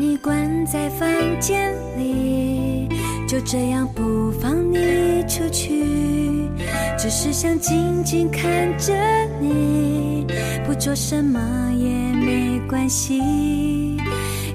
[0.00, 1.06] 你关在房
[1.38, 2.88] 间里，
[3.28, 6.48] 就这样不放你出去，
[6.96, 8.94] 只是想静静看着
[9.38, 10.26] 你，
[10.64, 11.38] 不做什么
[11.76, 13.98] 也没关系。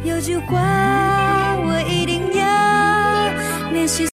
[0.03, 0.57] 有句话
[1.57, 4.14] 我一定要练习。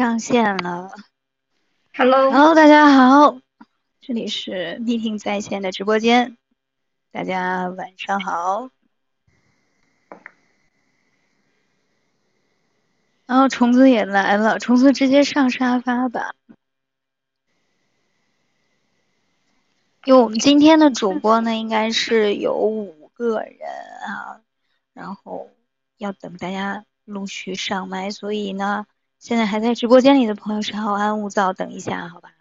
[0.00, 0.90] 上线了。
[1.92, 3.38] Hello，Hello，大家好，
[4.00, 6.38] 这里是 Meeting 在线的直播间，
[7.12, 8.70] 大家晚上好。
[13.26, 16.34] 然后虫子也来了，虫子直接上沙发吧。
[20.06, 23.58] 因为我们今天的主播呢，应该是有五个人
[24.06, 24.40] 啊，
[24.94, 25.50] 然后
[25.98, 28.86] 要等大家陆续上麦，所以呢，
[29.20, 32.32] 现在还在直播间里的朋友稍安勿躁，等一下，好吧？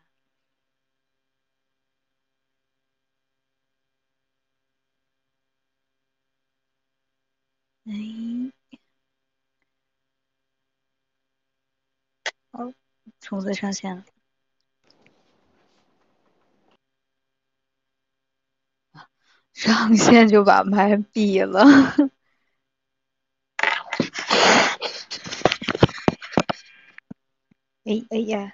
[7.86, 8.52] 哎，
[12.52, 12.72] 好，
[13.20, 14.04] 虫子上线了。
[19.54, 21.64] 上线就把麦闭了。
[27.90, 28.54] 哎哎呀，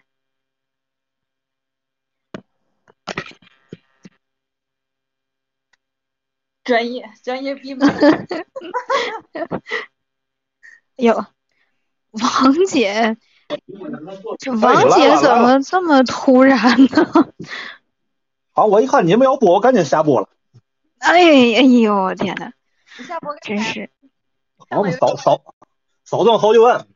[6.63, 7.85] 专业专业闭麦，
[10.95, 11.25] 哟，
[12.11, 13.17] 王姐，
[14.39, 17.33] 这王姐怎么这么突然呢？
[18.53, 20.29] 好，我一看你们要播，我赶紧下播了。
[20.99, 22.53] 哎哎呦，我天呐，
[22.97, 23.59] 你下播干真？
[23.59, 23.89] 是，
[24.69, 25.41] 好，我们少少
[26.05, 26.87] 少挣好几万。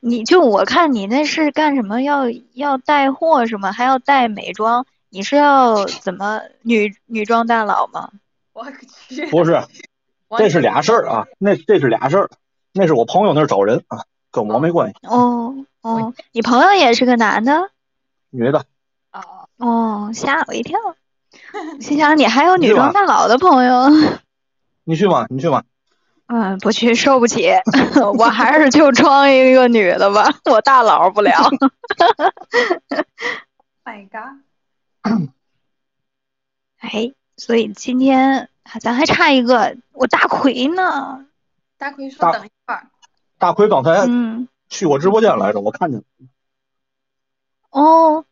[0.00, 2.02] 你就我看你那是干什么？
[2.02, 3.72] 要要带货是吗？
[3.72, 4.86] 还要带美妆？
[5.10, 8.10] 你是要怎么女女装大佬吗？
[8.52, 8.66] 我
[9.08, 9.62] 去，不是，
[10.36, 12.30] 这是俩事儿啊，那这是俩事儿，
[12.72, 14.94] 那是我朋友那儿找人啊，跟我没关系。
[15.06, 17.70] 哦哦，你朋友也是个男的？
[18.30, 18.64] 女的，
[19.12, 20.78] 哦，哦，吓我一跳。
[21.80, 23.84] 心想你还有女装大佬的朋友？
[24.84, 25.26] 你去吗？
[25.30, 25.62] 你去吗？
[26.28, 27.50] 嗯，不去，受不起，
[28.18, 31.32] 我还是就装一个女的吧， 我大佬不了。
[33.82, 34.42] My God，
[36.80, 41.24] 哎，所以今天啊咱还差一个，我大奎呢。
[41.78, 42.88] 大奎说等一会儿，
[43.38, 46.04] 大奎刚才嗯，去我直播间来着，我看见了。
[47.70, 48.26] 哦，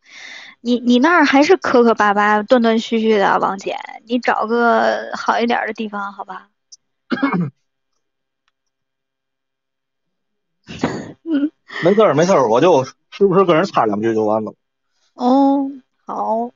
[0.61, 6.49] 你你那儿还是磕磕巴巴、断断续续的，王姐，你找个好一点的地方，好吧？
[11.25, 11.51] 嗯，
[11.85, 14.55] 没事儿没事儿，我就时不时跟人插两句就完了。
[15.15, 15.71] 哦，
[16.05, 16.51] 好。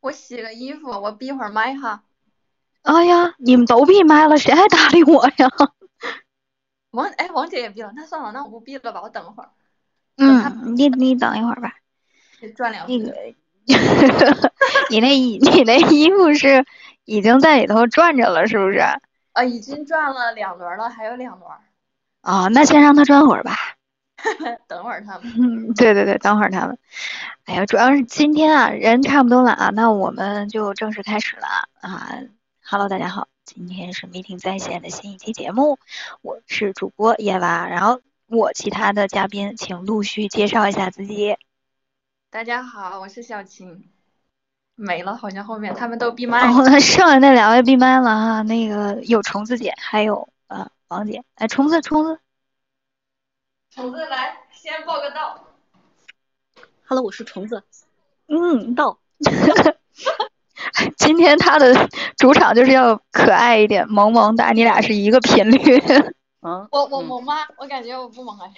[0.00, 2.02] 我洗个衣服，我闭会儿麦哈。
[2.82, 5.50] 哎呀，你们都闭麦了，谁还搭理我呀？
[6.92, 9.50] 王哎，王姐也闭了，那算了，那我不闭了吧，我等会儿
[10.18, 11.72] 嗯，你你等一会儿吧。
[12.40, 13.04] 得转两那句。
[13.06, 13.14] 个，
[14.90, 16.64] 你那衣你那衣服是
[17.04, 18.78] 已经在里头转着了，是不是？
[19.32, 21.60] 啊，已经转了两轮了，还有两轮儿，
[22.26, 23.56] 啊、那先让他转会儿吧。
[24.66, 25.32] 等会儿他们。
[25.38, 26.76] 嗯，对对对，等会儿他们。
[27.44, 31.46] 哎呀，主要是今天啊，人差不多了啊，那我们就正式开始了
[31.80, 32.18] 啊。
[32.64, 35.78] Hello，大家好，今天是 Meeting 在线的新一期节目，
[36.20, 41.36] 我是主播叶娃，然后我其他的嘉宾请陆续介绍一下自己。
[42.28, 43.84] 大家好，我是小晴。
[44.74, 46.52] 没了，好像后面他们都闭麦了。
[46.52, 50.35] 哦，那剩下那两位闭麦了哈，那个有虫子姐，还有呃
[50.88, 52.20] 王姐，哎，虫子虫子，
[53.70, 55.44] 虫子来，先报个到。
[56.86, 57.64] Hello，我是虫子。
[58.28, 59.00] 嗯，到，
[60.96, 65.76] 今天他的主场就是要可爱一点，萌萌哒，你俩是一个频率。
[66.40, 67.34] 啊，我我嗯萌吗？
[67.56, 68.54] 我感觉我不萌哎，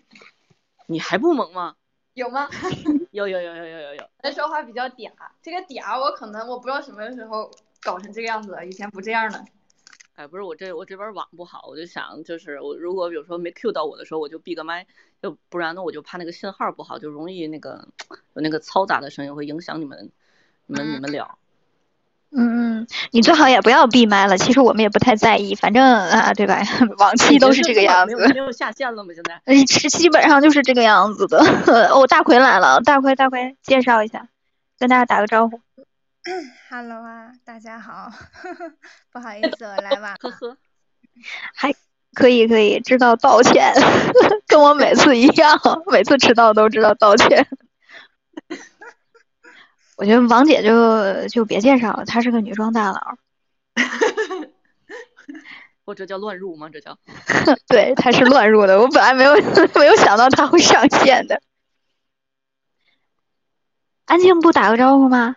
[0.88, 1.74] 你还不萌吗？
[2.14, 2.48] 有吗？
[3.10, 5.10] 有有有有有有有，那说话比较嗲，
[5.42, 7.50] 这个嗲我可能我不知道什么时候
[7.82, 9.44] 搞成这个样子了，以前不这样的。
[10.14, 14.86] 哎，不是我这我这边网不好，我就想就是我如果有时候没 Q 到我的时候，我就闭个麦，
[15.22, 17.88] 要不然呢我就怕那个信号不好，就容易那个
[18.34, 20.10] 有那个嘈杂的声音会影响你们
[20.66, 21.38] 你们你们聊。
[22.34, 24.38] 嗯嗯，你最好也不要闭麦了。
[24.38, 26.62] 其实我们也不太在意，反正啊，对吧？
[26.98, 29.12] 往期都是这个样子没，有没有下线了吗？
[29.14, 31.38] 现在呃是基本上就是这个样子的。
[31.92, 34.28] 哦，大奎来了，大奎大奎，介绍一下，
[34.78, 35.60] 跟大家打个招呼。
[36.70, 38.08] Hello 啊，大家好，
[39.10, 40.16] 不好意思，我来晚了。
[40.20, 40.56] 呵呵，
[41.52, 41.74] 还
[42.14, 43.74] 可以可以，知道道歉，
[44.46, 45.58] 跟我每次一样，
[45.90, 47.44] 每次迟到都知道道歉。
[49.96, 53.16] 我觉得王姐就就别介绍了，她是个女装大佬，
[55.84, 56.70] 我这叫乱入吗？
[56.72, 56.96] 这叫
[57.66, 58.80] 对，她是乱入的。
[58.80, 59.34] 我本来没有
[59.74, 61.42] 没有想到她会上线的。
[64.04, 65.36] 安静不打个招呼吗？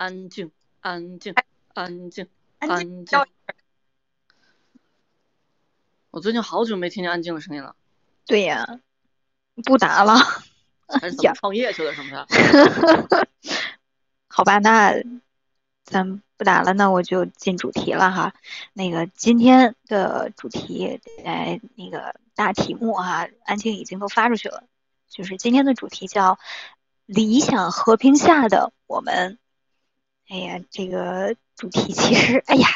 [0.00, 0.50] 安静
[0.80, 1.34] 安静
[1.74, 2.26] 安静
[2.58, 3.18] 安安静。
[6.10, 7.76] 我最近好久没听见安静的声音了，
[8.24, 8.80] 对呀，
[9.62, 10.14] 不打了。
[10.88, 13.28] 还是怎么 创业去了什么的？
[14.26, 14.94] 好吧，那
[15.84, 18.32] 咱不打了，那我就进主题了哈。
[18.72, 24.64] 那个今天的主题，哎，那个大题目哈，安静已经都发出去了，
[25.10, 26.38] 就是今天的主题叫
[27.04, 29.36] “理想和平下的我们”。
[30.30, 32.68] 哎呀，这个主题其实，哎呀，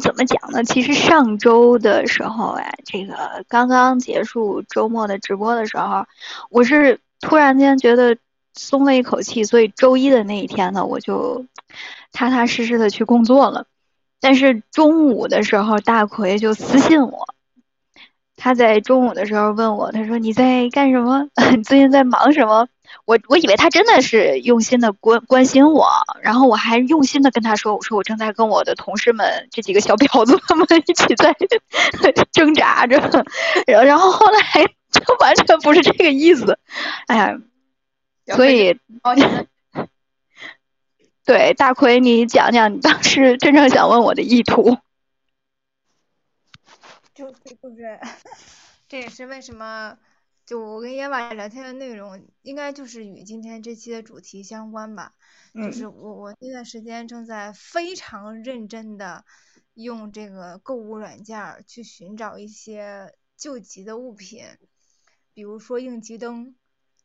[0.00, 0.64] 怎么讲呢？
[0.64, 6.04] 其实上周的时候，哎，这个刚刚结束周末的直播的时候，
[6.50, 8.18] 我是突然间觉得
[8.54, 11.46] 松了一口气，所以周一的那一天呢，我就
[12.10, 13.66] 踏踏实实的去工作了。
[14.20, 17.35] 但是中午的时候，大奎就私信我，
[18.36, 21.28] 他在中午的时候问我，他说你在干什么？
[21.56, 22.68] 你 最近在忙什么？
[23.04, 25.86] 我我以为他真的是用心的关关心我，
[26.22, 31.34] 然后我还用心的跟他说，我说我正在跟我的同事们这几个小婊子们 一起在
[32.30, 32.96] 挣扎着，
[33.66, 34.40] 然后然后后来
[34.92, 36.58] 就完全不是这个意思，
[37.08, 37.38] 哎呀，
[38.34, 38.78] 所以
[41.24, 44.78] 对大奎，你讲讲你当时真正想问我的意图。
[47.16, 47.98] 就是就是，
[48.88, 49.98] 这也是为什么
[50.44, 55.14] 就我跟耶娃聊天的内容，应该就是与今天这期的主题相关吧。
[55.54, 59.24] 就是我我那段时间正在非常认真的
[59.72, 64.44] 用这个购物软件儿去寻找一些救急的物品，
[65.32, 66.54] 比如说应急灯，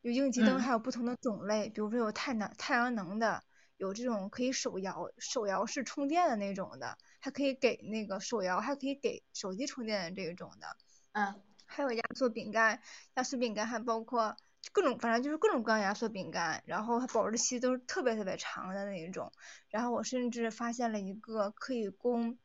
[0.01, 0.59] 有应急灯嗯。
[0.59, 3.41] 还有不同的种类，比如说有太能太阳能的，
[3.77, 10.75] 有这种可以手摇手摇式充电的那种的，还可以给那个手摇还可以给手机充电的这种的。
[11.13, 12.81] 嗯还有压缩饼干，
[13.13, 14.35] 压缩饼干还包括
[14.73, 19.31] 各种，反正就是各种各样压缩饼干，然后它保质期都是特别特别长的那一种。
[19.69, 22.37] 然后我甚至发现了一个可以供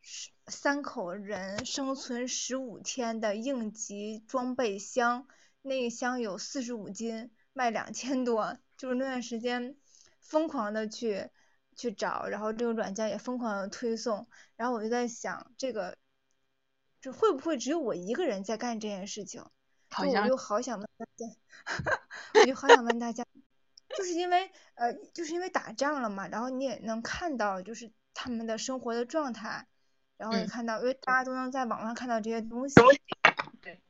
[0.00, 5.28] 十三口人生存十五天的应急装备箱，
[5.62, 8.58] 那一箱有四十五斤，卖两千多。
[8.76, 9.76] 就是那段时间
[10.20, 11.30] 疯狂的去
[11.76, 15.96] 去找，然后这个软件也疯狂的推送，然后我就在想这个。
[16.98, 19.40] 这会不会只有我一个人在干这件事情？
[19.42, 19.48] 就
[19.98, 21.26] 我好像就好想问大家，
[22.40, 23.24] 我就好想问大家，
[23.96, 29.68] 就是因为呃，就是因为打仗了嘛，然后你也能看到就是他们的生活的状态，
[30.16, 32.74] 然后也嗯看到，因为大家都能在网上看到这些东西，
[33.60, 33.80] 对，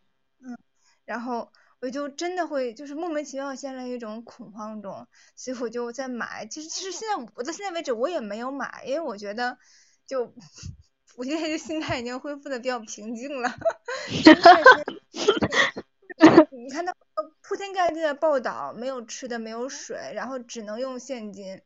[0.41, 0.59] 嗯，
[1.07, 1.51] 然后
[1.87, 6.45] 我就真的会就是莫名其妙陷入一种恐慌中，所以我就在买。
[6.47, 9.57] 其实其实现在我到现在为止我也没有买，因为我觉得
[10.05, 10.35] 就
[11.17, 13.55] 我现在就心态已经恢复的比较平静了。
[16.51, 16.93] 你看到
[17.41, 21.63] 铺天盖地的报道，没有吃的，没有水，然后只能用现金，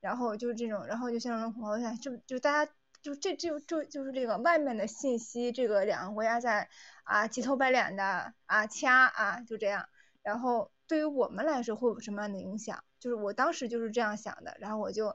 [0.00, 1.82] 然后就是这种，然后就陷入恐慌。
[1.82, 6.68] 下，就就大家就这就就就是这个外面的信息，这个两个国家在
[7.04, 9.86] 啊急头白脸的啊掐啊就这样，
[10.22, 12.82] 然后对于我们来说会有什么样的影响？
[13.00, 15.14] 就是我当时就是这样想的，然后我就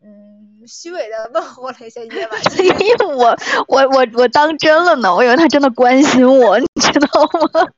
[0.00, 7.68] 嗯虚伪的问候了一下夜晚因为我我我我当真了呢，我以为他真的关心我，你知道吗？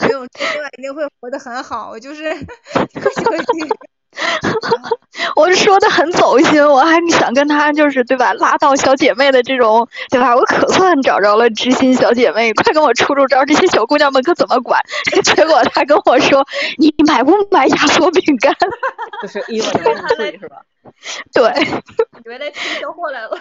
[0.00, 3.44] 没有，这晚一定会活得很好，我就是客气客气。
[4.42, 4.98] 然后
[5.36, 10.34] 我说的很走心，我还想跟他就是对吧，拉到小姐妹的这种对吧？
[10.36, 14.80] 我可算找着了知心小姐妹，快跟我出出招，这些小姑娘们可怎么管？
[15.24, 16.46] 结果他跟我说
[16.78, 18.54] ：“你买不买压缩饼干
[19.22, 20.56] 就是伊娃的万岁是吧？？”
[21.32, 21.42] 对，
[22.24, 23.38] 以为来推销货来了。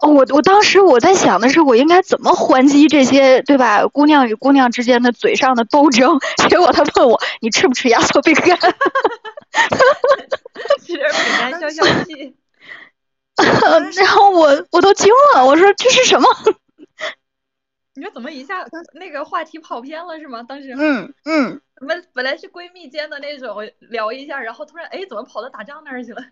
[0.00, 3.84] 哦我我当时我在想的是，我应该怎么还击这些对吧？
[3.88, 6.20] 姑娘与姑娘之间的嘴上的斗争。
[6.48, 8.56] 结果他问我：“你吃不吃压缩饼干？”
[10.84, 12.34] 吃点饼干消消气。
[13.96, 16.28] 然后我我都惊了，我说这是什么？
[17.94, 20.42] 你说怎么一下那个话题跑偏了是吗？
[20.42, 26.22] 当时嗯嗯，我们本来是闺蜜间的那种聊一下，然后突然哎怎么跑到打仗那儿去了？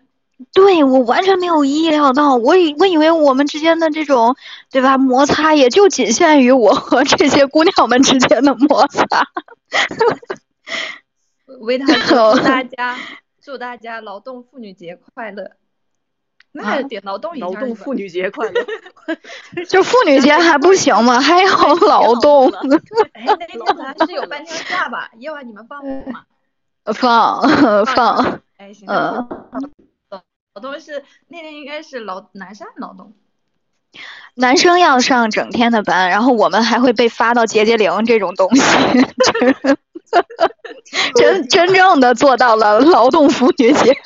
[0.53, 4.35] 对我完全没有意料到，我以我以为我们之间的这种
[4.69, 9.07] 对吧摩擦也就仅限于我和这些姑娘们之间的摩擦。
[11.61, 12.97] 维塔祝大家
[13.47, 15.51] 祝大家劳动妇女节快乐。
[16.51, 18.61] 那得劳动一下劳动妇女节快乐。
[19.69, 21.21] 就妇女节还不行吗？
[21.21, 21.49] 还要
[21.87, 22.51] 劳动，
[23.15, 25.09] 哎，那天咱是有半天假吧？
[25.15, 26.25] 夜晚你们放吗？
[26.93, 29.25] 放放，哎，行，嗯。
[30.09, 33.13] 劳动是那天应该是劳南山劳动，
[34.35, 38.61] 男生要上整天的班，然后我们还会被发到节节零这种东西，
[41.15, 43.97] 真真正的做到了劳动妇女节。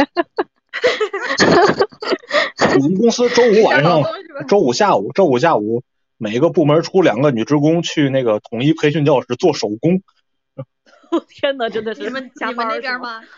[2.75, 4.01] 我们公司周五晚上
[4.48, 5.83] 周五下午、周五下午，
[6.17, 10.01] 每个部门出两个女职工去那个统一培训教室做手工。
[11.27, 12.79] 天呐，真的是你们加你们那？
[12.79, 13.21] 边吗？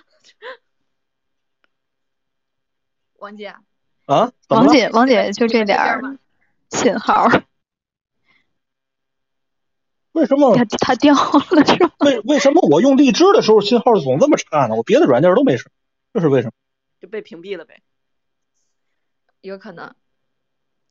[3.17, 3.55] 王姐，
[4.05, 4.31] 啊？
[4.49, 5.99] 王姐，王姐就这点儿
[6.73, 7.27] 信号，
[10.13, 11.91] 为什么它它掉了是吗？
[11.99, 14.75] 为为什么我用荔枝的时候信号总这么差呢？
[14.75, 15.69] 我别的软件都没事，
[16.13, 16.53] 这是为什么？
[16.99, 17.81] 就被屏蔽了呗，
[19.41, 19.95] 有可能。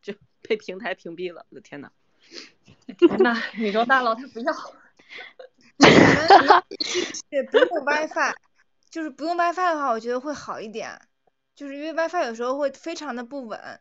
[0.03, 1.47] 就被平台屏蔽了。
[1.51, 1.93] 我的天呐，
[2.99, 4.53] 天呐，宇宙大佬他不要。
[7.31, 8.35] 也不用 WiFi，
[8.91, 11.01] 就是不用 WiFi 的话，我觉得会好一点，
[11.55, 13.81] 就是因为 WiFi 有时候会非常的不稳。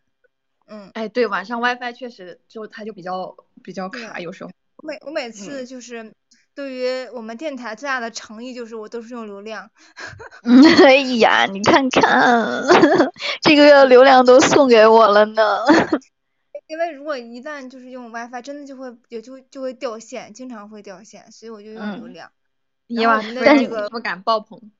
[0.71, 4.49] 嗯，哎，对，晚上 WiFi 确实就它就比较比较对卡，有时候。
[4.77, 6.13] 我每我每次就是
[6.55, 9.69] 对于我们电台最大的诚意就是我都是用流量。
[10.43, 12.63] 嗯， 哎呀，你看看，
[13.43, 15.59] 这个月流量都送给我了呢。
[16.67, 22.31] 因为如果一旦就是用 WiFi，真的就会也就就会掉线，经常会掉线，所以我就用流嗯量。
[22.87, 24.71] 夜晚然后我们的这个不敢爆棚。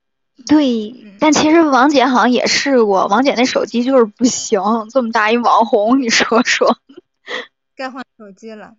[0.46, 4.60] 对嗯，但其实王姐好像也试过，王姐那手机就是不行，
[4.90, 6.76] 这么大一网红，你说说。
[7.76, 8.74] 该换手机了。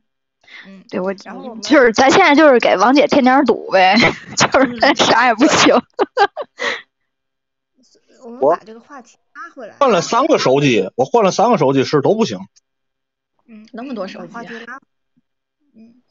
[0.68, 3.96] 嗯，对我然后我们就是咱现在就是给王姐添点堵呗，
[4.38, 5.76] 就是咱啥也不行。
[8.24, 9.76] 我们把这个话题拉回来。
[9.80, 12.40] 换了三个手机，我换了三个手机是都不行。
[13.48, 14.80] 嗯，那么多手机啊话题拉。
[15.76, 16.02] 嗯，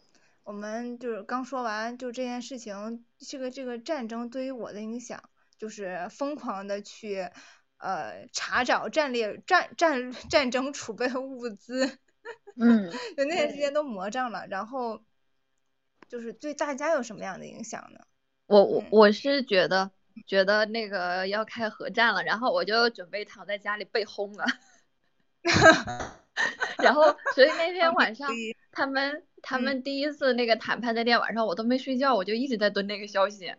[0.44, 5.22] 我们就是刚说完，就这件事情，这个这个战争对于我的影响，
[5.62, 7.18] 就是疯狂的去
[7.78, 11.86] 呃查找战略战战 战争储备物资，
[12.56, 14.44] 嗯， 就那段时间都魔怔了。
[14.48, 15.00] 然后
[16.08, 18.00] 就是对大家有什么样的影响呢？
[18.46, 19.92] 我我嗯我是觉得
[20.26, 24.44] 觉得那个要开核战了，然后我就准备躺在家里被轰了。
[26.82, 27.04] 然后，
[27.36, 28.28] 所以那天晚上
[28.72, 33.54] 他们他嗯们第一次那个谈判那天晚上，我都没睡觉，我就一直在蹲那个消息。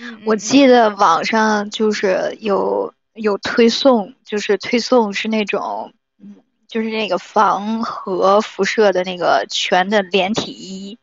[0.00, 0.38] 嗯我嗯。
[0.38, 5.92] 记得网上就是有有推送，就是推送是那种，
[6.22, 6.36] 嗯，
[6.68, 10.98] 就是那个防核辐射的那个全的连体衣，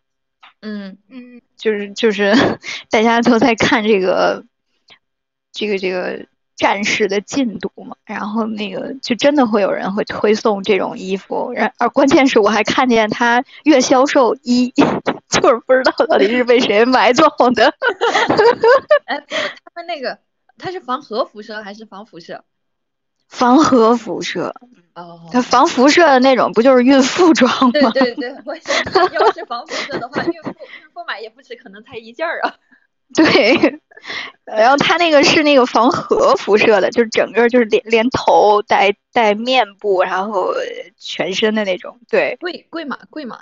[0.62, 2.34] 嗯，嗯就是就是
[2.90, 4.44] 大家都在看这个
[5.52, 6.26] 这个这个
[6.56, 14.74] 战事的进度嘛，然后那个就真的会有人会推送这种衣服，然而关键是我还看见它月销售一，
[15.48, 17.24] 就 是不知道到底是被谁买走
[17.56, 17.74] 的。
[19.06, 20.18] 哎，不他们那个
[20.58, 22.44] 它是防核辐射还是防辐射？
[23.30, 24.54] 防核辐射，
[24.94, 27.50] 哦它防辐射的那种不就是孕妇装
[27.82, 27.92] 吗？
[27.94, 32.56] 对对对，我想要是防辐射的话，孕妇孕妇买也不止，可能才一件儿啊。
[33.16, 33.80] 对，
[34.46, 40.54] 然后它那个是那个防核辐射的，就是整个就是连连头带带面部，然后
[40.98, 42.98] 全身的那种，对，贵贵吗？
[43.10, 43.40] 贵吗？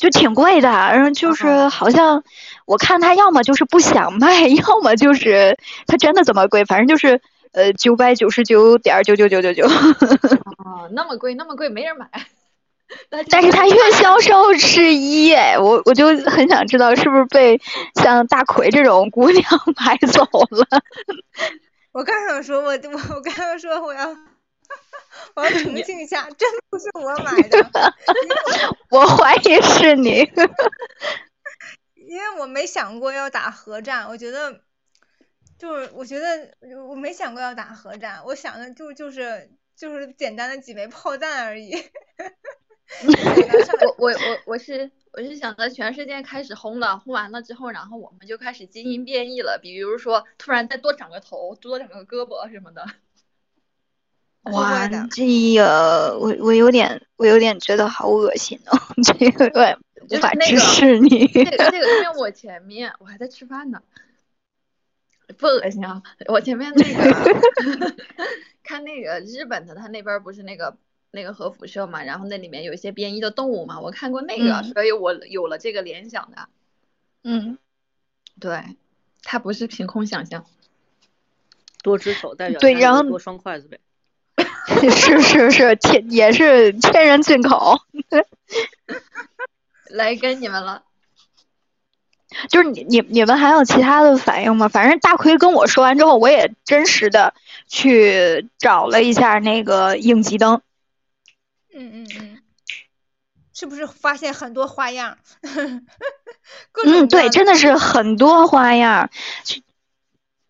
[0.00, 0.68] 就挺贵的。
[0.68, 2.24] 然后就是哦好像
[2.64, 7.20] 我看他要么就是不想卖， 要么就是他真的这么贵，反正就是
[7.52, 9.66] 呃九百九十九点九九九九九。
[10.64, 12.08] 哦，那么贵，那么贵，没人买。
[13.30, 17.60] 但是他月销售是一哎，我我就很想知道是不是被
[17.94, 19.44] 像大奎这种姑娘
[19.76, 20.82] 买走了。
[21.92, 24.12] 我刚想说，我我我刚刚说我要
[25.34, 27.94] 我要澄清一下，真不是我买的，
[28.90, 30.20] 我怀疑是你。
[31.94, 34.62] 因为我没想过要打核战，我觉得
[35.58, 36.52] 就是我觉得
[36.88, 41.72] 我没想过要打核战，我想的就就是就是简单的几枚炮弹而已。
[43.78, 52.84] 我我我我是我是想着全世界开始轰了，轰完了之后，然后我们就开始基因变异了，比如说突然再多长个头，多长个胳膊什么的。
[54.42, 59.78] 哇，这个我我有点我有点觉得好恶心哦， 这个
[60.10, 61.26] 无法直视你。
[61.28, 63.82] 这个这个，因为我前面我还在吃饭呢，
[65.38, 66.02] 不恶心啊！
[66.28, 67.94] 我前面那个
[68.64, 70.76] 看那个日本的，他那边不是那个。
[71.12, 76.48] 那个核辐射嘛，然后那里面有一些变异的动物嘛，我看过那个，所以我有了这个联想的。
[77.24, 77.58] 嗯，
[78.38, 78.76] 对，
[79.24, 80.46] 它不是凭空想象。
[81.82, 83.80] 多只手代表对，然后多双筷子呗。
[84.66, 87.78] 是 是是， 天也是天然进口。
[89.90, 90.84] 来跟你们了。
[92.48, 94.68] 就是你你你们还有其他的反应吗？
[94.68, 97.34] 反正大奎跟我说完之后，我也真实的
[97.66, 100.60] 去找了一下那个应急灯。
[101.74, 102.42] 嗯嗯嗯，
[103.52, 105.18] 是不是发现很多花样？
[105.42, 109.10] 嗯，对，真的是很多花样。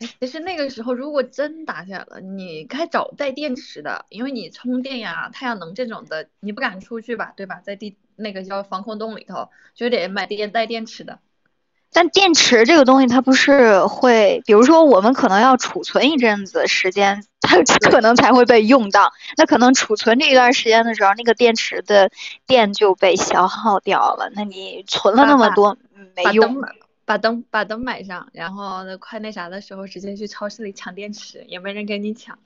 [0.00, 7.60] 其实那个时候，如果真打起来了，你该找带电池的，因为你充电呀、太阳能这种的，你不敢出去吧，对吧？
[7.62, 11.18] 在地那个叫防空洞里头，就得买电带电池的。
[11.92, 17.58] 但电池这个东西，它不是会，比如说我们可能要储存一阵子时间，它
[17.90, 19.12] 可能才会被用到。
[19.36, 22.10] 那可能储存这一段时间的时候，那个电池的
[22.46, 24.30] 电就被消耗掉了。
[24.34, 25.76] 那你存了那么多
[26.14, 26.60] 没用。
[26.60, 26.79] 把灯
[27.10, 32.38] 把灯把灯买上，然后快那啥的时候，直接去超市里抢电池，也没人跟你抢。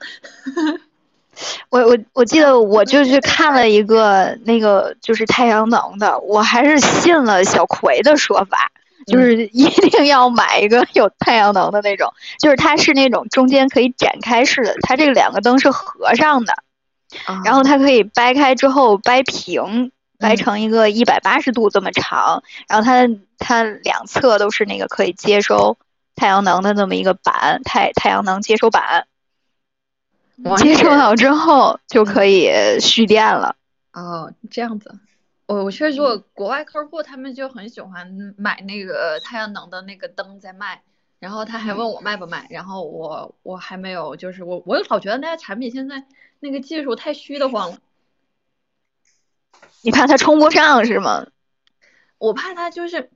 [1.69, 8.73] 我我我记得我就去看了一个那个就是太阳能的，我还是信了小葵的说法。
[9.07, 16.55] 就是一定要买一个有太阳能的那种，就是它是那种中间可以展开式的，它这两个灯是合上的，
[17.45, 19.93] 然后它可以掰开之后掰平，
[20.25, 23.07] 掰成一个一百八十度这么长，然后它
[23.37, 25.77] 它两侧都是那个可以接收
[26.17, 29.07] 太阳能的那么一个板，太太阳能接收板，
[30.57, 33.57] 接收好之后就可以蓄电了。
[33.93, 34.99] 哦，这样子。
[35.47, 40.81] 我我确实，我国外客户他们就很喜欢买那个太阳能的那个灯在卖，
[41.19, 46.03] 然后他还问我卖不卖，然后我我还没有，就是我我老觉得那些产品现在
[46.41, 47.77] 那个技术太虚的慌了。
[49.83, 51.27] 你怕它充不上是吗？
[52.19, 53.11] 我怕它就是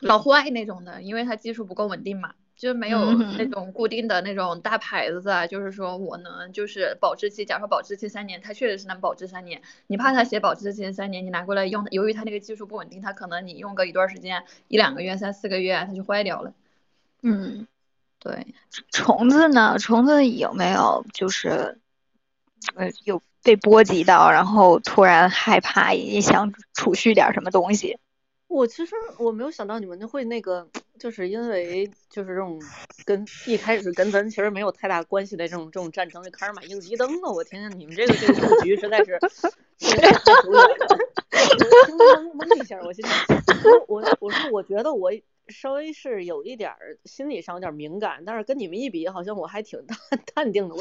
[0.00, 2.34] 老坏那种的，因为它技术不够稳定嘛。
[2.54, 9.62] 就没有那种固定的那种大牌子啊，就是说我能就是保质期，假如说保质期三年，它确实是能保质三年。
[9.88, 16.52] 你怕它写保质期三年，你拿过来用，由于它那个技术不稳定，它可能你用个一段时间，一两个月、三四个月，它就坏掉了。
[17.22, 17.66] 嗯，
[18.20, 18.54] 对。
[18.92, 19.76] 虫子呢？
[19.80, 21.80] 虫子有没有就是
[22.74, 27.98] 呃有被波及到，然后突然害怕，也想储蓄点什么东西？
[28.48, 32.60] 我其实我没有想到你们会那个，就是因为就是这种
[33.06, 37.32] 跟一开始跟咱其实没有太大关系的这种这种战争就开始买应急灯了。
[37.32, 39.18] 我天呐，你们这个这个布局实在是，
[39.78, 40.98] 太久远了。
[41.88, 43.10] 懵懵一下，我现在
[43.88, 45.10] 我我说我觉得我
[45.52, 46.72] 稍微是有一点
[47.04, 49.96] 心理上有点敏感，但是跟你们一比，好像我还挺淡
[50.34, 50.74] 淡定的。
[50.74, 50.80] 我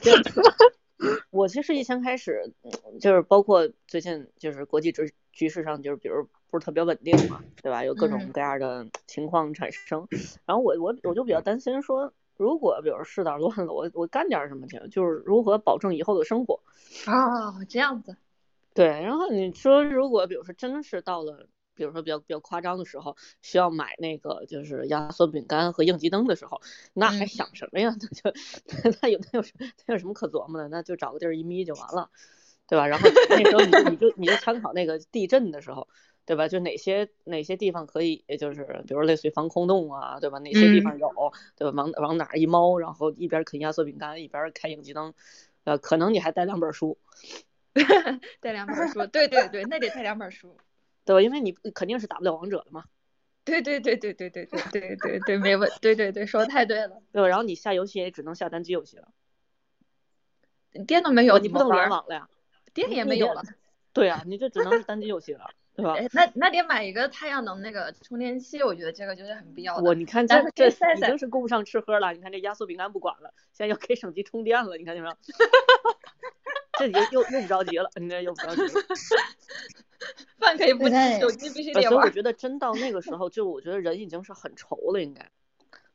[0.00, 0.12] 就
[1.30, 2.52] 我其实以前开始
[2.98, 5.12] 就是包括最近就是国际局。
[5.36, 7.84] 局势上就是比如不是特别稳定嘛，对吧？
[7.84, 10.08] 有各种各样的情况产生，
[10.46, 14.80] 然后我我我就比较担心说，如果比如世道乱了，我我干点什么去？
[14.88, 16.58] 就是如何保证以后的生活
[17.04, 17.62] 啊？
[17.68, 18.16] 这样子。
[18.72, 26.60] 对，然后你说如果比如说真是到了，比如说比较比较夸张的时候，需要买那个就是压缩饼干和应急灯的时候，
[26.94, 27.94] 那还想什么呀？
[28.00, 29.44] 那就那有那有
[29.86, 30.68] 那有什么可琢磨的？
[30.68, 32.10] 那就找个地儿一眯就完了。
[32.68, 32.88] 对吧？
[32.88, 35.86] 然后那时候你就你就你就参考那个地震的时候，
[36.24, 36.48] 对吧？
[36.48, 40.40] 就哪些哪些地方可以，就是比如类似于防空洞啊，对吧？
[40.40, 41.08] 哪些地方有，
[41.54, 41.72] 对吧？
[41.76, 45.14] 往往哪一猫，然后一边啃压缩饼干一边开应急灯，
[45.62, 46.98] 呃，可能你还带两本书，
[48.40, 50.56] 带两本书，对对对，那得带两本书，
[51.06, 51.22] 对吧？
[51.22, 52.84] 因为你肯定是打不了王者的嘛。
[53.44, 57.00] 对对对对对对对对对对，没问，对对对，说的太对了。
[57.12, 57.28] 对吧？
[57.28, 59.08] 然后你下游戏也只能下单机游戏了，
[60.86, 62.28] 电都没有，你不能联网了呀。
[62.74, 63.42] 电也没有了，
[63.94, 65.94] 对啊，你这只能是单机游戏了，对吧？
[65.94, 69.82] 哎，那那得买一个太阳能那个充电器，我觉得这个就是很必要的。
[69.84, 75.16] 我你看这这已经是顾不上吃喝了，你看这压缩饼干不管了，现在要给手机充电了，你看见没有？
[76.78, 78.68] 这又又又不着急了，你这又不着急了。
[80.38, 82.10] 饭可以不吃，手机必须得玩所以我。
[82.10, 85.30] 觉得真到那个时候，就我觉得人已经是很愁了，应该，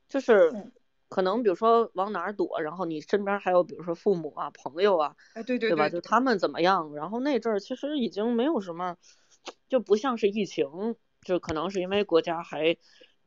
[0.09, 0.71] 就是嗯
[1.07, 5.89] 可能比如说往哪儿躲，然后你身边还有比如说父母啊、朋友啊，哎，对对对吧？
[5.89, 6.93] 就他们怎么样？
[6.95, 8.97] 然后那阵儿其实已经没有什么，
[9.69, 12.77] 就不像是疫情，就可能是因为国家还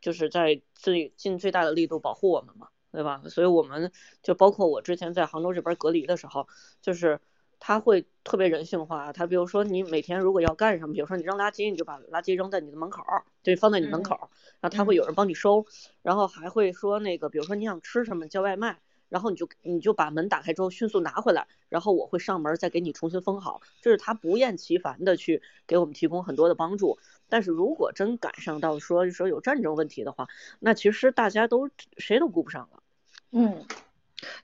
[0.01, 3.23] 就是在最尽最大的力度保护我们嘛，对吧？
[3.29, 6.49] 所以我们就包括我之前在杭州这边隔离的时候，
[6.81, 7.21] 就是
[7.67, 9.11] 他会特别人性化。
[9.11, 14.29] 他比如说你每天如果要干什么，比如说你扔垃圾，你就把垃圾扔在你的门口儿，就放在你门口儿，
[14.61, 15.65] 然后他会有人帮你收，
[16.03, 18.81] 然后还会说那个，比如说你想吃什么叫外卖。
[19.11, 26.99] 然后你就你就把门打开之后迅速拿回来，然后我会上门再给你重新封好，这是他不厌其烦的去给我们提供很多的帮助。
[27.29, 30.27] 但是如果真赶上到说说有战争问题的话，
[30.59, 32.83] 那其实大家都谁都顾不上了，
[33.31, 33.65] 嗯，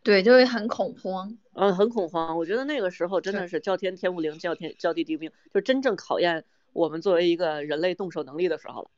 [0.02, 1.36] 对，就会很恐慌。
[1.54, 2.36] 嗯，很恐慌。
[2.36, 8.90] 我觉得那个时候真的是叫天天不灵，叫天叫地地不灵，就真正考验我们作为一个人类动手能力的时候了。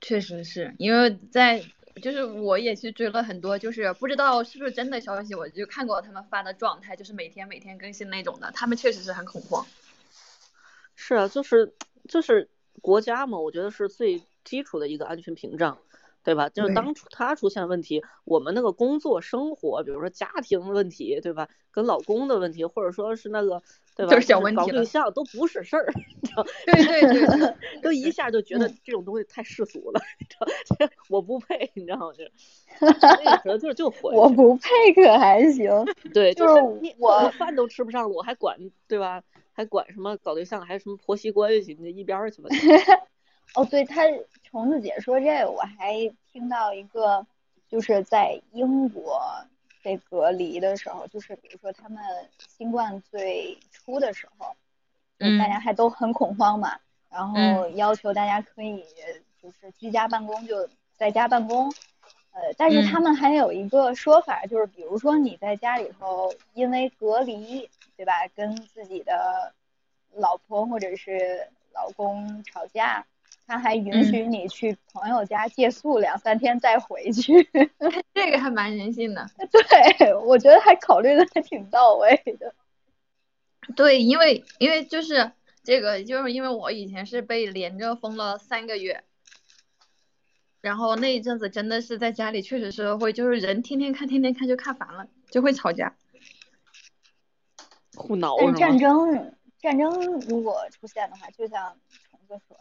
[0.00, 1.64] 确实是因为在
[2.02, 9.66] 就是我也去追了很多，就是不知道是不是真的消息，我就看过他们发的状态，就是每天每天更新那种的，他们确实是很恐慌。
[10.94, 11.72] 是啊，就是
[12.08, 12.48] 就是
[12.82, 15.78] 国家嘛，我觉得是最基础的一个安全屏障，
[16.22, 16.48] 对吧？
[16.48, 21.48] 就是当初他出现问题，我们那个工作生活，比如说家庭问题，对吧？
[21.70, 23.62] 跟老公的问题，或者说是那个，
[23.96, 24.12] 对吧？
[24.12, 25.86] 就是小是搞对问题了象都不是事儿？
[26.66, 30.00] 对对对对， 都一下就觉得嗯这种东西太世俗了，
[31.08, 32.12] 我不配，你知道吗？
[32.12, 32.24] 就
[33.24, 35.70] 那个时候就就火我不配可还行，
[36.12, 36.60] 对，就是
[36.98, 39.22] 我我饭都吃不上了，我还管对吧？
[39.52, 41.74] 还管什么搞对象，还什么婆媳关系？
[41.78, 42.48] 你这一边儿去吧！
[43.54, 44.02] 哦，对他
[44.44, 45.94] 虫子姐说这个，我还
[46.32, 47.26] 听到一个，
[47.68, 49.20] 就是在英国
[49.82, 52.00] 被隔离的时候，就是比如说他们
[52.48, 54.54] 新冠最初的时候，
[55.18, 55.50] 就是大嗯。
[55.50, 56.78] 家还都很恐慌嘛，
[57.10, 57.76] 然后嗯。
[57.76, 58.84] 要求大家可以
[59.42, 61.72] 就是居家办公，就在家办公。
[62.32, 62.86] 呃，但是嗯。
[62.86, 69.52] 他们还有一个说法，就是比如说你在家里头因为隔离，对吧，跟自己的
[70.14, 73.04] 老婆或者是老公吵架，
[73.50, 77.42] 他还允许你去朋友家借宿两三天再回去。
[78.14, 79.28] 这个还蛮人性的。
[79.98, 82.54] 对，我觉得还考虑的还挺到位的。
[83.74, 85.32] 对，因为因为就是
[85.64, 89.02] 这个，就是因为我以前是被连着封了三个月，
[90.60, 95.96] 然后那一阵子真的是在家里，确实是会，就是人天天看，天天看就看烦了，就会吵架。
[97.96, 98.78] 互挠但战？
[98.78, 99.90] 争，战争
[100.28, 101.76] 如果出现的话，就像
[102.08, 102.56] 虫子说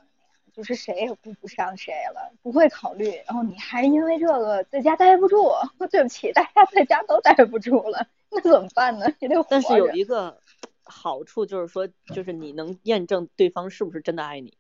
[0.60, 5.50] 就是谁也顾不上谁了，不会考虑，然后你还因为这个在家待不住，
[5.90, 9.08] 对不起，大家在家都待不住了，那怎么办呢？
[9.20, 9.90] 也得活但是有。
[9.94, 10.38] 一个
[10.84, 14.54] 好处就是说，就是你能验证对方是不是真的爱你，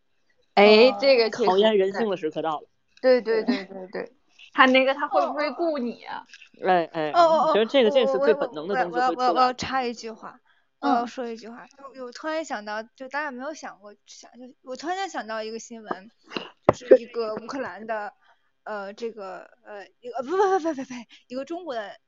[0.54, 2.70] 哎哦，这个考验人性的时刻到了。
[3.02, 4.12] 对对对对对，
[4.54, 6.24] 他那个他会不会顾你啊？
[6.66, 9.34] 哎哎，哦哦哦，我觉得这个这是最本能的东西我。
[9.34, 10.40] 我要插一句话，
[10.80, 16.12] 我要嗯说一句话，就我突然想到，就大家没有想过，想就我突然间想到一个新闻，
[16.68, 18.13] 就是一个乌克兰的，
[18.63, 20.94] 呃，这个呃一个呃不不不不不不，
[21.28, 22.00] 一个中国的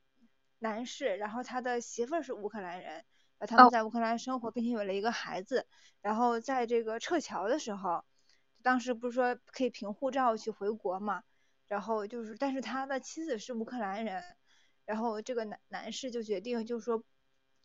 [0.60, 3.04] 男士，然后他的媳妇儿是乌克兰人，
[3.40, 3.70] 呃他们哦。
[3.70, 5.68] 在乌克兰生活，并且有了一个孩子，
[6.02, 8.06] 然后在这个撤侨的时候，
[8.64, 11.24] 当时不是说可以凭护照去回国嘛，
[11.68, 14.24] 然后就是，但是他的妻子是乌克兰人，
[14.86, 17.04] 然后这个男男士就决定就是说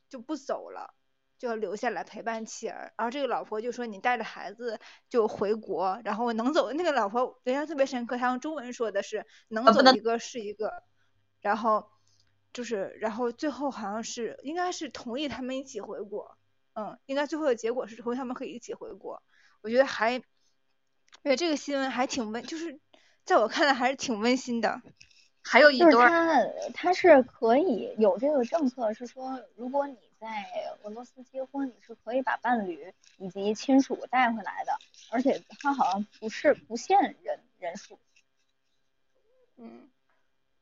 [0.08, 0.94] 就不走了，
[1.38, 2.92] 就要留下来陪伴妻儿。
[2.96, 6.72] 然后这个老婆就说你带着孩子就回国，然后能走。
[6.72, 10.82] 那个老婆印象特别深刻，她用中文说的是能走一个是一个，
[11.40, 11.88] 然后
[12.52, 16.36] 就是然后最后好像是应该是同意他们一起回国，
[16.74, 19.22] 嗯，应该最后的结果是同意他们可以一起回国。
[19.62, 20.22] 我觉得还，因
[21.24, 22.78] 为这个新闻还挺温，就是
[23.24, 24.80] 在我看来还是挺温馨的。
[25.42, 26.44] 还有一就是，他
[26.74, 30.26] 他是可以有这个政策，是说如果你在
[30.82, 34.78] 俄罗斯结婚，你是可以把伴侣以及亲属带回来的，
[35.10, 37.98] 而且他好像不是不限人人数。
[39.56, 39.90] 嗯，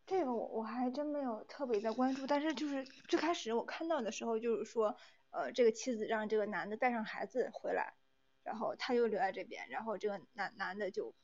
[0.07, 4.97] 这个我我还真没有特别的关注，但是就是最开始我看到的时候，就是说，
[5.31, 7.95] 呃，这个妻子让这个男的带上孩子回来，
[8.43, 11.15] 然后他就留在这边，然后这个男男的就，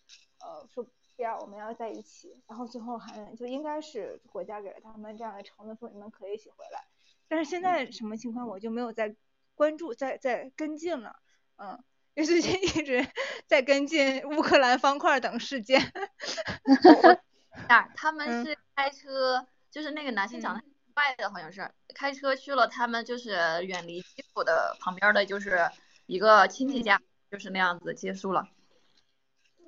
[0.41, 6.85] 呃，说不要，我们要在一起，然后最后还就应该是国家给了他们这样的承诺，说你们可以一起回来，
[7.31, 9.15] 但是现在什么情况我就没有再
[9.55, 11.15] 关注、再再跟进了，
[11.59, 11.79] 嗯，
[12.15, 13.07] 因为最近一直
[13.47, 15.81] 在跟进乌克兰方块等事件。
[17.71, 23.31] 啊，他们嗯是开车，就是那个男性长得很帅的，好像是开车去了他们就是
[23.65, 25.71] 远离基辅的旁边的，就是
[26.07, 28.49] 一个亲戚家，就是那样子结束了。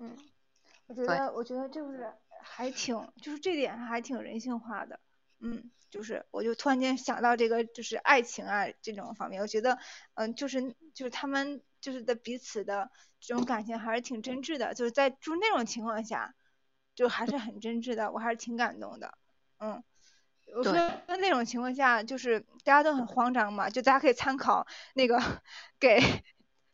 [0.00, 0.16] 嗯，
[0.88, 4.98] 我觉得，我觉得就是还挺，就是这点还挺人性化的。
[5.38, 9.78] 嗯，就是我就突然间想到这个，就是爱情啊这种方面，我觉得，
[10.14, 16.34] 嗯、就是就是他们就是的彼此的这种感情还是挺真挚的，就是在就那种情况下，
[16.94, 19.12] 就还是很真挚的，我还是挺感动的。
[19.58, 19.84] 嗯，
[20.56, 20.72] 我说
[21.06, 25.20] 对那种情况下，就是大家都很慌张嘛，就大家可以参考那个
[25.78, 26.00] 给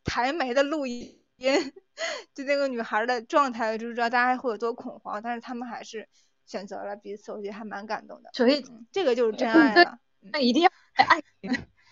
[0.04, 1.20] 台媒的录音。
[2.34, 6.08] 就那个女孩儿的状态，就知道大家会有多恐慌，但是他们还是
[6.48, 8.30] 选择了彼此，我觉得还蛮感动的。
[8.32, 9.98] 所以嗯，这个就是真爱了。
[10.32, 11.22] 那一定要爱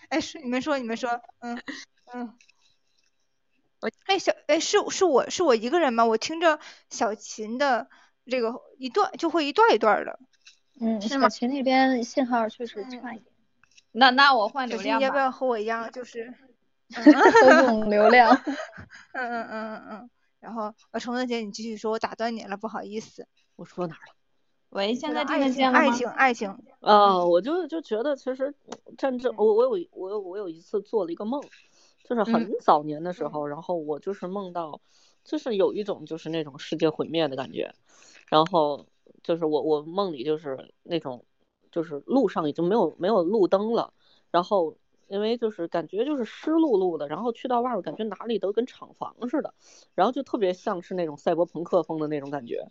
[0.09, 1.61] 哎，是你们说，你们说，嗯
[2.13, 2.33] 嗯
[3.79, 3.89] 我。
[4.07, 6.03] 哎，小哎，是是我是我一个人吗？
[6.05, 7.87] 我听着小琴的
[8.25, 10.19] 这个一段就会一段一段的。
[10.81, 13.25] 嗯，是吗小琴那边信号确实差一点，
[13.93, 16.33] 那那我换小流量要不要和我一样，就是
[16.95, 17.05] 嗯
[17.43, 18.33] 都用流量。
[19.13, 20.09] 嗯嗯嗯嗯嗯。
[20.39, 23.27] 然后呃，虫子姐你继续说，我打断你了，不好意思。
[23.55, 24.13] 我说哪儿了？
[24.69, 25.79] 喂，现在听爱情得见吗？
[25.79, 28.53] 爱情爱情，啊，我就就觉得其实
[28.97, 31.41] 战争，我我有我有我有一次做了一个梦，
[32.03, 34.79] 就是很早年的时候，然后我就是梦到，
[35.23, 37.73] 就是有一种就是那种世界毁灭的感觉，
[38.27, 38.85] 然后
[39.23, 41.25] 就是我我梦里就是那种
[41.71, 43.93] 就是路上已经没有没有路灯了，
[44.31, 44.75] 然后
[45.07, 49.53] 因为就是感觉就是湿漉漉的，然后去到外面感觉哪里都跟厂房似的，
[49.95, 52.67] 然后就特别像是那种赛博朋克风的那种感觉。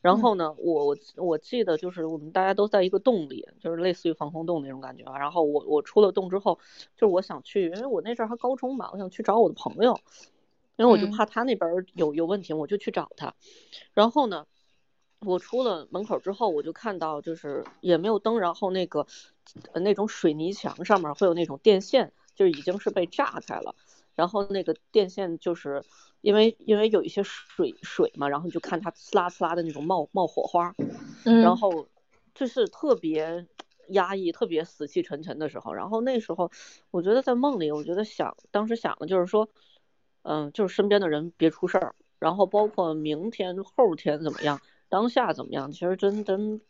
[0.00, 5.18] 然后呢，我我我记得就是我们大家都在一个洞里，就是类似于防空洞那种感觉啊。
[5.18, 6.58] 然后我我出了洞之后，
[6.96, 9.98] 就是我想去，因为我那阵儿还高中嘛，我想去找我的朋友，
[10.76, 13.34] 因为我就嗯怕他那边有有问题，我就去找他。
[13.92, 14.46] 然后呢，
[15.26, 19.06] 我出了门口之后，我就看到就是也没有灯，然后那个
[19.72, 23.74] 呃那种水泥墙上面会有那种电线，就已经是被炸开了。
[24.14, 25.84] 然后那个电线就是
[26.22, 30.74] 因为因为有一些水水嘛，然后你就看它呲啦呲啦的那种冒冒火花，
[31.24, 31.88] 嗯然后
[32.34, 33.46] 就是特别
[33.90, 35.72] 压抑、特别死气沉沉的时候。
[35.72, 36.50] 然后那时候
[36.90, 39.48] 我觉得在梦里，我觉得想当时想的就是说，
[40.22, 46.60] 嗯，就是身边的人别出事儿，然后包括明天、后天怎么样，当下怎么样，其实真真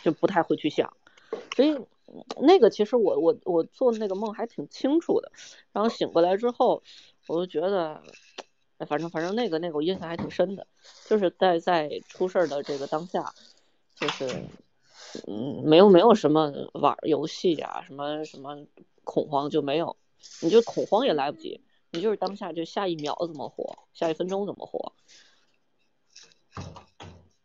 [0.00, 0.96] 就不太会去想。
[1.54, 1.76] 所以
[2.40, 5.32] 那个其实我我我做的那个梦还挺清楚的，
[5.72, 6.82] 然后醒过来之后，
[7.26, 8.02] 我就觉得，
[8.78, 10.66] 哎反正反正那个那个我印象还挺深的，
[11.04, 13.34] 就是在在出事儿的这个当下，
[13.94, 14.26] 就是
[15.26, 18.66] 嗯没有没有什么玩游戏呀、什么什么
[19.04, 19.96] 恐慌就没有，
[20.40, 21.60] 你就恐慌也来不及，
[21.90, 24.92] 你就是当下就下一秒怎么活，下一分钟怎么活，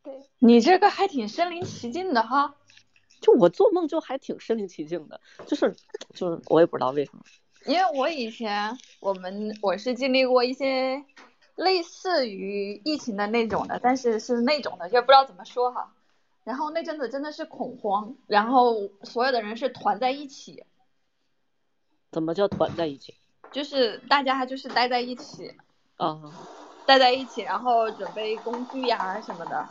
[0.04, 0.30] 对。
[0.40, 2.56] 你这个还挺身临其境的哈。
[3.24, 5.74] 就我做梦就还挺身临其境的，就是
[6.14, 7.24] 就是我也不知道为什么。
[7.66, 11.02] 因为我以前我们我是经历过一些
[11.56, 15.94] 类似于疫情的那种的，但是是那种的，就不知道怎么说哈。
[16.44, 20.66] 然后那阵子真的是恐慌，然后所有的人是团在一起，
[22.12, 23.16] 怎么叫团在一起
[23.54, 25.56] 就是大家就是待在一起，
[25.96, 26.22] 啊？
[26.86, 29.66] 待在一起，然后准备工具呀什么的。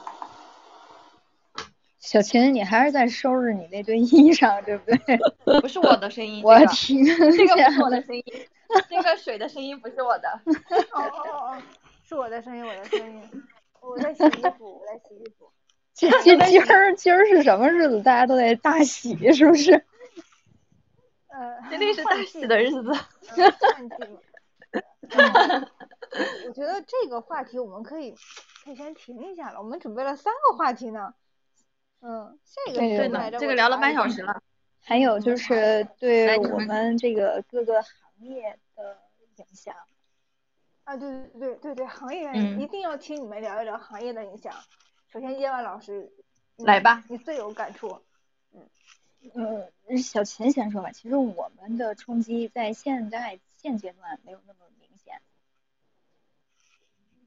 [2.03, 5.17] 小琴，你还是在收拾你那堆衣裳，对不对？
[5.61, 8.03] 不是我的声音，我这个听这个不是我的。
[8.03, 8.25] 声音，
[8.91, 10.29] 这个水的声音不是我的。
[10.91, 11.63] 哦哦哦哦，
[12.05, 13.23] 是我的声音，我的声音。
[13.81, 15.49] 我在洗衣服，我在洗衣服。
[15.95, 18.03] 今今今儿今儿是什么日子？
[18.03, 19.73] 大家都在大喜，是不是？
[21.31, 22.83] 呃，今天是大喜的日子。
[23.37, 24.19] 嗯换季嘛。
[25.11, 25.69] 嗯
[26.47, 28.15] 我觉得这个话题我们可以
[28.65, 31.15] 可以先停一下了，我们准备了三个话题呢。
[32.03, 33.39] 嗯，下一个对？
[33.39, 34.23] 这个聊了半小时。
[34.23, 34.43] 了。
[34.81, 38.99] 还有就是对我们们这个各个行业的
[39.37, 39.75] 影响。
[40.85, 44.53] 啊，对对对对对，行业嗯一定要听你们聊一聊行业的影响。
[45.07, 46.13] 首先，叶万老师，
[46.57, 48.03] 来吧，你最有感触。
[48.53, 48.69] 嗯
[49.87, 50.91] 嗯，小秦先说吧。
[50.91, 54.59] 其实我们的冲击在现在现阶段没有那么。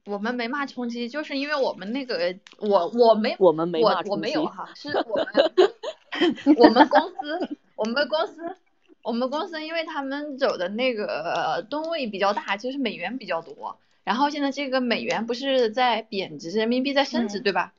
[0.06, 8.56] 我们没骂冲击，就是因为我们那个我我没我们没骂我我没有哈，是我们我们公司我们公司
[9.02, 17.72] 我们公司，因为他们走的那个吨位比较大，就是美元比较多，然后现在这个美元不是在贬值，人民币在升值，嗯对吧？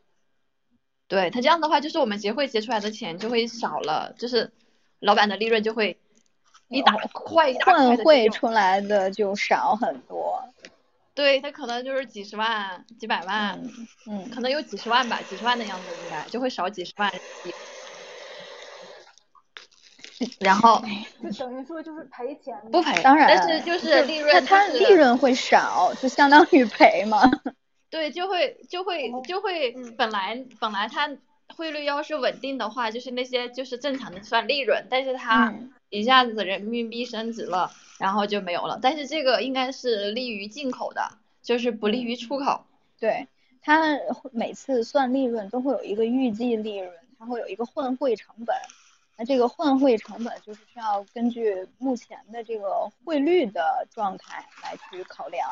[1.08, 4.52] 对他这样的话，就是我们结汇结出来的钱就会少了，就是
[5.00, 5.98] 老板的利润就会
[6.68, 10.44] 一打快一大块换汇出来的就少很多。
[11.18, 17.12] 对，他可能就是几十万、几百万，嗯嗯可能有几十万吧，几十万的样子应该就会少几十万。
[20.40, 20.80] 然后
[21.22, 27.24] 就等于说就是赔钱不赔，当然但是就是利润它它就是利润会少，就相当于赔嘛。
[27.90, 31.10] 对，就会就会哦就会嗯本来本来它
[31.56, 38.80] 汇率要是稳定的话，就是那些就是正常的算利润，但是它嗯一下子人民币升值了，然后就没有了。
[38.82, 42.66] 但是这个应该是利于进口的，就是不利于出口。
[43.00, 43.28] 对，
[43.62, 43.98] 它
[44.32, 48.56] 每次算利润都会有一个预计利润，它会有一个换汇成本。
[49.20, 55.50] 那这个换汇成本就是需要根据目前的这个汇率的状态来去考量。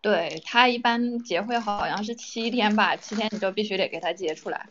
[0.00, 4.68] 对，它一般结汇好像是七天吧，七天你就必须得给它结出来。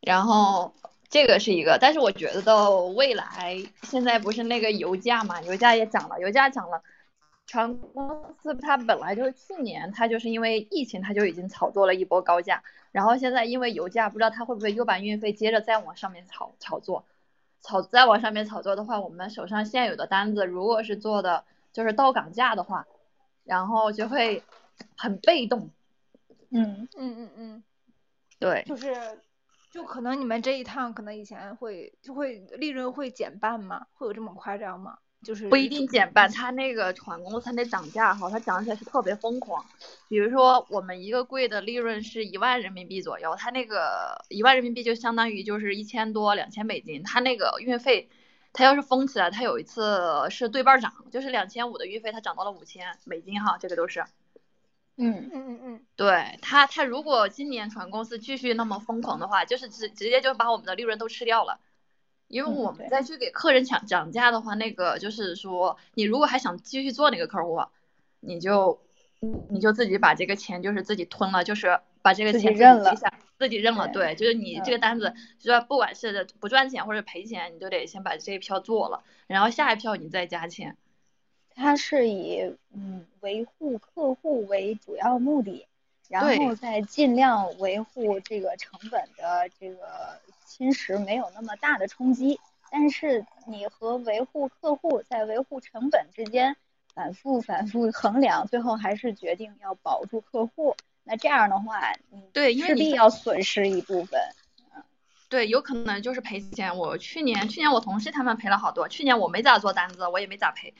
[0.00, 0.72] 然后
[1.10, 6.82] 这个是一个，但是我觉得未来现在不是那个油价嘛，油价也涨了，油价涨了，
[7.46, 17.04] 船公司它本来就是去年它就是因为疫情它就已经炒作了一波高价，然后现在因为油价不知道它会不会又把运费接着再往上面炒炒作，
[17.60, 22.86] 炒再往上面炒作的话，我们手上现有的单子如果是做的就是到港价的话，
[23.42, 24.44] 然后就会
[24.96, 25.70] 很被动，
[26.50, 27.62] 嗯，嗯嗯嗯，
[28.38, 28.62] 对。
[28.64, 28.94] 就是
[29.70, 33.86] 就可能你们这一趟可能以前会就会利润会减半吗？
[33.94, 34.98] 会有这么夸张吗？
[35.22, 39.64] 就是不一定减半，它那个船公司它那涨价哈，它涨起来是特别疯狂。
[40.08, 48.08] 比如说我们一个柜的利润是一万人民币左右，它那个一万人民币就相当于就是一千多两千美金，它那个运费，
[48.54, 54.02] 它要是封起来，它有一次是对半涨，就是两千五的运费它涨到了五千美金哈，这个都是。
[55.00, 61.58] 嗯，嗯嗯嗯，对他，他如果今年船公司继续那么疯狂的话，就是直直接就把我们的利润都吃掉了。
[62.28, 67.60] 因为我们再去给客人抢讲价的话，那个就是说，你如果还想继续做那个客户，
[68.20, 68.80] 你就
[69.48, 72.94] 你就自己把这个钱就是自己吞了，就是把这个自己钱认了
[73.36, 73.88] 自己认了。
[73.88, 80.76] 对对，就是你这个嗯单子，就说不管是不赚钱或者赔钱，你就得先把这一票做了，然后下一票你再加钱。
[81.60, 85.66] 它是以嗯维护客户为主要目的，
[86.08, 92.40] 然后再尽量维护这个成本的这个侵蚀没有那么大的冲击。
[92.70, 96.56] 但是你和维护客户在维护成本之间
[96.94, 100.74] 反复反复衡量，最后还是决定要保住客户。
[101.04, 104.18] 那这样的话，你对势必要损失一部分。
[105.28, 106.74] 对，有可能就是赔钱。
[106.74, 110.72] 我去年去年我同事他们赔了好多，去年我没咋做单子，我也没咋赔。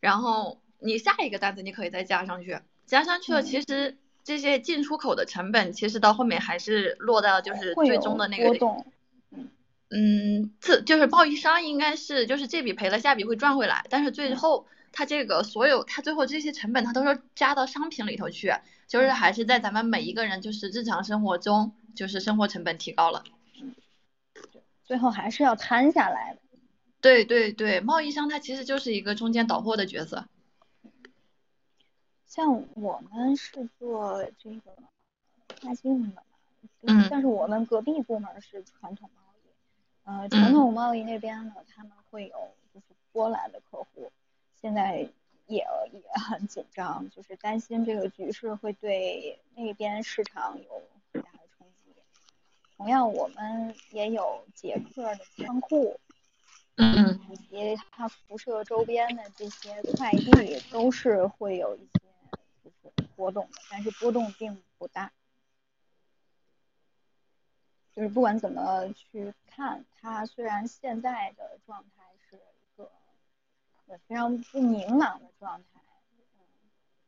[0.00, 3.44] 然后你下一个单子你可以再加上去，加上去了，嗯。
[3.44, 8.84] 其实这些进出口的成本，其实到后面还是落到就是最终的那个，
[9.90, 18.52] 嗯，这就是贸易商应该是就是这笔赔了，下笔会赚回来，但是最后他这个所有他最后这些成本他都是加到商品里头去，
[18.86, 23.24] 就是还是在咱们每一个人就是日常生活中就是生活成本提高了。
[24.84, 26.40] 最后还是要摊下来的。
[27.00, 30.26] 对对对，贸易商他其实就是一个中间倒货的角色。
[32.26, 34.74] 像我们是做这个
[35.60, 36.22] 跨境的
[37.08, 39.48] 但是我们隔壁部门是传统贸易，
[40.04, 44.12] 呃，传统贸易那边呢，他们会有就是波兰的客户，
[44.60, 45.08] 现在
[45.46, 50.82] 也也很紧张，就是担心这个局势会对那边市场有
[51.12, 51.92] 很大的冲击。
[52.76, 55.98] 同样，我们也有捷克的仓库，
[56.78, 62.00] 嗯以及它辐射周边的这些快递都是会有一些
[62.64, 65.10] 就是波动的，但是波动并不大。
[67.92, 72.88] 就是不管怎么去看，它虽然现在的状态是一个
[74.06, 75.80] 非常不明朗的状态，
[76.12, 76.20] 嗯，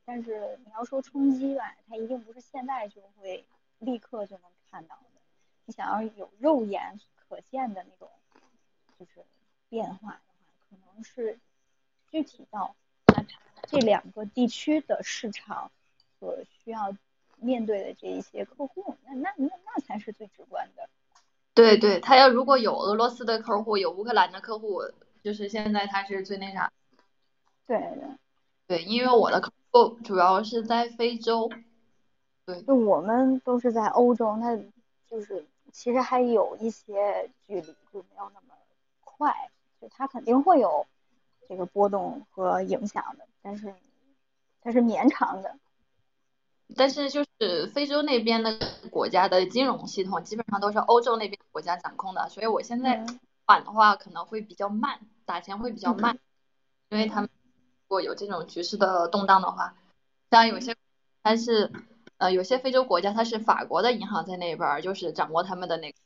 [0.05, 3.45] 但是你要说冲击吧，它一定不是现在就会
[3.79, 5.21] 立刻就能看到的。
[5.67, 8.11] 你想要有肉眼可见的那种
[8.99, 9.25] 就是
[9.71, 10.21] 变化的话，
[10.69, 11.39] 可能是
[12.11, 12.75] 具体到
[13.07, 13.25] 它
[13.67, 15.71] 这两个地区的市场
[16.19, 16.95] 所需要
[17.37, 20.89] 面对的这一些客户，那那那那才是最直观的。
[21.55, 24.83] 对对，他要如果有俄罗斯的客户，有乌克兰的客户，
[25.23, 26.71] 就是现在他是最那啥。
[27.67, 28.09] 对对，
[28.67, 31.51] 对，因为我的客户主要是在非洲。
[32.45, 34.57] 对，就我们都是在欧洲，那
[35.09, 38.55] 就是其实还有一些距离就没有那么
[39.05, 39.51] 快，
[39.81, 40.87] 就它肯定会有
[41.49, 43.75] 这个波动和影响的，但是
[44.61, 45.57] 它是绵长的。
[46.77, 48.61] 但是就是非洲那边的
[48.91, 53.21] 国家的金融系统基本上都是欧洲那边国家掌控的，所以我现在嗯。
[53.47, 56.17] 款的话可能会比较慢，打钱会比较慢，
[56.91, 57.29] 因为他们
[57.83, 59.75] 如果有这种局势的动荡的话，
[60.31, 60.77] 像有些
[61.23, 61.73] 但是
[62.19, 65.99] 呃有些非洲国家它是法国的银行在那边儿，就是掌握他们的那个，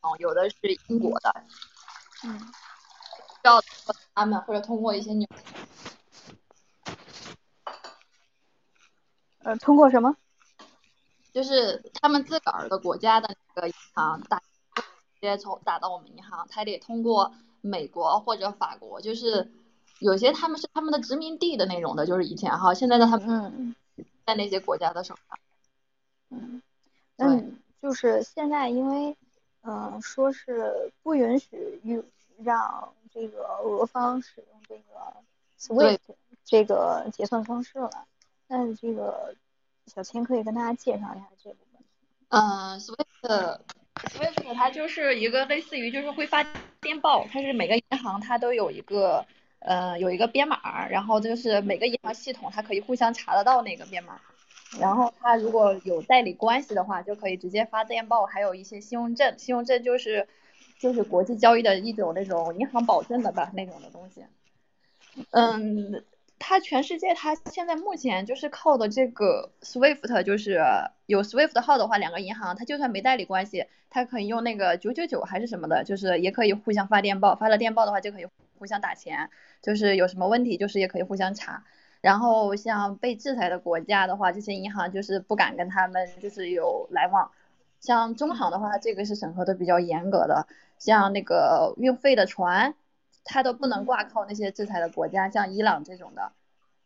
[0.00, 0.56] 哦，有的是
[0.88, 1.44] 英国的，
[2.24, 2.52] 嗯，
[3.48, 3.62] 要
[4.14, 5.26] 他们或者通过一些纽
[9.38, 10.14] 呃，通过什么？
[11.32, 14.38] 就是他们自个儿的国家的那个银行打
[14.76, 14.82] 直
[15.22, 17.32] 接从打到我们银行，他得通过
[17.62, 19.50] 美国或者法国，就是
[20.00, 23.74] 有些他们是他们的殖民地的那种的，就是以前哈，现在的他们嗯
[24.26, 25.38] 在那些国家的手上。
[27.16, 29.16] 嗯，就是现在因为，
[29.62, 32.04] 嗯、说是不允许用
[32.42, 35.14] 让这个俄方使用这个
[35.58, 35.98] SWIFT
[36.44, 37.90] 这个结算方式了。
[38.46, 39.34] 那这个
[39.86, 41.82] 小千可以跟大家介绍一下这部分。
[42.28, 43.60] 嗯，Swift
[44.14, 46.44] Swift 它就是一个类似于就是会发
[46.80, 49.26] 电报，它是每个银行它都有一个
[49.58, 54.20] 呃有一个编码，然后就是每个银行系统它可以互相查得到那个编码，
[54.78, 60.28] 然后它如果有代理关系的话，就可以直接发电报，还有一些信用证，信用证就是
[60.78, 64.24] 就是国际交易的一种那种银行保证的吧那种的东西。
[65.30, 66.04] 嗯，
[66.38, 70.60] 它全世界它现在目前就是靠的这个 SWIFT，就是
[71.06, 78.26] 有 SWIFT 号的话，两个银行它就算没代理关系，它可以用那个九九九还是什么的，就是也可以互相发电报，发了电报的话就可以
[78.58, 81.64] 互相打钱，就是有什么问题就是也可以互相查。
[82.00, 87.32] 然后像被制裁的国家的话，这些银行就是不敢跟他们就是有来往。
[87.80, 90.46] 像中行的话，这个是审核的比较严格的，
[90.78, 92.74] 像那个运费的船，
[93.24, 96.32] 它都不能挂靠那些制裁的国家，像伊朗这种的。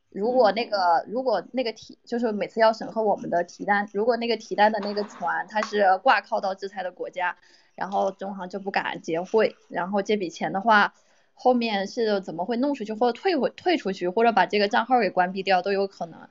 [0.08, 7.36] 如果那个如果那个提就是每次要审核我们的提单，如果那个提单的那个船它是挂靠到制裁的国家，
[7.74, 10.92] 然后中行就不敢结汇，然后这笔钱的话，
[11.32, 16.28] 后面是怎么会弄出去或者退回退出去，或者把这个账号给关闭掉都有可能。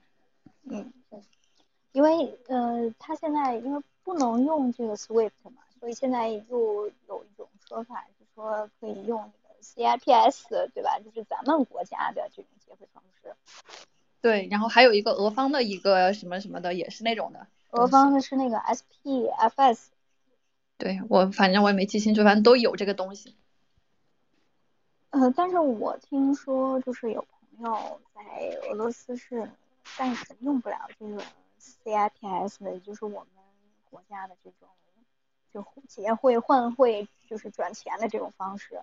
[0.69, 0.93] 嗯，
[1.91, 10.99] 因为呃，他现在因为不能用这个 SWIFT 嘛，所以现在又有一种说法，是说可以用那个 CIPS，对吧？
[10.99, 13.33] 就是咱们国家的这种结汇方式。
[14.19, 17.47] 对，然后还有一个俄方的一个什么什么的，也是那种的。
[17.69, 19.85] 俄方的是那个 SPFS，
[20.77, 23.37] 对我反正我也没记清楚，反正都有这个东西。
[25.11, 28.21] 呃，但是我听说就是有朋友在
[28.67, 29.49] 俄罗斯是
[29.97, 31.23] 暂时用不了这个
[31.61, 33.27] CIPS 的，也就是我们
[33.89, 34.67] 国家的这种
[35.53, 38.81] 就结汇换汇就是转钱的这种方式。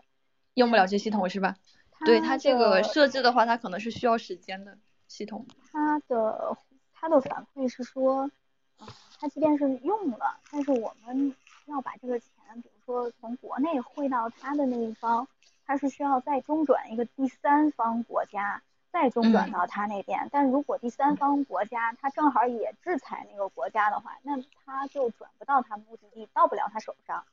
[0.54, 1.56] 用不了这系统是吧？
[2.04, 5.46] 对它这个设置的话，它可能是需要时间的系统。
[5.72, 6.56] 他的
[6.92, 8.30] 他的反馈是说，
[8.78, 8.86] 嗯，
[9.18, 11.34] 他即便是用了，但是我们
[11.66, 12.28] 要把这个钱，
[12.62, 15.26] 比如说从国内汇到他的那一方，
[15.66, 18.62] 他是需要再中转一个第三方国家，
[18.93, 20.28] 再中转嗯到他那边。
[20.32, 27.24] 但如果第三方国家他正好也制裁那个国家的话，那他就转不到他目的地，到不了他手上。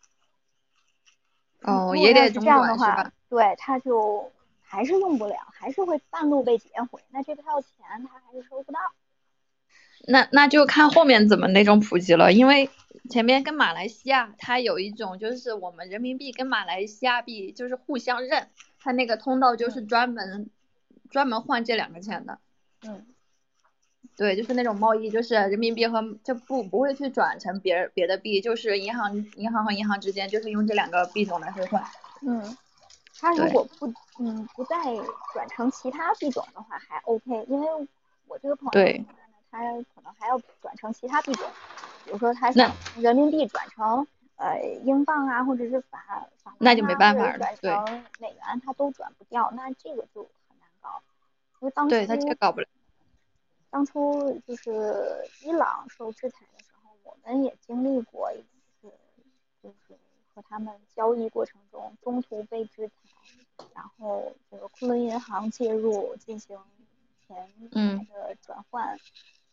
[1.61, 4.31] 哦，也得这样的话对，他就
[4.61, 8.79] 还是用不了，还是会半路被截回，那这票钱他还是收不到。
[10.07, 12.69] 那那就看后面怎么那种普及了，因为
[13.09, 18.47] 前面跟马来西亚它有一种就是我们人民币跟马来西亚币就是互相认，
[18.79, 20.51] 它那个通道就是专门
[21.15, 22.39] 专门换这两个钱的。
[22.81, 23.05] 嗯
[24.17, 31.81] 对，就是那种贸易，就是人民币和就不不会去转成别人别的币，就是银行银行和银行之间就是用这两个币种来兑换。
[32.21, 32.57] 嗯，
[33.17, 33.87] 他如果不
[34.19, 34.75] 嗯不再
[35.33, 37.67] 转成其他币种的话还 OK，因为
[38.27, 39.05] 我这个朋友对，
[39.49, 39.59] 他
[39.95, 41.49] 可能还要转成其他币种，
[42.03, 44.05] 比如说他想人民币转成
[44.35, 50.27] 呃英镑啊，或者是法法郎那就没办法了转成美元，他都转不掉，那这个就。
[51.59, 52.67] 因为当对，它初这个搞不了。
[53.69, 58.41] 当初就是伊朗受制裁的时候，我们也经历过一
[58.81, 58.91] 次，
[59.61, 59.97] 就是
[60.33, 62.93] 和他们交易过程中中途被制裁，
[63.73, 66.57] 然后这个昆仑银行介入进行
[67.27, 67.51] 钱
[68.07, 68.97] 的转换，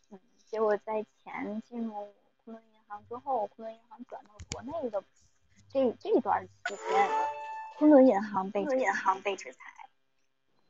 [0.09, 2.13] 嗯，结果在钱进入
[2.45, 5.03] 昆仑银行之后，昆仑银行转到国内的
[5.69, 7.09] 这这段期间，
[7.77, 9.89] 昆仑银行被昆仑银行被制裁，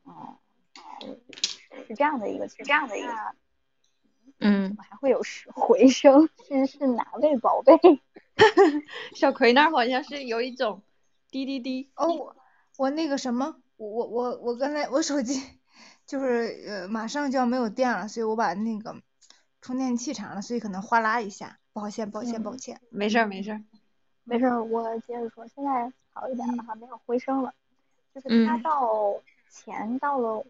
[0.03, 0.42] 哦、是
[1.87, 3.09] 是这样的一个是这样的一个。
[4.39, 7.77] 嗯，还会有是回声，是是哪位宝贝？
[9.15, 10.81] 小葵那儿好像是有一种
[11.31, 11.89] 滴滴滴。
[11.95, 12.35] 哦，我
[12.77, 15.41] 我那个什么，我我我我刚才我手机
[16.05, 19.01] 就是呃马上就要没有电了，所以我把那个
[19.61, 22.81] 充电器插了，所以可能哗啦一下，抱歉抱歉嗯抱歉。
[22.89, 23.63] 没事儿没事儿。
[24.25, 27.53] 没事儿，我接着说，现在好一点了哈，没有回声了。
[28.13, 30.45] 就是他嗯到前到了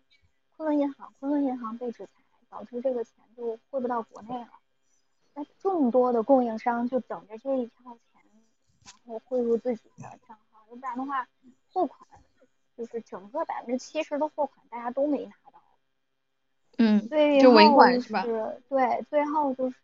[0.64, 2.11] 昆仑银行，昆仑银行被制裁，
[2.49, 4.47] 导致这个钱就汇不到国内了。
[5.34, 8.22] 那众多的供应商就等着这一票钱，
[8.86, 11.28] 然后汇入自己的账号，要不然的话，
[11.74, 12.07] 货款
[12.78, 15.59] 就是整个百分之七十的货款大家都没拿到。
[16.78, 18.24] 嗯，对就尾款是吧
[18.70, 19.78] 对，最后就是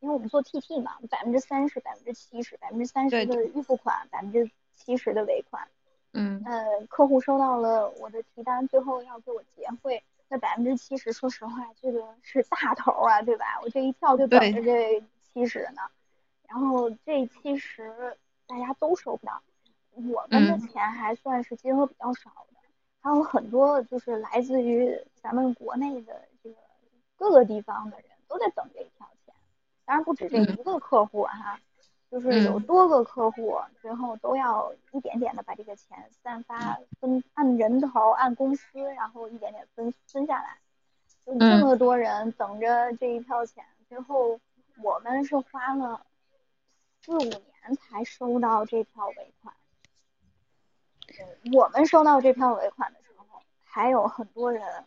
[0.00, 5.66] 因为我们做 TT 嘛，百分之三十、百分之七十，百分之三十的预付款，百分之七十的尾款。
[6.14, 13.60] 嗯呃，客户收到了我的提单，最后要给我结汇，那百分之七十，说实话，这个是大头儿啊，对吧？
[13.62, 15.82] 我这一跳就等着这七十呢，
[16.46, 19.42] 然后这七十大家都收不到，
[19.94, 22.60] 我们的嗯钱还算是金额比较少的，
[23.00, 26.56] 还有很多就是来自于咱们国内的这个
[27.16, 29.34] 各个地方的人都在等这一票钱，
[29.86, 31.60] 当然不止这嗯一个客户啊哈。
[32.12, 40.58] 就是有嗯多个客户，最后都要一点点的把这个钱散发分按人头按公司，然后一点点分分下来。
[41.24, 44.38] 就这嗯么多人等着这一票钱，最后
[44.82, 46.04] 我们是花了
[47.00, 49.54] 四五年才收到这票尾款。
[51.18, 54.84] 嗯我们收到这票尾款的时候，还有很多人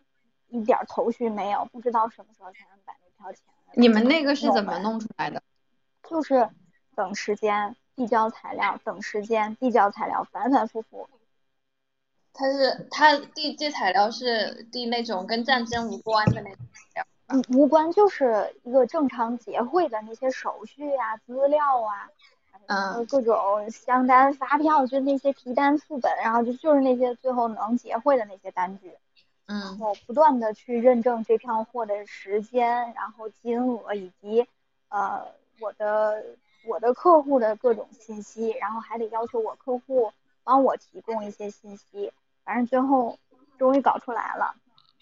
[0.50, 3.42] 一点儿头绪没有，不知道什么时候才能把那票钱。
[3.74, 5.42] 你们那个是怎么弄出来的？
[6.08, 6.48] 就是
[6.96, 11.08] 等时间递交材料，等时间递交材料，反反复复。
[12.34, 17.06] 他是他递这材料是递那种跟战争无关的那种材料。
[17.28, 22.10] 嗯，无关就是一个正常结汇的那些手续呀、资料啊，
[22.68, 28.94] 嗯呃各种箱单、发票，就那些提单副本，然后就就是那些最后能结汇的那些单据，
[29.46, 34.46] 然嗯后不断的去认证这票货的时间，然后金额以及
[34.90, 35.26] 呃
[35.60, 36.24] 我的
[36.66, 40.12] 我的客户的各种信息，然后还得要求我客户
[40.44, 42.12] 帮我提供一些信息，
[42.44, 43.18] 反正最后
[43.58, 44.56] 终于搞出来了。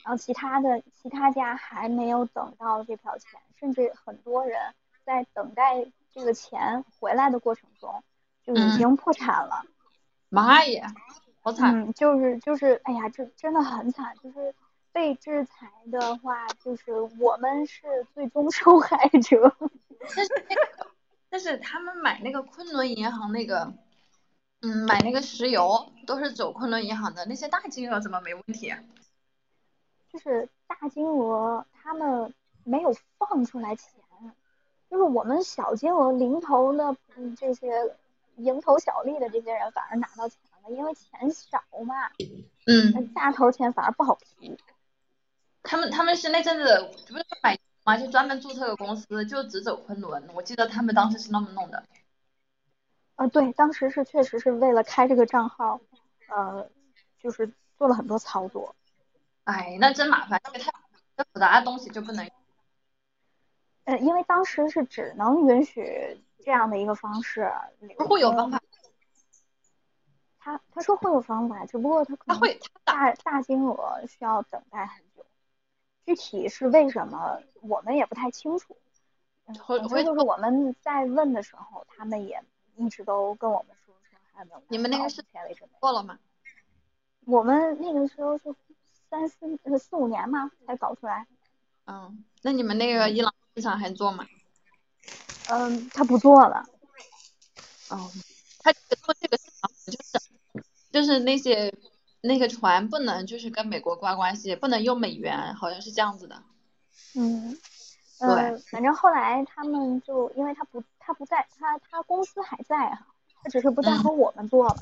[0.03, 4.59] 然后其他的其他家还没有等到这票钱，甚至很多人
[5.05, 8.03] 在等待这个钱回来的过程中
[8.43, 9.63] 就已嗯经破产了。
[10.29, 10.93] 妈呀，
[11.41, 11.73] 好惨！
[11.73, 14.13] 嗯，就是就是，哎呀，这真的很惨。
[14.21, 14.53] 就是
[14.91, 19.55] 被制裁的话，就是我们是最终受害者。
[21.33, 23.73] 但是他们买那个昆仑银行那个，
[24.61, 28.77] 嗯，买那个石油都是走昆仑银行的，那些大金额怎么没问题啊？
[30.11, 32.31] 就是大金额他们
[32.63, 33.89] 没有放出来钱，
[34.91, 37.97] 就是我们小金额零头的嗯这些
[38.37, 42.11] 蝇头小利的这些人反而拿到钱了，因为钱少嘛，
[42.67, 44.55] 嗯，那大头钱反而不好提。
[45.63, 50.29] 他们他们是那阵子不是买嘛，就专门注册个公司，就只走昆仑。
[50.33, 51.83] 我记得他们当时是那么弄的。
[53.15, 55.79] 呃，对，当时是确实是为了开这个账号，
[56.27, 56.69] 呃，
[57.19, 58.75] 就是做了很多操作。
[59.43, 62.33] 哎，那真麻烦，因为太太复杂的东西就不能用。
[63.83, 67.51] 呃，因为当时是只能允许这样的一个方式
[67.97, 68.61] 会有方法，
[70.39, 75.12] 他他说会有方法，只不过他可能他会他大大金额需要等待很久，
[76.05, 78.75] 具体是为什么我们也不太清楚。
[79.65, 82.41] 总之就是我们在问的时候，他们也
[82.77, 84.63] 一直都跟我们说说还有没有。
[84.69, 85.79] 你们那个是目前为止没有。
[85.79, 86.17] 过了吗？
[87.25, 88.53] 我们那个时候是
[89.09, 91.25] 三四呃四五年嘛才搞出来。
[91.85, 94.25] 嗯，那你们那个伊朗市场还做吗？
[95.45, 96.65] 嗯，他不做了。
[97.89, 98.09] 哦，
[98.59, 100.31] 他做这个市场就是
[100.89, 101.73] 就是那些
[102.25, 106.41] 那个船不能就是跟美国挂关系，不能用美元，好像是这样子的。
[107.15, 107.51] 嗯，
[108.17, 113.07] 对呃，反正后来他们就因为他不他不在，他他公司还在哈，
[113.43, 114.77] 他只是不再嗯和我们做了，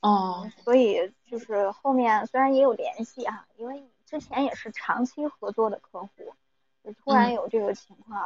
[0.00, 6.34] 哦，所以就是后面虽然也有联系哈，因为之前也是长期合作的客户，
[6.84, 8.20] 就突然嗯有这个情况，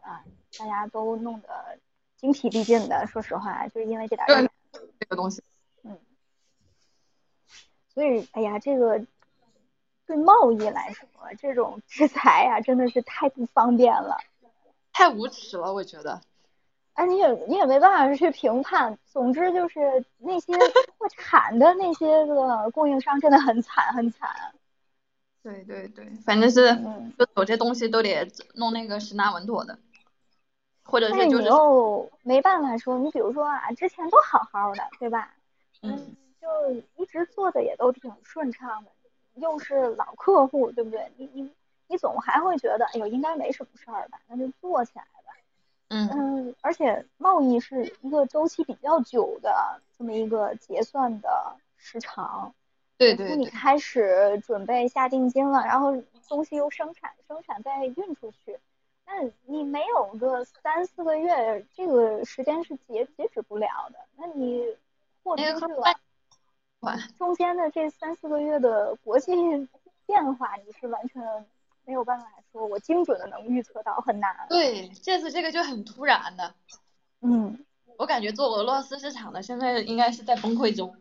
[0.00, 0.22] 啊，
[0.56, 1.76] 大家都弄得
[2.16, 4.48] 精疲力尽的，说实话，就是因为这点儿，
[5.00, 5.59] 这个东西，嗯，
[8.00, 8.98] 所以哎呀，这个
[10.06, 11.06] 对贸易来说，
[11.38, 14.16] 这种制裁呀、真的是太不方便了。
[14.90, 16.18] 太无耻了，我觉得。
[16.94, 18.98] 哎，你也你也没办法去评判。
[19.04, 20.54] 总之就是那些
[20.96, 24.30] 破产的那些个供应商真的很惨很惨。
[25.42, 29.78] 对对对，反正是嗯，就有些东西都得弄那个十拿稳妥的，
[30.84, 35.34] 或者是就是又没办法说，你比如说啊，之前都好好的，对吧？
[35.82, 38.90] 嗯，就一直做的也都挺顺畅的，
[39.34, 41.10] 又是老客户，对不对？
[41.16, 41.50] 你你
[41.88, 44.20] 你总还会觉得，哎呦，应该没什么事儿吧？
[44.26, 45.08] 那就做起来吧。
[45.92, 52.54] 嗯嗯，而且贸易是一个周期比较久的这么一个结算的时长，
[52.96, 58.56] 对对你，开始准备下定金了，然后东西又生产，生产再运出去，
[59.04, 63.98] 那你没有个三四个月，这个时间是截截止不了的。
[64.16, 64.64] 那你
[65.24, 66.00] 货出去了
[67.18, 69.32] 中间的这三四个月的国际
[70.06, 71.22] 变化，你是完全
[71.84, 74.34] 没有办法说，我精准的能预测到，很难。
[74.48, 76.54] 对，这次这个就很突然的，
[77.20, 77.64] 嗯，
[77.96, 80.96] 我感觉做俄罗斯市场的现在应该是在崩溃中。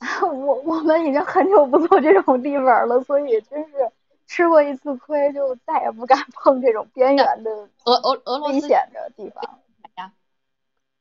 [0.22, 3.90] 我我们已经很久不做这种地方了，所以真是
[4.26, 7.50] 吃过一次亏，就再也不敢碰这种边缘的
[7.84, 9.58] 俄俄俄罗斯危险的地方。
[9.96, 10.12] 呀，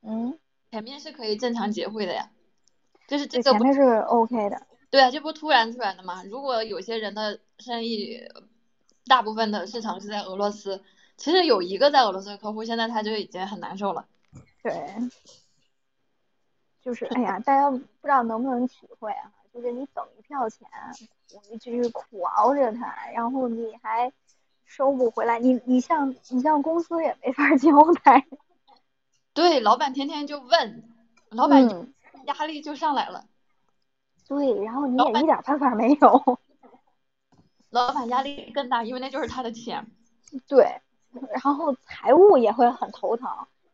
[0.01, 0.37] 嗯，
[0.71, 2.29] 前面是可以正常结汇的呀，
[3.09, 4.61] 就是这个不这前面是 OK 的。
[4.89, 6.23] 对啊，这不突然出来的嘛。
[6.23, 8.19] 如果有些人的生意，
[9.05, 10.81] 大部分的市场是在俄罗斯，
[11.17, 14.05] 其实有一个在俄罗斯的客户，现在他就已经很难受了。
[14.63, 14.95] 对，
[16.81, 19.31] 就是哎呀，大家不知道能不能体会啊？
[19.53, 20.67] 就是你等一票钱，
[21.51, 24.11] 你去苦熬着它，然后你还
[24.65, 27.69] 收不回来，你你像你像公司也没法交
[28.03, 28.25] 代。
[29.33, 30.83] 对，老板天天就问，
[31.29, 31.93] 老板嗯，
[32.29, 33.25] 压力就上来了，
[34.27, 36.39] 对，然后你也一点办法没有。
[37.71, 39.85] 老板压力更大，因为那就是他的钱。
[40.47, 40.79] 对，
[41.31, 43.29] 然后财务也会很头疼，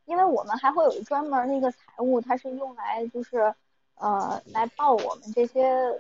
[0.06, 3.54] 因为我们还会有专门儿那个财务，它是用来就是
[3.96, 6.00] 呃来报我们这些呃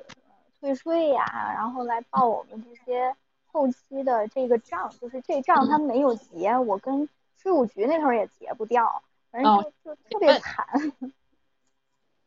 [0.60, 9.01] 退税呀，然后来报我们这些后期的这个账，就是这账他没有结，我跟税务局那头儿也结不掉，
[9.32, 10.68] 反正就就特别问惨。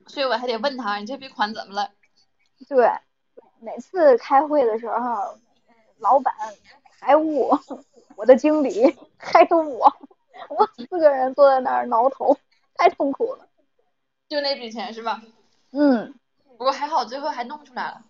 [0.09, 1.91] 所以我还得问他，你这笔款怎么了？
[2.69, 2.91] 对，
[3.61, 5.39] 每次开会的时候，
[5.99, 6.35] 老板、
[6.99, 7.51] 财务、
[8.17, 9.93] 我的经理还有我，
[10.49, 12.37] 我四个人坐在那儿挠头，
[12.75, 13.47] 太痛苦了。
[14.29, 15.23] 就那笔钱是吧？
[15.71, 16.15] 嗯，
[16.57, 18.03] 不过还好，最后还弄出来了。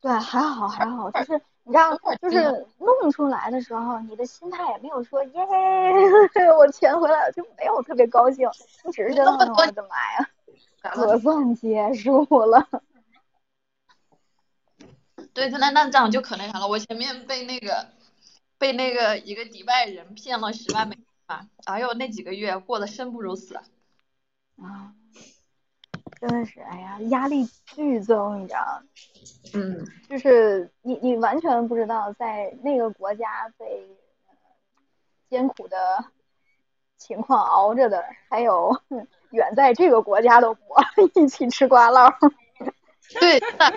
[0.00, 5.40] 对，还好还好，就是 你知道，就是弄出来的时候，你的心态也没有说耶，
[6.56, 8.48] 我钱回来了，就没有特别高兴，
[8.84, 10.28] 你只是觉得那么多我的妈呀，
[10.92, 12.68] 可算结束了。
[15.34, 16.66] 对，那那这样就可那啥了。
[16.66, 17.88] 我前面被那个
[18.58, 23.54] 被那个一个迪拜人骗了十万美金嘛，哎呦，那几个月过得生不如死。
[24.56, 24.94] 啊，
[26.20, 28.82] 真的是，哎呀，压力剧增，你知道吗？
[29.54, 34.34] 嗯，就是你你完全不知道在那个国家被呃
[35.30, 36.04] 艰苦的
[36.96, 38.76] 情况熬着的，还有
[39.30, 40.56] 远在这个国家的我
[41.14, 42.10] 一起吃瓜唠。
[43.20, 43.72] 对，那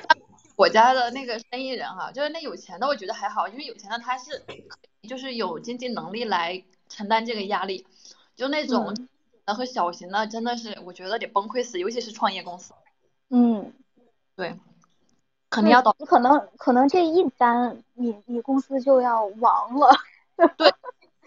[0.55, 4.43] 我家的那个生意人哈、就是那有钱的，我觉得还好，因为有钱的他是
[5.07, 7.85] 就是有经济能力来承担这个压力，
[8.35, 9.07] 就那种嗯
[9.45, 12.73] 的和小型的真的是我觉得得崩溃死，尤其是创业公司，
[13.29, 13.73] 嗯，
[14.35, 14.55] 对，
[15.49, 15.95] 肯定要倒。
[15.97, 19.89] 你可能可能这一单你你公司就要亡了。
[20.57, 20.73] 对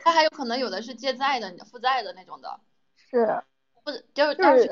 [0.03, 2.61] 他还有可能有的是借债的、负债的那种的，
[3.11, 3.43] 是，
[3.85, 4.71] 不是就是就是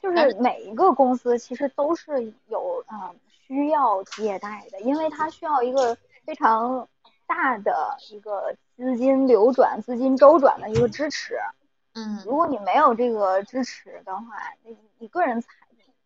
[0.00, 6.88] 就是每一个公司其实都是有啊、需要借贷的，因为它需要一个非常
[7.26, 11.38] 大的一个资金流转、资金周转的一个支持。
[11.94, 14.24] 嗯如果你没有这个支持的话，
[14.62, 15.48] 你你个人财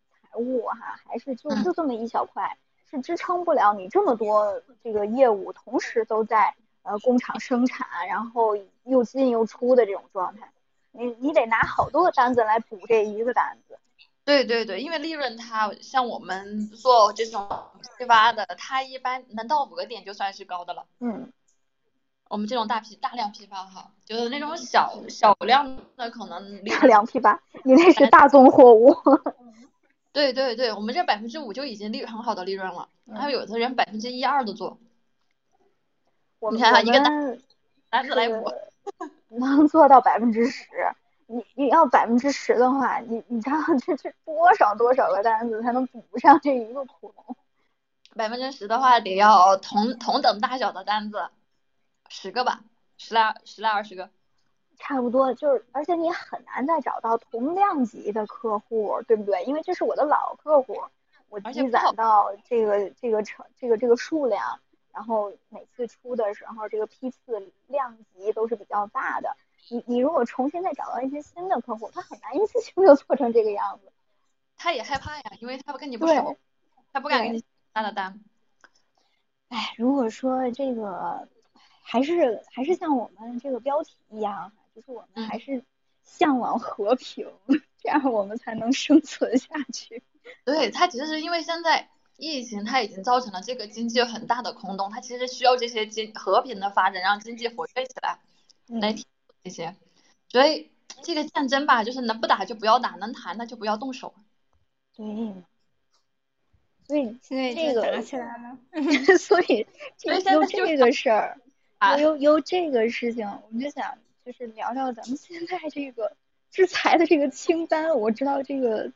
[0.09, 2.57] 财务哈，还是就嗯就这么一小块，
[2.89, 10.49] 是支撑不了你这么多这个业务同时都在呃工厂生产，然后又进又出的这种状态。
[10.93, 13.77] 你你得拿好多个单子来补这一个单子。
[14.25, 17.45] 对对对，因为利润它像我们做这种
[17.97, 20.85] 批发的，它一般能到五个点就算是高的了。
[20.99, 21.29] 嗯，
[22.29, 28.95] 我们这种大批大量批发哈，就是那种小小量的可能利大量批发，你那是大宗货物。
[30.13, 34.77] 对对对，我们这百分之五就已经利很好的利润了，还有有的人百分之一二都做，
[36.39, 37.43] 我们你看啊一个我们
[37.89, 38.49] 单子来补。
[39.33, 40.67] 是能做到百分之十。
[41.25, 47.35] 你你要百分之十的话，你你知道这这多少多少个单子才能补上这一个窟窿？
[48.15, 51.29] 百分之十的话，得要同同等大小的单子，
[52.09, 52.61] 十个吧，
[52.97, 54.09] 十来十来二十个。
[54.77, 59.43] 差不多就是，而且你很难再找到同量级的客户，对不对？
[59.45, 60.77] 因为这是我的老客户，
[61.29, 64.59] 我积攒到这个这个成这个这个数量，
[64.93, 69.35] 然后每次出的时候，这个批次量级都是比较大的。
[69.69, 73.91] 你你如果重新再找到一些新的客户，他很难一次性就做成这个样子。
[74.55, 76.37] 他也害怕呀，因为他跟你不熟，
[76.91, 78.21] 他不敢给你下大的单。
[79.49, 81.27] 哎，如果说这个
[81.81, 85.63] 还是还是像我们这个标题一样，就是我们嗯还是
[86.03, 87.31] 向往和平，
[87.81, 90.03] 这样我们才能生存下去。
[90.45, 91.89] 对，他其实是因为现在
[92.23, 98.19] 疫情，它已经造成了这个经济有很大的空洞，它其实需要这些经和平的发展，让经济活跃起来，
[98.79, 98.95] 来
[99.43, 99.75] 这些。
[100.29, 100.71] 所以
[101.03, 104.13] 这个战争吧，就是能不打就不要打，能谈那就不要动手。
[106.87, 108.57] 对，所以现在这个打起来了。
[109.17, 109.65] 所以
[109.97, 111.37] 这所以现有这个事儿，
[111.79, 116.15] 啊有有这个事情，我们就想就是聊聊咱们现在这个
[116.51, 117.97] 制裁的这个清单。
[117.97, 118.91] 我知道这个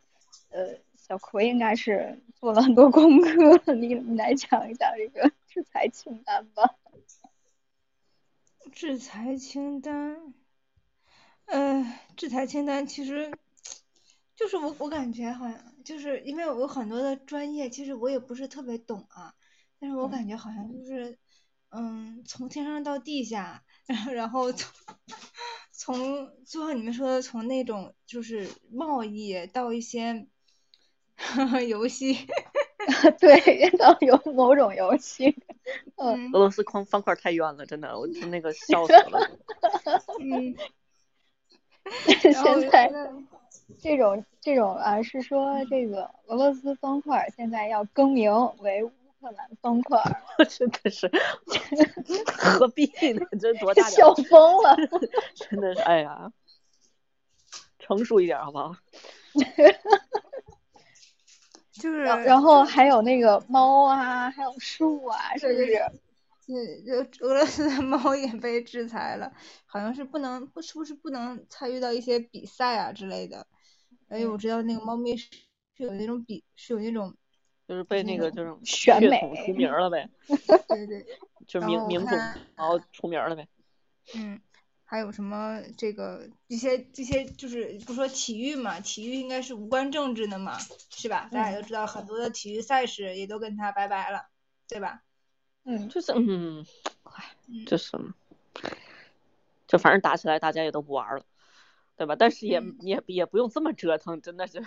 [0.50, 0.76] 呃
[1.08, 6.76] 小葵应该是做了很多功课，你你来讲一讲这个制裁清单吧。
[8.74, 10.34] 制裁清单，
[11.46, 13.32] 呃，制裁清单其实
[14.36, 19.34] 就是我我感觉好像就是因为我有很多的专业，其实我也不是特别懂啊，
[19.80, 21.18] 但是我感觉好像就是
[21.70, 24.70] 嗯，从天上到地下，然 后然后从
[25.72, 30.28] 从就像你们说的，从那种就是贸易到一些
[31.68, 32.16] 游戏，
[33.20, 35.36] 对，到有某种游戏，
[35.98, 39.30] 嗯俄罗斯方方块太冤了，真的，我听那个 笑死了。
[40.20, 40.56] 嗯，
[42.20, 42.32] 现
[42.70, 42.92] 在
[43.82, 50.00] 这种这种啊，是说这个俄罗斯方块现在要更名为乌克兰方块，
[50.48, 51.10] 真的是，
[52.28, 53.26] 何必呢？
[53.42, 54.14] 这多大笑？
[54.30, 54.78] 疯了。
[55.36, 56.32] 真的是，哎呀，
[57.80, 58.76] 成熟一点好不好？
[61.80, 65.92] 就是然然后还有那个猫啊，还有树啊，是不是？
[66.50, 69.32] 嗯，就俄罗斯的猫也被制裁了，
[69.66, 73.46] 好像是不能不是不是不能参与到一些比赛啊之类的。
[74.10, 75.28] 而且我知道那个猫咪是
[75.76, 77.14] 是有那种比是有那种
[77.68, 80.10] 就是被那个就是选美出名了呗，
[80.70, 81.06] 对对
[81.46, 82.12] 就是名名种，
[82.56, 83.46] 然后出名了呗。
[84.16, 84.40] 嗯，
[84.90, 90.58] 还有什么这个这些这些就是不说体育嘛，体育应该是无关政治的嘛，
[90.90, 91.30] 是吧？
[91.30, 94.28] 大家都知道很多的体育赛事也都跟他拜拜了，
[94.70, 95.04] 对吧？
[95.66, 96.66] 嗯，就是嗯，
[97.04, 97.98] 唉嗯，就是，
[99.68, 101.26] 就反正打起来大家也都不玩儿了，
[101.98, 102.16] 对吧？
[102.18, 104.64] 但是也嗯也也不用这么折腾，真的是，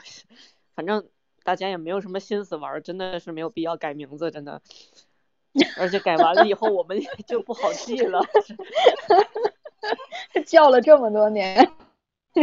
[0.74, 1.08] 反正
[1.44, 4.60] 大家也没有什么心思玩儿，真的是没有必要改名字，真的。
[5.78, 8.20] 而且改完了以后，我们也就不好记了。
[10.46, 11.56] 叫了这么多年，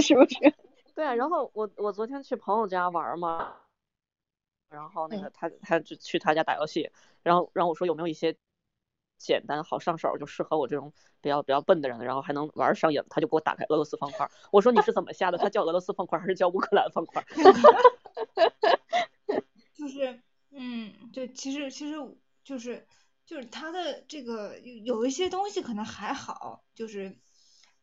[0.01, 0.35] 是不是？
[0.95, 3.53] 对啊，然后我我昨天去朋友家玩儿嘛，
[4.69, 6.91] 然后那个他他就去他家打游戏，
[7.23, 8.35] 然后然后我说有没有一些
[9.17, 14.31] 简单好上手，就适合我这种比较比较笨的人，然后还能玩儿上瘾，他就给我打开俄罗斯方块儿。
[14.51, 15.37] 我说你是怎么下的？
[15.37, 17.25] 他叫俄罗斯方块儿还是叫乌克兰方块儿？
[19.75, 20.19] 就是，
[20.51, 21.95] 嗯，对，其实其实
[22.43, 22.87] 就是
[23.25, 27.15] 就是他的这个有有一些东西可能还好，就是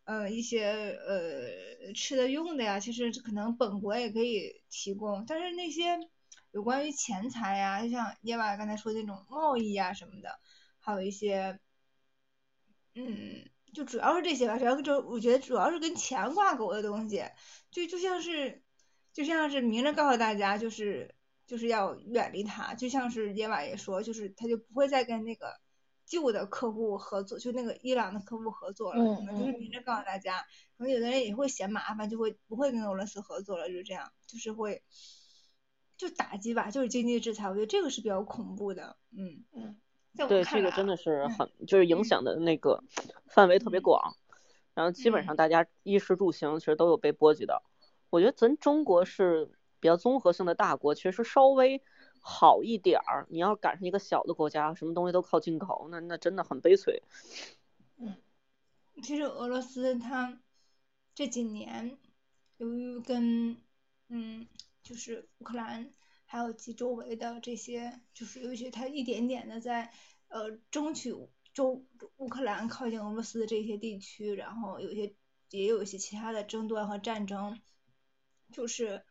[0.04, 0.64] 呃一些
[1.06, 5.98] 呃吃的用的呀，其实可能本国也可以提供，但是那些
[6.52, 10.38] 有关于钱财呀，就像耶娃刚才说的那种贸易呀什么的，
[10.78, 11.58] 还有一些，
[12.94, 17.24] 嗯，就主要是这些吧，主要就我觉得主要是跟钱挂钩的东西，
[17.70, 18.62] 就就像是
[19.12, 21.14] 就像是明着告诉大家，就是
[21.46, 25.60] 就是要远离它，就像是耶瓦也说，就是他就不会再跟那个
[26.06, 30.40] 旧的客户合作，就那个伊朗的客户合作了，嗯可能就是明着告诉大家，
[30.76, 34.82] 可能有的人也会嫌麻烦，就会不会跟俄罗斯合作了，就是这样，就是会
[35.96, 39.44] 就打击吧，就是经济制裁，我觉得这个是比较恐怖的，嗯。
[39.52, 39.76] 嗯，
[40.14, 42.82] 在我对，看来啊这个真的是嗯很，就是影嗯响的那个
[43.26, 43.82] 范围特别嗯。
[43.82, 44.16] 广，
[44.74, 47.62] 然后基本上嗯大家衣食住行其实都有被波及到。
[48.10, 49.50] 我觉得咱中国是
[49.80, 51.82] 比较综合性的大国，其实稍微
[52.26, 53.26] 好一点儿。
[53.28, 57.02] 你要赶上一个小的国家，什么东西都靠进口，那那真的很悲催。
[57.98, 58.16] 嗯
[59.02, 60.40] 其实俄罗斯它
[61.14, 61.98] 这几年
[62.56, 63.60] 由于跟
[64.08, 64.46] 嗯
[64.82, 65.92] 就是乌克兰
[66.24, 69.92] 还有其周围的这些，就是尤其它一点点的在
[70.28, 71.14] 呃争取
[71.52, 71.84] 周
[72.16, 75.14] 乌克兰靠近俄罗斯的这些地区，然后有些
[75.50, 77.60] 也有一些其他的争端和战争，
[78.52, 79.04] 就是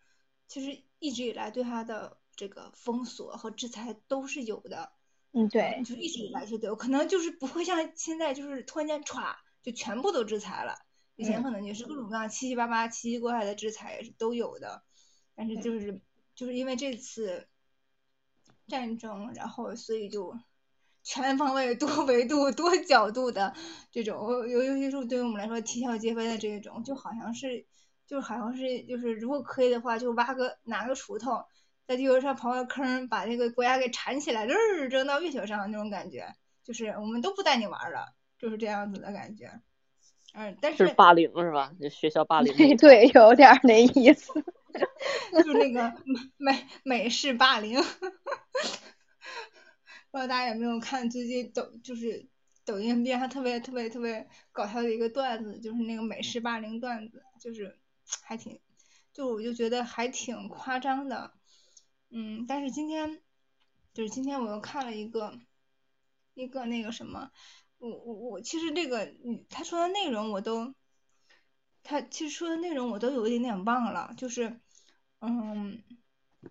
[0.47, 4.91] 其实一直以来对它的这个封锁和制裁都是有的。
[5.35, 10.75] 嗯，对，就一直以来是都有，可能就是不会像现在就是突然间歘就全部都制裁了，
[11.15, 14.83] 以前嗯可能也是各种各样七七八八、奇奇怪怪的制裁也是都有的，
[15.33, 15.99] 但是就是
[16.35, 17.47] 就是因为这次
[18.67, 20.37] 战争，然后所以就
[21.01, 23.55] 全方位、多维度、多角度的
[23.91, 27.65] 这种，尤尤其是对于我们来说啼笑皆非的这种，就好像是
[28.05, 31.43] 就好像是就是如果可以的话，就挖个拿个锄头。
[31.87, 34.57] 在地球上刨个坑，把那个国家给铲起来，扔
[34.89, 39.61] 扔到月球上那种感觉，就是我们都不带你玩了，就是这样子的感觉。
[40.33, 41.71] 嗯，但是是霸凌是吧？
[41.79, 42.75] 这学校霸凌对。
[42.77, 44.33] 对，有点儿那意思。
[45.45, 45.93] 就那个
[46.37, 47.79] 美美式霸凌。
[50.09, 52.27] 不知道大家有没有看最近抖就是
[52.65, 57.77] 抖音边上特别特别特别搞笑的一个段子，就是那个美式霸凌段子，就是
[58.21, 58.59] 还挺，
[59.11, 61.31] 就我就觉得还挺夸张的，
[62.13, 63.21] 嗯，但是今天
[63.93, 65.39] 就是今天我又看了一个
[66.35, 67.31] 一个那个什么，
[67.79, 69.13] 我我我其实这个
[69.49, 70.75] 他说的内容我都，
[71.81, 74.59] 他其实说的内容我都有一点点忘了，就是
[75.19, 75.83] 嗯。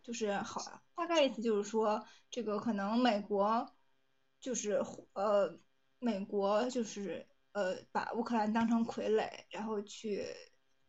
[0.02, 3.70] 就是好，大概意思就是说，这个可能美国
[4.40, 4.82] 就是
[5.12, 5.60] 呃，
[5.98, 10.24] 美国就是呃，把乌克兰当成傀儡，然后去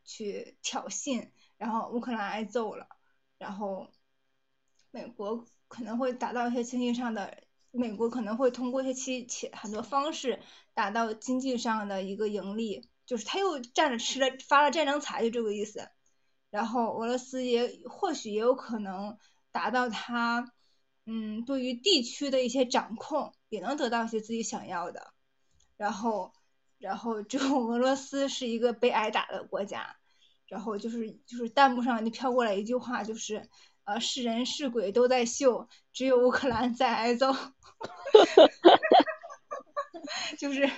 [0.06, 2.88] 去挑衅，然后乌克兰挨揍了，
[3.38, 3.92] 然后
[4.94, 10.40] 美国可能会达到一些经济上的，美国可能会通过一些其其很多方式
[10.76, 15.90] 达到经济上的一个盈利，就是他又占着吃了发了战争财，就这个意思。
[16.52, 19.18] 然后俄罗斯也或许也有可能
[19.52, 20.54] 达到他，
[21.08, 25.12] 嗯，对于地区的一些掌控，也能得到一些自己想要的。
[25.76, 26.34] 然后，
[26.78, 29.96] 然后就 俄罗斯是一个被挨打的国家。
[30.46, 33.50] 然后就是就是弹幕上就飘过来一句话，就是
[33.86, 37.32] 呃是人是鬼都在秀，只有乌克兰在挨揍。
[40.38, 40.70] 就是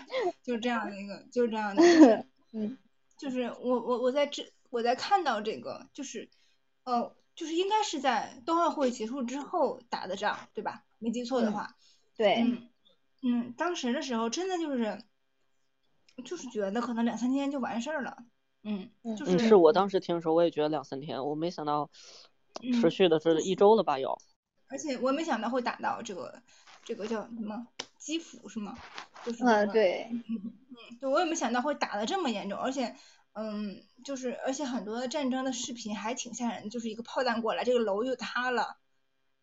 [0.43, 1.83] 就是这样的一个，就是这样的，
[2.53, 2.77] 嗯，
[3.17, 4.51] 就是我我我在这。
[4.71, 6.29] 我在看到这个，就是，
[6.83, 10.83] 呃，就是应该是在冬奥会结束之后打的仗，对吧？
[10.99, 11.77] 没记错的话。
[12.17, 12.41] 对。
[12.41, 12.69] 嗯。
[13.21, 15.01] 嗯，当时的时候真的就是，
[16.25, 18.17] 就是觉得可能两三天就完事儿了。
[18.63, 18.89] 嗯。
[19.17, 19.39] 就是。
[19.39, 21.89] 是我当时听的时候，我也觉得两三天，我没想到
[22.81, 23.99] 持续的是一周了吧？
[23.99, 24.17] 有。
[24.67, 26.41] 而且我没想到会打到这个，
[26.83, 28.77] 这个叫什么基辅是吗？
[29.25, 29.43] 就是。
[29.43, 30.07] 嗯，对。
[30.11, 32.95] 嗯嗯，对，我也没想到会打的这么严重，而且。
[33.37, 38.77] 嗯，就是，而且很多战争的视频还挺吓人，就是一个炮弹过来，这个楼就塌了，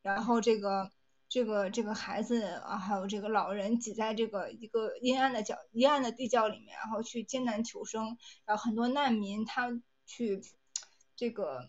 [0.00, 0.90] 然后这个
[1.28, 9.68] 这个这个孩子啊，还有这个老人挤在这个一个阴暗的角阴暗的地窖里面，然后去艰难求生，然后很多难民他
[10.06, 10.40] 去
[11.14, 11.68] 这个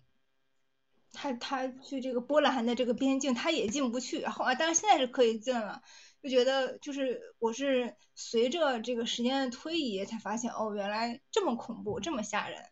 [1.14, 5.82] 他他去这个波兰的这个边境他也进不去，然后啊，但是现在是可以进了。
[6.22, 12.64] 就觉得就是我是随着这个时间的推移才发现哦，原来这么恐怖，这么吓人。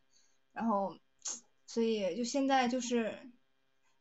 [0.54, 0.98] 然后，
[1.68, 3.30] 所以就现在就是，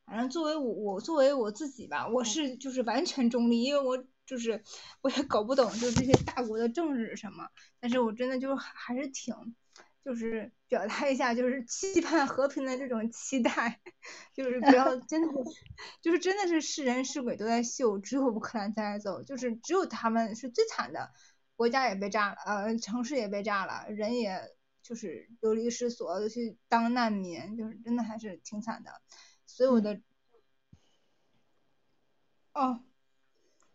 [0.07, 4.63] 反正作为我我作为我自己吧，我是就是完全中立，因为我就是
[5.01, 7.49] 我也搞不懂就这些大国的政治什么，
[7.81, 9.35] 但是我真的就还是挺。
[10.03, 13.81] 就是表达一下，就是期盼和平的这种期待，
[14.35, 15.29] 就是不要 真的，
[16.01, 21.13] 就是真的是是人是鬼都在秀，只有乌克兰在走，就是只有他们是最惨的，
[21.55, 24.41] 国家也被炸了，呃，城市也被炸了，人也
[24.83, 29.03] 就是流离失所，去当难民，就是真的还是挺惨的，
[29.47, 30.01] 所有的，
[32.55, 32.85] 哦。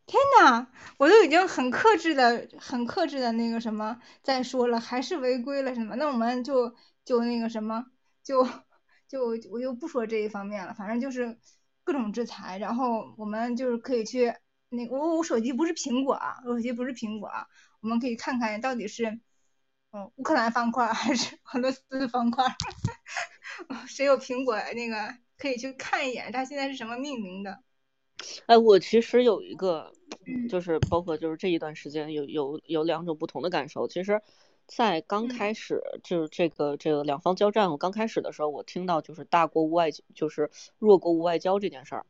[0.05, 5.95] 天呐，我都已经很克制的、很克制的那个什么再说了，还是违规了什么？
[5.95, 7.85] 那我们就就那个什么，
[8.23, 8.47] 就
[9.07, 11.37] 就我就不说这一方面了，反正就是
[11.83, 14.33] 各种制裁，然后我们就是可以去
[14.69, 17.47] 那我我手机不是苹果啊，我手机不是苹果啊，
[17.81, 19.19] 我们可以看看到底是
[19.91, 22.45] 嗯乌克兰方块还是俄罗斯方块，
[23.87, 27.64] 谁有苹果那个可以去看一眼，它现在是什么命名的。
[28.45, 29.91] 哎，我其实有一个，
[30.49, 33.87] 就是包括就是这一段时间有有有两种不同的感受。
[33.87, 34.21] 其实，
[34.67, 40.49] 在刚开始就是这个这个两方交战，我刚开始的时候，我听到就是大国无外，就是
[40.79, 42.05] 弱国无外交这件事儿。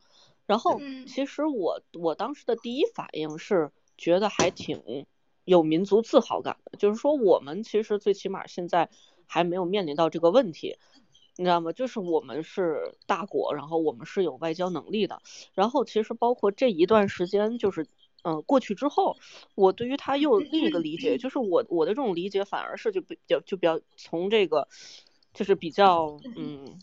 [0.46, 5.06] 然后，其实我我当时的第一反应是觉得还挺
[5.44, 8.90] 有民族自豪感的，就是说我们其实最起码现在
[9.26, 10.78] 还没有面临到这个问题。
[11.38, 11.72] 你知道吗？
[11.74, 15.22] 就是我们是大国，然后我们是有外交能力的。
[15.54, 17.88] 然后其实包括这一段时间，就是
[18.24, 19.18] 嗯过去之后，
[19.56, 24.68] 我对于他又另一个理解，就是我我的这种理解反而是就比较就比较从这个
[25.34, 26.80] 就是比较嗯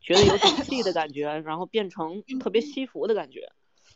[0.00, 3.50] 觉得有底气的感觉，然后变成特别惜福的感觉。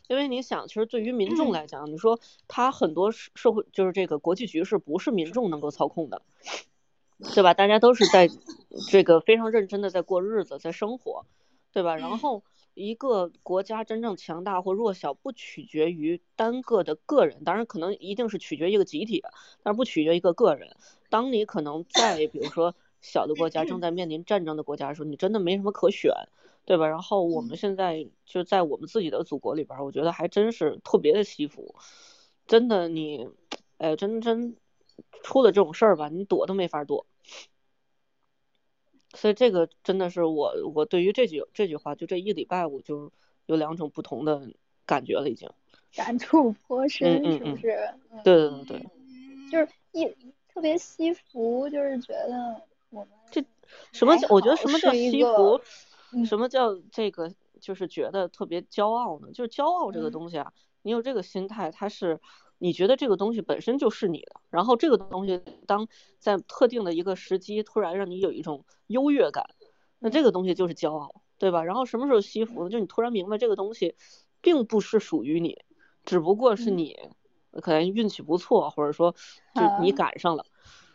[0.07, 6.21] 因为你想，其实对于民众来讲，你说他很多社会就是这个国际局势不是民众能够操控的。
[7.33, 7.53] 对吧？
[7.53, 8.29] 大家都是在
[8.89, 11.25] 这个非常认真的在过日子，在生活，
[11.71, 11.95] 对吧？
[11.95, 12.43] 然后
[12.73, 19.23] 一个国家真正强大或弱小，不取决于单个的个人，当然可能一定是取决一个集体，
[19.61, 20.75] 但是不取决一个个人。
[21.09, 26.11] 当你可能在比如说小的国家正在面临战争的国家的时候，你真的没什么可选，
[26.65, 26.87] 对吧？
[26.87, 31.75] 然后我们现在就在我们自己的祖国里边，我觉得还真是特别的惜福，
[32.47, 33.29] 真的你，
[33.77, 34.55] 哎，真真
[35.23, 37.05] 出了这种事儿吧，你躲都没法躲。
[39.13, 43.11] 所以这个真的是我我对于这句这句话，就这一礼拜我就
[43.45, 44.49] 有两种不同的
[44.85, 45.49] 感觉了，已经。
[45.93, 47.71] 感触颇深，嗯是不是？
[48.11, 48.89] 嗯对对对对，
[49.51, 50.05] 就是一
[50.53, 53.43] 特别惜福，就是觉得我们这
[53.91, 54.27] 什么叫？
[54.29, 55.61] 我觉得什么叫是一个西服？
[56.13, 57.31] 嗯什么叫这个？
[57.59, 59.31] 就是觉得特别骄傲呢？
[59.31, 60.51] 就是骄傲这个嗯东西啊，
[60.81, 62.19] 你有这个心态，它是
[62.61, 65.87] 你觉得这个东西本身就是你的，然后这个东西当
[66.19, 69.43] 在特定的一个时机突然让你有一种优越感，
[69.97, 71.63] 那这个东西就是骄傲，对吧？
[71.63, 72.69] 然后什么时候惜福呢？
[72.69, 73.95] 就你突然明白这个东西
[74.41, 75.57] 并不是属于你，
[76.05, 76.97] 只不过是嗯你
[77.63, 79.15] 可能运气不错，或者说
[79.55, 80.45] 就你啊赶上了。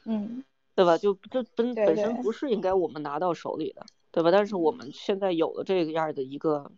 [0.04, 0.44] 嗯
[0.76, 0.96] 对吧？
[0.98, 4.30] 就这本本身不是应该我们拿到手里的，对吧？
[4.30, 6.70] 但是我们现在有了这样的一个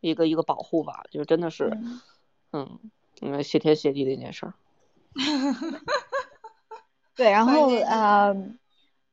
[0.00, 2.00] 一个一个保护吧，就真的是，嗯
[2.52, 2.90] 嗯
[3.20, 4.54] 嗯，谢天谢地的一件事儿。
[7.14, 8.34] 对，然后关键是呃，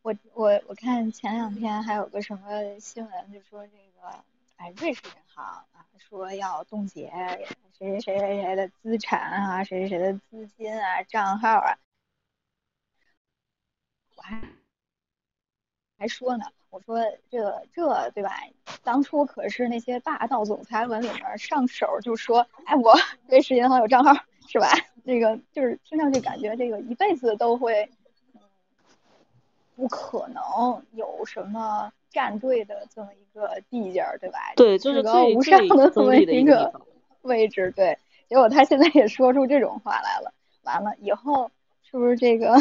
[0.02, 4.24] 我我我看前两天还有个什么新闻，就说这个
[4.56, 7.12] 哎，瑞士银行啊说要冻结
[7.78, 11.78] 谁谁谁谁谁的资产啊，谁谁谁的资金啊、账号啊，
[14.16, 14.42] 我还
[15.98, 16.46] 还说呢，
[16.78, 18.30] 我说这这对吧？
[18.84, 22.94] 当初可是那些霸道总裁文里面上手就说，哎，我
[23.28, 24.14] 瑞士银行有账号
[24.48, 24.70] 是吧？
[25.04, 27.90] 这个就是听上去感觉这个一辈子都会，
[28.36, 28.42] 嗯，
[29.76, 34.38] 不可能有什么站队的这么一个地界儿，对吧？
[34.56, 36.72] 对，就是至高最无上的这么一一个。
[37.24, 37.98] 位置，对。
[38.30, 40.32] 结果他现在也说出这种话来了，
[40.64, 41.50] 完了以后
[41.82, 42.54] 是不是这个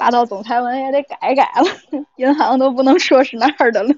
[0.00, 2.06] 霸道总裁文也得改改了？
[2.16, 3.94] 银行都不能说是那儿的了。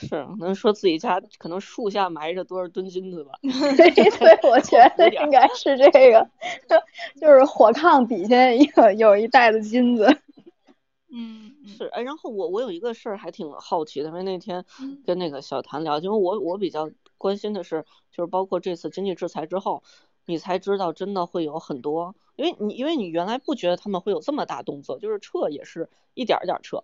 [0.00, 3.32] 是，能说自己家可能树下埋着多少吨金子吧？
[3.76, 6.26] 对对，我觉得应该是这个，
[7.20, 10.06] 就是火炕底下有有一袋子金子。
[11.14, 14.64] 嗯嗯是，哎，然后我我有一个事儿还挺好奇的，因为那天
[15.04, 19.82] 跟那个小谭聊，因为我我比较关心的是，就是包括这次经济制裁之后，
[20.26, 26.82] 你才知道真的会有很多，因为你因为你原来不觉得他们会有这么大动作，就是撤也是一点儿一点儿撤，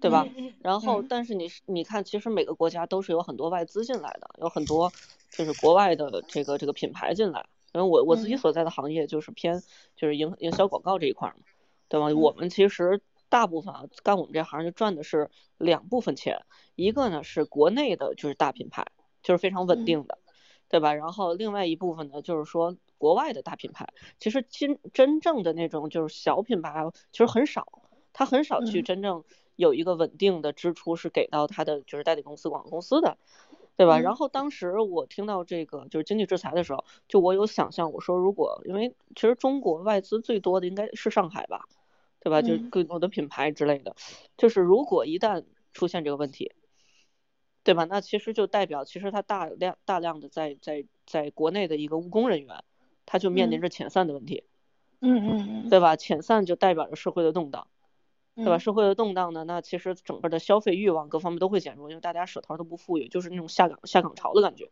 [0.00, 0.26] 对吧？
[0.36, 4.92] 嗯然后，嗯但是你你看，其实每个国家都是有很多外资进来的，有很多
[5.30, 7.46] 就是国外的这个这个品牌进来。
[7.74, 9.62] 因为我我自己嗯所在的行业就是偏
[9.96, 11.44] 就是营营销广告这一块儿嘛，
[11.88, 12.08] 对吧？
[12.10, 13.00] 嗯我们其实
[13.30, 16.44] 大部分啊干我们这行就赚的是两部分钱，
[16.74, 18.86] 一个呢是国内的就是大品牌，
[19.22, 20.18] 就是非常稳嗯定的，
[20.72, 20.94] 对吧？
[20.94, 23.86] 然后另外一部分呢就是说国外的大品牌，
[24.18, 27.82] 其实真真正的那种就是小品牌啊其实很少，
[28.14, 29.22] 他很少去嗯真正
[29.56, 33.18] 有一个稳定的支出是给到他的就是代理公司、广告公司的，
[33.76, 33.98] 对吧？
[33.98, 41.66] 然嗯后当时我听到这个就是经济制裁的时候，就我有想象，我说如果因为其实中国外资最多的应该是上海吧，
[42.20, 42.40] 对吧？
[42.40, 43.94] 就是嗯更多的品牌之类的，
[44.38, 45.44] 就是如果一旦
[45.74, 46.52] 出现这个问题，
[47.64, 47.84] 对吧？
[47.84, 52.64] 那其实就代表其实它大量大量的在在在国内的一个务工人员，
[53.06, 54.44] 他就面临嗯着遣散的问题，
[55.00, 55.96] 嗯嗯嗯，对吧？
[55.96, 57.66] 遣散就代表着社会的动荡。
[58.34, 58.56] 对吧？
[58.56, 64.70] 嗯社会的动荡呢，那其实整个的消费欲望各方面都会减弱，因为大家手头都不富裕，就是那种下岗下岗潮的感觉，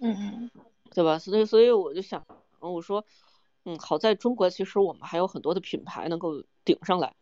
[0.00, 0.50] 嗯嗯
[0.94, 1.18] 对吧？
[1.18, 2.24] 所以所以我就想，
[2.58, 3.04] 我说，
[3.66, 7.14] 嗯，好在中国其实我们还有很多的品牌能够顶上来，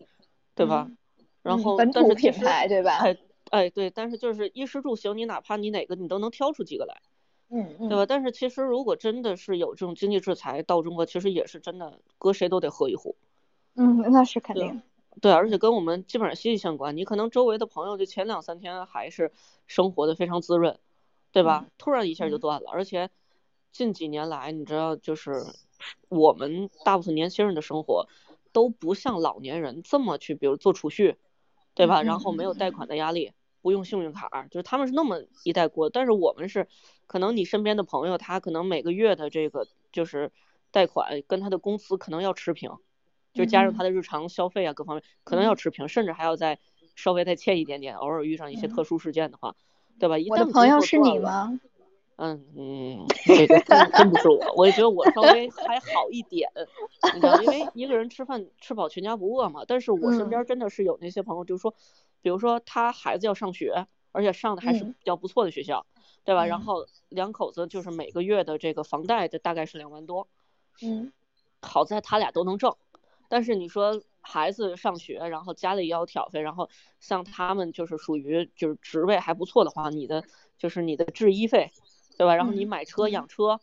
[0.54, 0.86] 对吧？
[0.88, 0.96] 嗯
[1.42, 2.98] 然后嗯本土品牌对吧？
[2.98, 3.16] 哎
[3.51, 7.03] 哎对，但是就是衣食住行，你哪怕你哪个你都能挑出几个来，
[7.51, 8.07] 嗯嗯，对吧？
[8.07, 13.16] 但是其实如果真的是有这种经济制裁到中国，其实也是真的，搁谁都得喝一壶。
[13.74, 14.82] 嗯，那是肯定。
[15.20, 16.96] 对，而且跟我们基本上息息相关。
[16.96, 19.32] 你可能周围的朋友就前两三天还是
[19.66, 20.78] 生活的非常滋润，
[21.32, 21.66] 对吧？
[21.76, 23.11] 突然一下就嗯断了，而且
[23.72, 25.44] 近几年来，你知道，就是
[26.09, 28.07] 我们大部分年轻人的生活
[28.53, 31.16] 都不像老年人这么去，比如做储蓄，
[31.74, 32.03] 对吧？
[32.03, 33.32] 嗯然后没有贷款的压力，
[33.62, 36.66] 不用信用卡，就是他们是那么一代过，但是我们是，
[37.06, 40.32] 可能你身边的朋友他可能每个月的这个就是
[40.70, 42.70] 贷款跟他的工资可能要持平。
[43.32, 46.58] 就加上嗯他的日常消费啊，各方面可能要持平，甚至还要再
[46.96, 49.54] 稍微再欠一点点，偶尔遇上一些嗯特殊事件的话，
[50.00, 50.18] 对吧？
[50.18, 51.18] 一我的朋友是你？
[51.20, 51.61] 吗？
[52.22, 56.50] 嗯嗯，这个真真不是我，我也觉得我稍微还好一点，
[57.14, 59.64] 你知道，因为一个人吃饭吃饱全家不饿嘛。
[59.66, 61.74] 但是我身嗯边真的是有那些朋友，就是说，
[62.20, 65.86] 比如说他孩子要上学，而且上的还是嗯比较不错的学校，
[66.22, 66.44] 对吧？
[66.44, 70.28] 然嗯后两口子就是每个月的这个房贷，的大概是两万多，
[70.82, 71.10] 嗯
[71.62, 72.76] 好在他俩都能挣，
[73.30, 76.68] 但是你说孩子上学，然后家里也要挑费，然后
[77.00, 80.22] 像他们就是属于就是职位还不错的话，你的
[80.58, 81.70] 就是你的制衣费，
[82.20, 82.36] 对吧？
[82.36, 83.58] 然后你嗯买车嗯养车，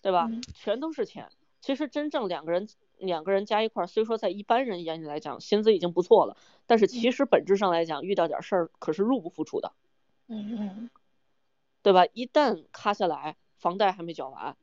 [0.00, 0.40] 对吧嗯？
[0.54, 1.28] 全都是钱。
[1.60, 6.34] 其实真正两个人两个人加一块儿，虽说在一般人眼里来讲薪资已经不错了，
[6.66, 9.72] 但是其实本质上来讲，遇到点事儿可是入不敷出的，
[10.28, 10.90] 嗯嗯
[11.82, 12.06] 对吧？
[12.14, 14.56] 一旦卡下来，房贷还没缴完，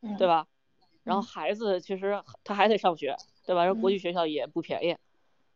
[0.00, 0.26] 嗯，对？
[0.26, 0.48] 吧？
[1.04, 3.16] 然后嗯孩子其实他还得上学，
[3.46, 3.64] 对吧？
[3.64, 4.96] 然后国嗯际学校也不便宜，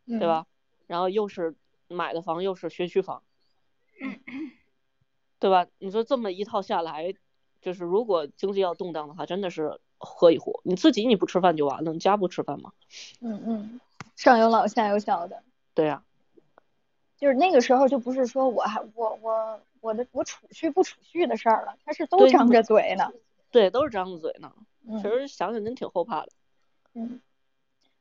[0.07, 0.29] 对对？
[0.29, 0.47] 吧？
[0.87, 1.57] 然后又是
[1.89, 3.25] 买的房又是学区房，
[5.41, 5.67] 对吧？
[5.81, 7.13] 你说这么一套下来，
[7.65, 10.61] 就是如果经济要动荡的话，真的是喝一壶。
[10.65, 12.73] 你自己你不吃饭就完了，你家不吃饭吗？
[13.21, 13.81] 嗯嗯，
[14.17, 15.43] 上有老下有小的，
[15.73, 16.05] 对呀、
[17.17, 23.11] 就是那个时候就不是说我还我我我的我储蓄不储蓄的事儿了，他是都张着嘴呢。
[23.51, 24.53] 对，都是张着嘴呢。
[24.87, 26.29] 嗯其实想想真挺后怕的。
[26.93, 27.19] 嗯，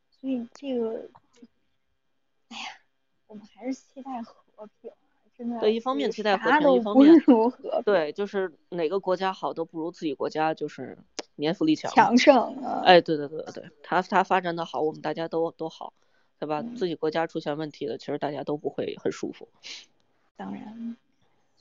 [0.09, 1.09] 所以这个，
[2.49, 2.65] 哎呀，
[3.27, 4.91] 我们还是期待和平。
[5.59, 10.97] 对一方面期待和啥平一方面如何对，就是哪个国家好都不如自己国家就是
[11.35, 11.91] 年富力强。
[11.91, 12.81] 强盛啊。
[12.85, 15.93] 哎，对对对对对，他他发展的好，我们大家都都好，
[16.39, 16.61] 对吧？
[16.61, 19.47] 嗯自己国家出现问题了，其实大家都不会很舒服。
[20.35, 20.97] 当然，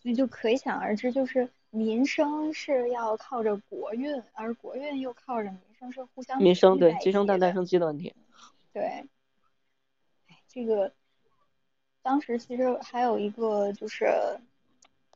[0.01, 8.15] 所以就可以想而知，就是民生是要靠着国运，而国运又靠着民生，是互相民生对鸡生蛋，蛋生鸡的问题。
[8.73, 9.07] 对，哎，
[10.49, 10.93] 这个
[12.03, 14.07] 当时其实还有一个就是，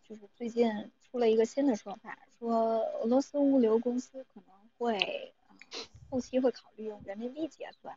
[0.08, 5.50] 就是最近出了一个新的说法，说俄罗斯物流公司可能会啊
[6.08, 7.96] 后期会考虑用人民币结算，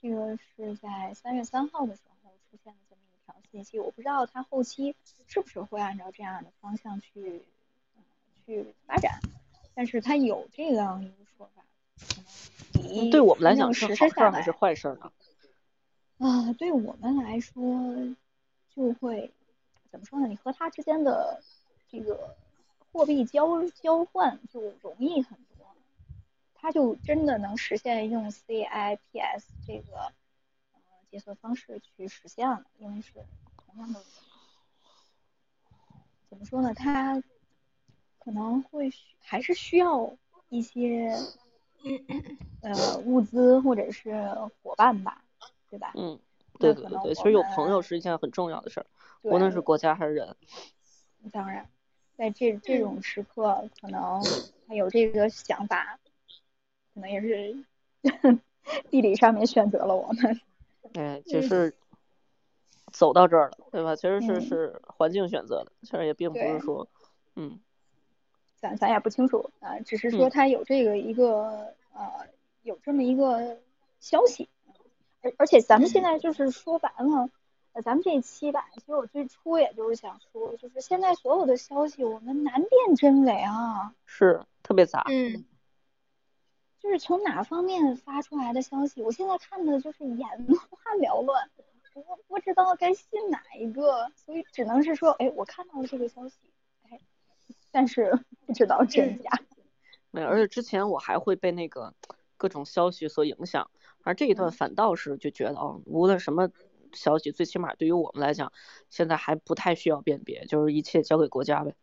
[0.00, 4.94] 这个是在三月三号的时候出现的这么一条信息，我不知道它后期
[5.26, 7.42] 是不是会按照这样的方向去
[7.96, 8.02] 嗯
[8.46, 9.20] 去发展，
[9.74, 11.64] 但是它有这样一个说法，
[12.08, 15.10] 可能比对我们来讲是好事儿还是坏事儿呢？
[16.18, 17.54] 啊，对我们来说
[18.78, 19.32] 就会
[19.90, 20.28] 怎么说呢？
[20.28, 21.42] 你和他之间的
[21.88, 22.36] 这个
[22.92, 25.66] 货币交交换就容易很多，
[26.54, 30.12] 它就真的能实现用 CIPS 这个
[30.74, 33.14] 呃结算方式去实现了，因为是
[33.66, 34.00] 同样的
[36.30, 36.72] 怎么说呢？
[36.72, 37.20] 它
[38.20, 40.16] 可能会需还是需要
[40.50, 41.10] 一些
[42.60, 44.14] 呃物资或者是
[44.62, 45.24] 伙伴吧，
[45.70, 45.92] 对吧？
[45.96, 46.18] 嗯，
[46.58, 48.86] 对对对对，其实有朋友是一件很重要的事儿，
[49.22, 50.36] 无论是国家还是人。
[51.32, 51.68] 当然，
[52.16, 54.22] 在这这种时刻，可能
[54.66, 55.98] 他有这个想法，
[56.94, 57.64] 可能也是
[58.90, 60.40] 地理上面选择了我们。
[60.94, 61.74] 哎，就嗯是
[62.92, 63.94] 走到这儿了，对吧？
[63.96, 66.88] 其实是嗯是环境选择的，其实也并不是说，
[67.36, 67.60] 嗯，
[68.56, 72.26] 咱咱也不清楚啊、只是说嗯他有这个一个呃
[72.62, 73.58] 有这么一个
[74.00, 74.48] 消息，
[75.22, 77.30] 而而且咱们现在就是说白了，
[77.72, 83.94] 呃，咱们这一期吧，其实我最初也就是想说，就是现在所有的消息我们难辨真伪啊。
[84.06, 85.04] 是特别杂。
[85.08, 85.44] 嗯，
[86.80, 90.28] 就是从哪方面发出来的消息，我现在看的就是眼
[90.70, 91.50] 花 缭乱，
[91.94, 96.36] 我不知道该信哪一个，所以只能是说，哎，我看到了这个消息，
[96.88, 97.00] 哎，
[97.72, 99.30] 但是 不知道真假。
[100.10, 101.92] 没有，而且之前我还会被那个
[102.36, 103.70] 各种消息所影响，
[104.08, 106.48] 而这一段反倒是就觉得哦，无论什么
[106.94, 108.50] 消息，最起码对于我们来讲，
[108.88, 111.74] 现在还不太需要辨别，就是一切交给国家呗，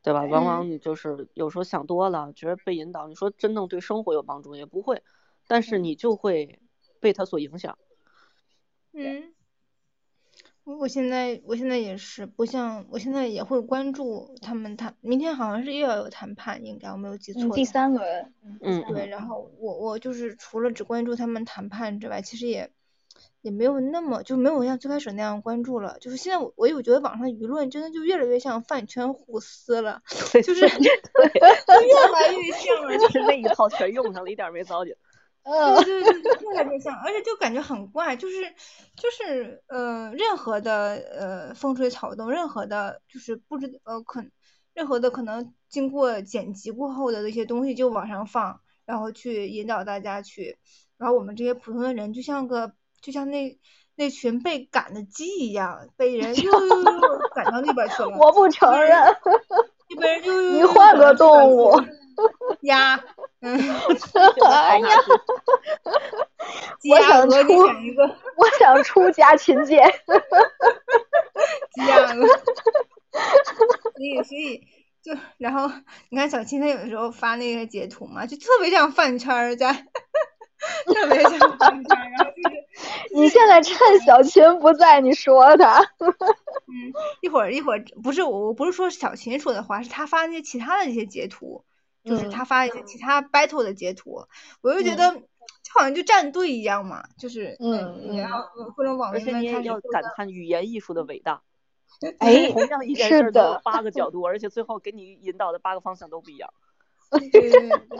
[0.00, 0.22] 对吧？
[0.22, 5.02] 往往你就是有时候想多了，觉得被引导，你说真正对生活有帮助也不会，
[5.48, 6.60] 但是你就会
[7.00, 7.76] 被它所影响。
[8.92, 9.34] 嗯，
[10.68, 22.70] 我我现在我现在也是，不像我现在也会关注他们谈，明天好像是又要有谈判，应该我没有记错嗯，第三轮，嗯，嗯对，然后我我就是除了只关注他们谈判之外，其实也
[23.40, 25.96] 也没有那么就没有像最开始那样关注了。
[26.02, 30.02] 就是现在我我有觉得网上舆论真的就越来越像饭圈互撕了，
[30.44, 30.90] 就是 就越
[32.12, 34.94] 来 越像了，就是那一套全用上了，一点儿没糟践。
[35.48, 38.36] 呃，对对对，越来越像，而且就感觉很怪，就是
[38.96, 44.22] 就是呃，任何的呃风吹草动，任何的就是不知呃可
[44.74, 50.58] 任何的可能经过剪辑过后的那些东西就往上放，然后去引导大家去，
[50.98, 53.58] 然后我们这些普通的人就像个就像那
[53.96, 59.16] 那群被赶的鸡一样，被人又又又又赶到那边去了，我不承认，
[59.88, 61.72] 一边人又又你换个动物
[62.60, 63.02] 鸭，
[63.40, 63.56] 嗯，
[64.46, 64.88] 哎呀，
[66.80, 68.04] 鸡我想出一个。
[68.36, 69.82] 我想出家勤俭。
[71.72, 72.26] 鸡鸭鹅。
[72.26, 74.66] 所以所以
[75.02, 75.70] 就然后
[76.08, 79.72] 你看小青她有的时候发那个截图嘛，就特别像饭圈儿在，
[80.86, 82.66] 特别像饭圈儿，然后就是
[83.14, 86.92] 你现在趁小琴不在，你说他，嗯，
[87.22, 91.64] 一会儿一会儿不是我我不是说小琴说的话，是她发那些其他的这些截图，
[92.04, 94.26] 就是嗯他发一些其他 battle 的截图，
[94.60, 98.42] 我就觉得就好像就站队一样嘛，就是嗯嗯然后
[98.76, 101.42] 各种网而且你也民们开始要感叹语言艺术的伟大。
[102.20, 106.48] 哎同样一件事儿都有的八个角 度，而且最后给你引导的八个方向都不一样。
[107.10, 107.98] 对对对对，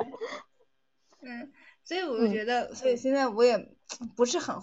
[1.23, 1.53] 嗯，
[1.83, 3.75] 所以我就嗯觉得，所以现在我也
[4.15, 4.55] 不是很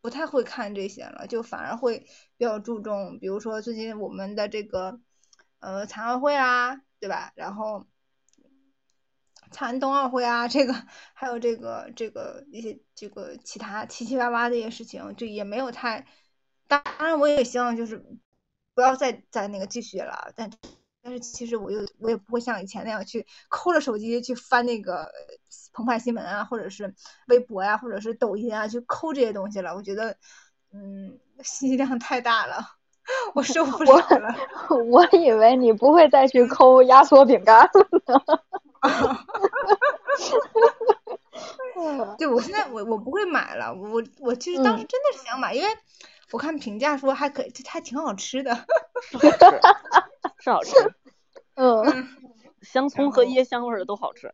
[0.00, 2.06] 不太会看这些了，就反而会
[2.36, 5.00] 比较注重，比如说最近我们的这个
[5.58, 7.32] 呃残奥会啊，对吧？
[7.34, 7.86] 然后
[9.54, 10.74] 残冬奥会啊，这个
[11.12, 16.04] 还有这个这个一些这个其他七七八八的一些事情，就也没有太，
[16.66, 18.04] 当然我也希望就是
[18.74, 20.50] 不要再再那个继续了，但
[21.00, 25.08] 但是其实我又我也不会像以前那样去抠着手机去翻那个
[25.72, 26.92] 澎湃新闻啊，或者是
[27.28, 29.76] 微博呀、或者是抖音啊，去抠这些东西了。
[29.76, 30.16] 我觉得，
[30.72, 32.58] 嗯，信息量太大了，
[33.36, 34.34] 我受不了了。
[34.90, 38.20] 我以为你不会再去抠压缩饼干了呢。
[41.76, 45.68] 嗯 对，我现在我我不会买了，我我其实当时嗯真的是想买，因为
[46.30, 48.64] 我看评价说还可以，这还挺好吃的。
[50.38, 50.72] 是好吃，
[51.56, 52.08] 嗯，
[52.62, 54.32] 香葱和椰香味儿的都好吃。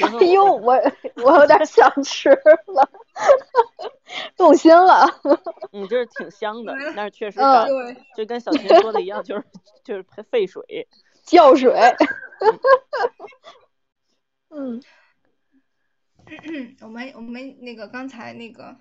[0.00, 0.82] 哎呦，我我
[1.24, 2.88] 我有点想吃了，
[4.36, 5.06] 动心了。
[5.72, 9.44] 嗯，就是挺香的，但是确实嗯就跟小秦说的一样，就是
[9.82, 10.86] 就是费水。
[11.24, 11.72] 浇水。
[14.50, 14.82] 嗯
[16.80, 18.76] 我们我们那个刚才那个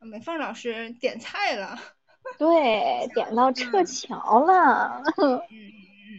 [0.00, 1.78] 美凤老师点菜了。
[2.38, 5.02] 对， 点到撤侨了。
[5.18, 5.70] 嗯嗯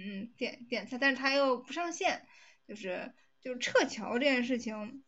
[0.05, 2.25] 嗯，点点菜，但是他又不上线，
[2.67, 5.03] 就是就是撤侨这件事情，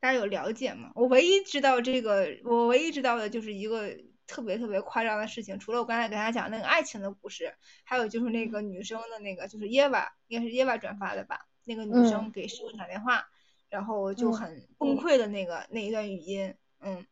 [0.00, 0.90] 大家有了解吗？
[0.94, 3.96] 我唯一知道这个，我唯一知道的就是一个
[4.26, 7.54] 特别特别夸张的事情，除了我刚才给大家讲那个爱情的故事，
[7.84, 11.46] 还有就是那个女生的那个，就是耶娃，应该是耶娃转发的吧？
[11.66, 12.32] 那个女生嗯。
[12.32, 13.28] 给师傅打电话，
[13.68, 14.32] 然后就嗯。
[14.32, 17.06] 很崩溃的那个那一段语音，嗯，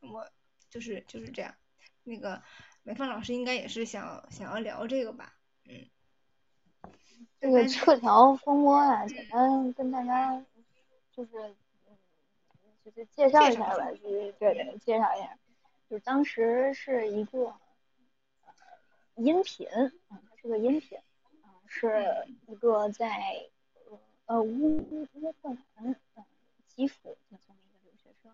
[0.00, 0.28] 我
[0.68, 1.54] 就是就是这样，
[2.02, 2.42] 那个
[2.82, 5.34] 美凤老师应该也是想想要聊这个吧，
[5.64, 5.88] 嗯。
[7.40, 10.44] 这个撤侨风波啊，简单跟大家
[11.10, 11.30] 就是
[11.88, 11.96] 嗯
[12.84, 15.36] 就是介绍一下吧，就是对对，介绍一下，
[15.90, 17.46] 就是当时是一个
[18.44, 18.52] 呃
[19.16, 20.96] 音频啊，它是个音频
[21.42, 22.04] 啊，是
[22.46, 23.50] 一个在
[24.32, 26.24] 呃呃乌乌乌克兰呃
[26.66, 28.32] 基辅的这么一个留学生，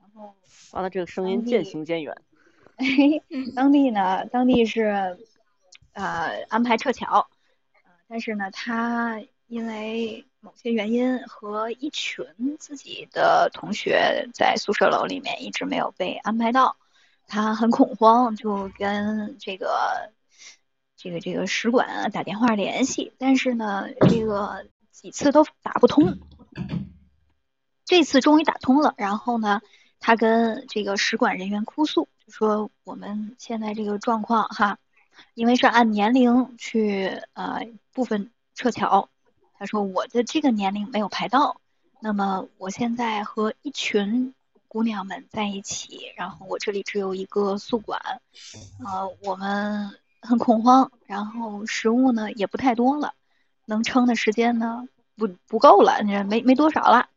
[0.00, 0.34] 然后
[0.72, 2.12] 完了，这个声音渐行渐远。
[3.54, 5.16] 当地呢，当地是
[5.92, 7.28] 呃安排撤侨，
[7.84, 12.26] 呃，但是呢，他因为某些原因和一群
[12.58, 16.76] 自己的同学在宿舍楼里面一直没有被安排到，
[17.28, 20.10] 他很恐慌，就跟这个
[20.96, 24.66] 这个这个使馆打电话联系，但是呢，这个
[24.96, 26.18] 几次都打不通，
[27.84, 29.60] 这次终于打通了，然后呢。
[29.98, 34.78] 他跟这个使馆人员哭诉，就说我们现在这个状况哈，
[35.34, 39.08] 因为是按年龄去呃部分撤侨，
[39.58, 41.62] 他说我的这个年龄没有排到，
[41.98, 44.34] 那么我现在和一群
[44.68, 48.20] 姑娘们在一起，然后我这里只有一个宿管，
[48.84, 53.14] 呃，我们很恐慌，然后食物呢也不太多了，
[53.66, 57.10] 能撑的时间呢不不够了，没没多少了。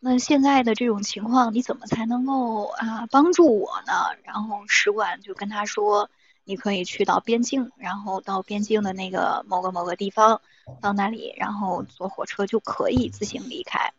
[0.00, 3.92] 那现在的这种情况，你怎么才能够啊帮助我呢？
[4.24, 6.08] 然后使馆就跟他说，
[6.44, 10.40] 你可以去到边境，然后到边境的那个某个某个地方，
[10.80, 13.92] 到那里，然后坐火车就可以自行离开。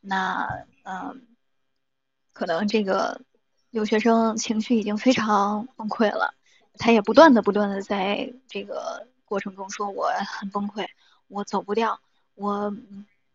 [0.00, 0.48] 那
[0.84, 1.22] 嗯，
[2.32, 3.20] 可能这个
[3.70, 6.34] 留学生情绪已经非常崩溃了，
[6.78, 10.08] 他也不断的不断的在这个过程中说，我
[10.38, 10.86] 很崩溃，
[11.28, 12.00] 我走不掉，
[12.34, 12.76] 我。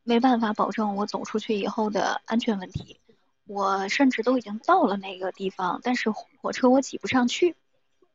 [0.04, 3.00] 没办法保证我走出去以后的安全问题，
[3.46, 7.56] 我甚至都已经到了那个地方，但是火车我挤不上去。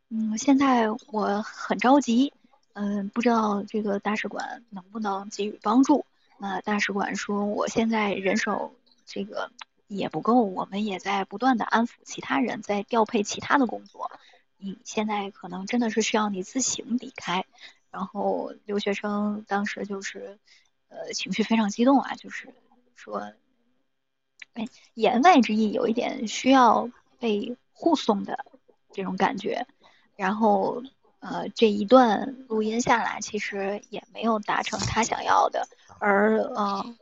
[0.09, 2.33] 嗯，现在我很着急，
[2.73, 6.05] 嗯，不知道这个大使馆能不能给予帮助。
[6.39, 8.75] 那大使馆说，我现在人手
[9.07, 9.53] 这个
[9.87, 14.11] 也不够，我们也在不断的安抚其他人，在调配其他的工作。
[14.59, 17.47] 你现在可能真的是需要你自行离开。
[17.97, 20.39] 然后留学生当时就是。
[20.89, 22.55] 呃，情绪非常激动啊，就是
[22.95, 23.33] 说，
[24.55, 28.47] 哎，言外之意有一点需要被护送的
[28.93, 29.67] 这种感觉。
[30.15, 30.85] 然后，
[31.19, 35.67] 呃，这一段录音下来，其实也没有达成他想要的，
[35.99, 36.95] 而呃，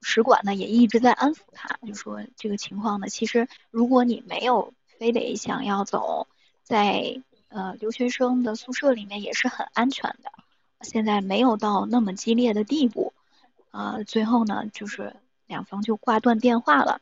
[0.00, 6.26] 使馆呢也一直在安抚他，就说这个情况呢，其实如果你没有非得想要走，
[6.64, 7.22] 在
[7.52, 10.32] 呃留学生的宿舍里面也是很安全的。
[10.80, 13.12] 现在没有到那么激烈的地步，
[13.70, 15.14] 呃，最后呢，就是
[15.46, 17.00] 两方就挂断电话了。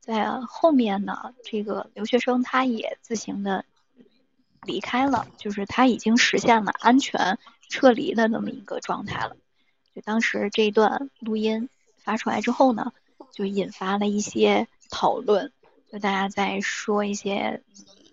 [0.00, 3.64] 在后面呢，这个留学生他也自行的
[4.62, 7.38] 离开了，就是他已经实现了安全
[7.68, 9.36] 撤离的那么一个状态了。
[9.94, 12.92] 就当时这段录音发出来之后呢，
[13.32, 15.50] 就引发了一些讨论，
[15.90, 17.62] 就大家在说一些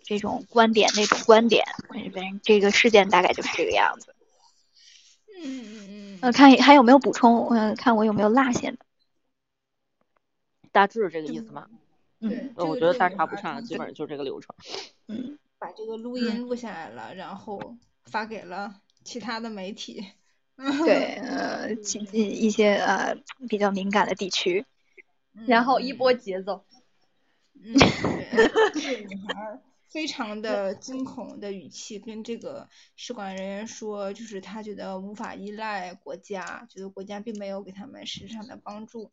[0.03, 4.15] 这种观点那种观点，反正这个事件大概就是这个样子。
[5.35, 7.47] 嗯嗯嗯呃，看还有没有补充？
[7.49, 8.77] 嗯、看我有没有落下的。
[10.71, 11.67] 大致这个意思吗？
[12.19, 14.55] 嗯，呃我觉得大差不差，基本上就是这个流程。
[15.07, 17.75] 嗯把这个录音录下来了，然后
[18.05, 20.05] 发给了其他的媒体。
[20.55, 23.17] 对，呃， 其一些呃
[23.49, 24.65] 比较敏感的地区。
[25.47, 26.63] 然后一波节奏。
[27.55, 29.59] 嗯，女孩儿
[29.93, 39.11] 非常的惊恐的语气跟这个使馆人员说，就是他觉得无法依赖国家，觉得国家并没有给他们实质上的帮助。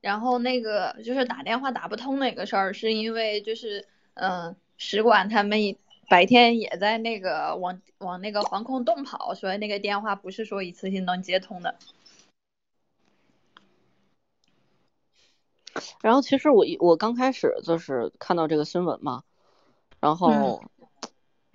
[0.00, 5.76] 然后那个就是打电话打不通那个事儿，是因为就是嗯、呃使馆他们
[6.08, 11.76] 白天也在那个往往那个防空洞跑，所以那个电话不是说一次性能接通的。
[16.00, 19.22] 然后其实我一我刚开始就是看到这个新闻嘛，
[20.04, 20.60] 然后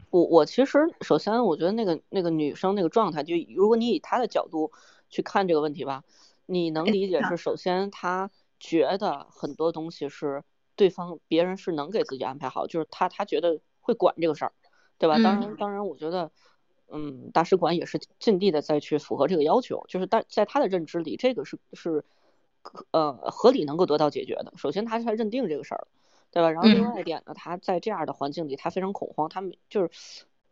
[0.09, 4.71] 我我其实首先我觉得那个那个女生那个状态，就如果你以她的角度
[5.09, 6.03] 去看这个问题吧，
[6.47, 10.43] 你能理解是首先她觉得很多东西是
[10.75, 14.51] 对方别人是能给自己安排好，就是她她觉得会管这个事儿，
[14.97, 15.15] 对吧？
[15.21, 16.31] 当然当然，我觉得。
[16.91, 22.03] 嗯，大使馆也是尽力的再去符合这个要求，就是在在他的认知里，这个是是
[22.89, 24.51] 呃合理能够得到解决的。
[24.57, 25.87] 首先，他是他认定这个事儿了，
[26.31, 26.51] 对吧？
[26.51, 29.89] 然后另外一点呢，他在这样的环境里，他非常恐慌，他没就是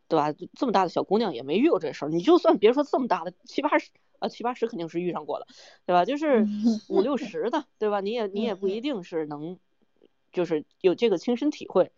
[0.08, 0.34] 对吧？
[0.54, 5.48] 这么大的小姑娘也没遇过这事儿，你就算别说这么大的七八十啊七八十肯定是遇上过了，
[5.86, 6.06] 对吧？
[6.06, 6.48] 就是
[6.90, 8.02] 五六十的，对吧？
[8.02, 9.60] 你也 你也不一定是能
[10.32, 11.92] 就是有这个亲身体会，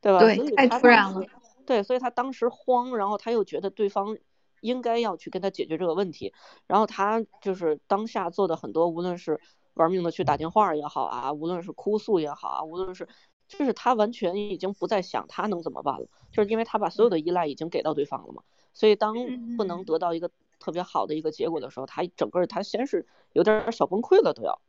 [0.00, 0.18] 对吧？
[0.18, 1.26] 对太突然了
[1.64, 4.18] 对，所以他当时慌，然后他又觉得对方
[4.60, 6.32] 应该要去跟他解决这个问题，
[6.66, 9.40] 然后他就是当下做的很多，无论是
[9.74, 13.08] 玩命的去打电话也好啊，无论是哭诉也好啊，无论是
[13.48, 18.42] 就是他完全已经不再想他能怎么办了，就是因为他把所有的依赖已经给到对方了嘛，
[18.72, 19.14] 所以当
[19.56, 24.60] 不能得到一个特别好的一个结果的时候，他整个他先是有点儿小崩溃了都要。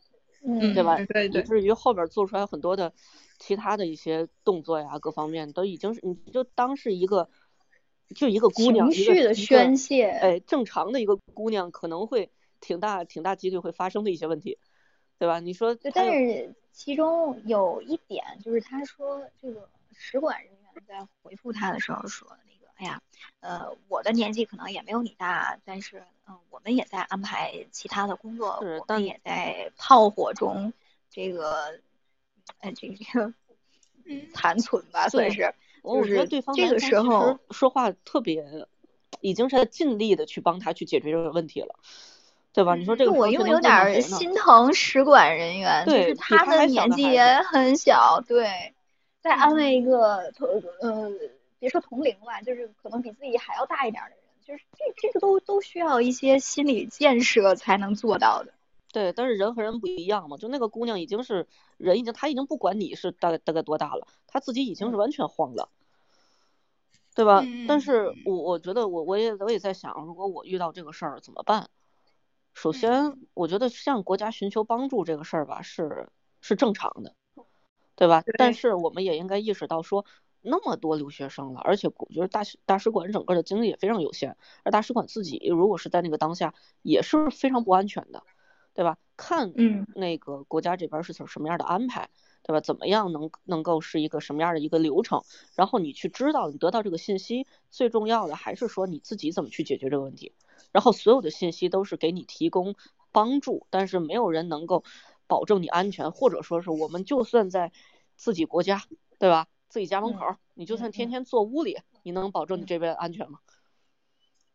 [0.45, 0.97] 嗯对吧？
[0.97, 2.91] 对对以至于后边做出来很多的
[3.39, 7.29] 其他的一些动作呀，各方面都已经是你就当是一个
[8.13, 10.03] 就一个姑娘，情绪的宣泄。
[10.03, 14.57] 哎，正常的一个姑娘可能会挺大挺大几率会发生的一些问题，
[15.17, 15.39] 对吧？
[15.39, 23.01] 你说对，但是其中有一点就是他说这个使馆人员在回复他的时候说那个，哎呀，
[23.39, 30.73] 呃，我的年纪可能也没有你大，但是嗯、我们也在安排其他的工作，我但们也在炮火中
[31.09, 31.79] 这个，
[32.59, 33.33] 呃，这个这个
[34.33, 35.53] 残存吧，算是。
[35.83, 38.65] 我我觉得对方这个时候说话特别，
[39.19, 41.75] 已经是在尽力的去帮他去解决这个问题了，
[42.53, 42.75] 对吧？
[42.75, 48.73] 你说这个我又有点心疼使馆人员，就是他的年纪也很小，对，
[49.21, 50.47] 再安慰一个同
[50.81, 51.11] 呃，
[51.59, 58.53] 别说同龄吧，就是可能比自己还要大一点儿的人，就是这这个都都需要一些心理建设才能做到的。
[58.91, 61.47] 对，但是人和人不一样嘛，就那个姑娘已经是
[61.77, 65.69] 人已经，她已经不管你是大概大概多大了，她自己已经是完全慌了，
[67.15, 67.43] 对吧？
[67.67, 71.67] 但是我我觉得我我也我也在想，如果我遇到这个事儿怎么办？
[72.53, 76.09] 首先，我觉得向国家寻求帮助这个事儿吧，是
[76.41, 77.15] 是正常的，
[77.95, 78.23] 对吧？
[78.37, 80.05] 但是我们也应该意识到说，
[80.41, 88.23] 那么多留学生了，而且我觉得大使大使馆整个的精力也非常有限，而大使馆自己如果是在那个当下，也是非常不安全的。
[88.75, 88.97] 对吧？
[89.15, 92.09] 看嗯那个国家这边是什么样的安排，
[92.41, 92.59] 对吧？
[92.59, 95.21] 怎么样能能够是一个什么样的一个流程？
[95.53, 100.33] 然后你去知道，你得到这个信息，最重要的还是说你自己怎么去解决这个问题。
[100.71, 102.75] 然后所有的信息都是给你提供
[103.11, 104.83] 帮助，但是没有人能够
[105.27, 107.71] 保证你安全，或者说是我们就算在
[108.15, 108.83] 自己国家，
[109.19, 109.47] 对吧？
[109.67, 113.39] 自己家门口，你就算天天坐屋里，你能保证你这边安全吗？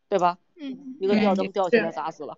[0.07, 0.37] 对吧？
[0.55, 2.37] 嗯一个吊灯掉下来砸死了。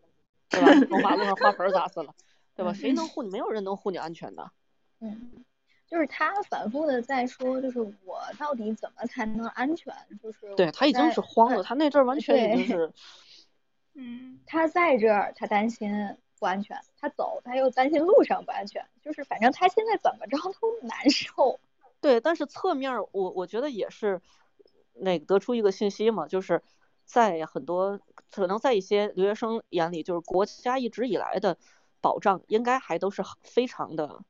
[0.49, 0.67] 对吧？
[0.89, 2.13] 从马路上花盆砸死了，
[2.55, 2.73] 对吧？
[2.73, 3.29] 谁能护你？
[3.29, 4.51] 没有人能护你安全的。
[4.99, 5.45] 嗯，
[5.87, 9.95] 就是他反复的在说，就是我到底怎么才能安全？
[10.21, 12.91] 就是对他已经是慌了，他那阵儿完全已经是，
[13.93, 21.59] 嗯，他在这儿他担心不安全，他走他又担心路上不安全，就是反正他现在怎么着都难受。
[22.01, 24.21] 对，但是侧面我我觉得也是，
[24.93, 26.61] 那个得出一个信息嘛，就是。
[27.03, 27.99] 在很多
[28.29, 31.57] 可能在一些留学生眼里，就是国家一直以来的
[31.99, 34.21] 保障应该还都是非常的，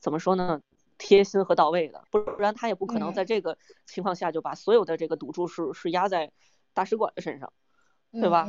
[0.00, 0.60] 怎么说呢？
[0.98, 3.56] 贴心和到位的，不然他也不可能在这个
[3.86, 6.30] 情况下就把所有的这个赌注是是压在
[6.74, 7.50] 大使馆的身上，
[8.20, 8.48] 对吧？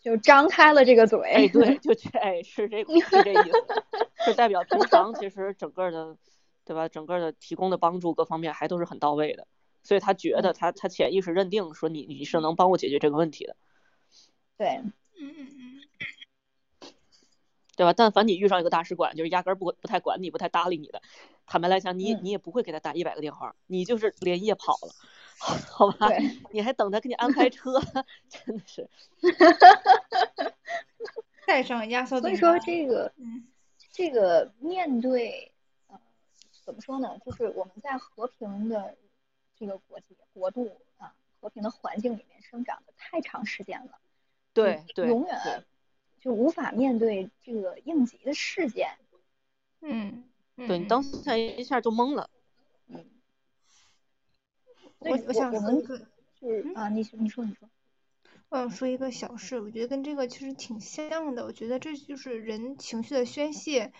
[0.00, 1.20] 就张开了这个嘴。
[1.30, 6.16] 哎，对，就哎是这是这意思， 就代表平常其实整个的，
[6.64, 6.88] 对吧？
[6.88, 9.46] 整个的提供的帮助各方面还都是很到位的，
[9.82, 13.56] 所以他觉得他他潜意识认定说你你是能帮我解决这个问题的。
[14.56, 15.80] 对，嗯嗯嗯。
[17.76, 17.94] 对吧？
[17.94, 21.00] 但凡你遇上一个大使馆，就是压根儿不不太管你，不太搭理你的，
[21.46, 24.92] 坦白来讲，你你也不会给他打一百个电话，你就是连夜跑了，
[25.70, 26.08] 好吧？
[26.52, 27.80] 你还等他给你安排车，
[28.28, 28.88] 真的是。
[31.46, 32.20] 带上压缩。
[32.20, 33.12] 所以说这个，
[33.90, 35.52] 这个面对，
[35.88, 35.98] 呃，
[36.64, 37.18] 怎么说呢？
[37.24, 38.96] 就是我们在和平的
[39.58, 43.98] 这个国际国度啊，和平的环境里面生长的太长时间了，
[44.52, 45.64] 对对，永远。
[46.20, 48.90] 就无法面对这个应急的事件，
[49.80, 52.28] 嗯，对你当下一下就懵了，
[52.88, 53.02] 嗯，
[55.00, 55.98] 我我想说一个，
[56.40, 57.68] 就是啊，你你说你说，
[58.50, 63.92] 我想说一个小事，我觉得跟这个其实挺像的，我觉得这就是人情绪的宣泄，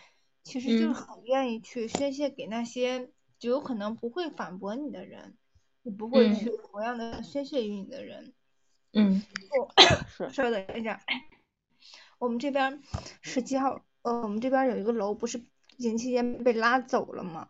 [0.42, 5.36] 其实就是很愿意去宣泄给那些就有可能不会反驳你的人，
[5.82, 8.34] 你不会去同样的宣泄于你的人，
[8.92, 9.22] 嗯，
[10.16, 11.00] 是，稍等一下。
[12.18, 12.82] 我们这边
[13.22, 15.38] 十七号，呃，我们这边有一个楼，不是
[15.78, 17.48] 疫情期间被拉走了吗？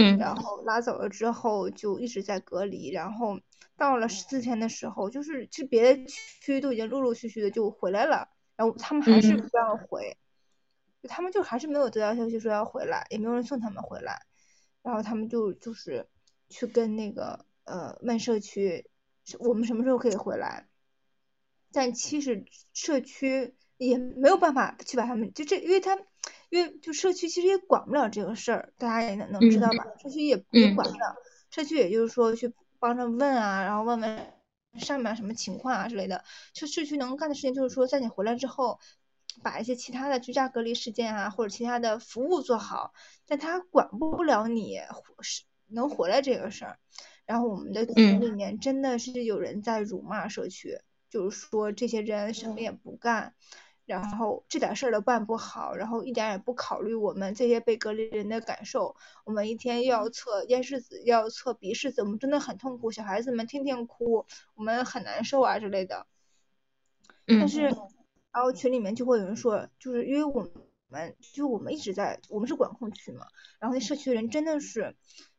[0.00, 0.18] 嗯。
[0.18, 2.90] 然后拉走了之后，就一直在隔离。
[2.90, 3.38] 然后
[3.76, 10.16] 到了十四天的时候，就是这别的区都已经陆陆续续的就回来了，然后他们还是不让回，
[11.04, 14.26] 他们就还是没有得到消息说要回来，也没有人送他们回来。
[14.82, 16.06] 然后他们就就是
[16.48, 18.88] 去跟那个呃问社区，
[19.38, 20.68] 我们什么时候可以回来？
[21.72, 23.54] 但其实社区。
[23.80, 25.96] 也没有办法去把他们就这，因为他，
[26.50, 29.86] 因为就社区其实也管不了这个事儿，大家也能能知道吧？
[30.02, 31.16] 社区也也管不了，
[31.50, 34.26] 社区也就是说去帮着问啊，然后问问
[34.78, 36.24] 上面什么情况啊之类的。
[36.52, 38.78] 就社区能干的事情就是说，在你回来之后，
[39.42, 42.92] 把一些其他的居家隔离事件啊，或者其他的服务做好，
[43.26, 44.78] 但他管不了你
[45.20, 46.78] 是能回来这个事儿。
[47.26, 53.34] 然后我们的群里面真的是有人在辱骂社区，就是说这些人什么也不干。
[53.90, 58.94] 然后这点事儿都办不好，然后一点也不考虑我们这些被隔离人的感受。
[59.24, 62.90] 我们一天又要测咽拭子，又要测鼻拭子，我们真的很痛苦。
[62.90, 66.06] 小孩子们天天哭，我们很难受啊之类的。
[67.26, 70.48] 但是，然后群里面就会有人说，就是因为我
[70.88, 73.26] 们就我们一直在，我们是管控区嘛，
[73.58, 74.96] 然后那社区的人真的是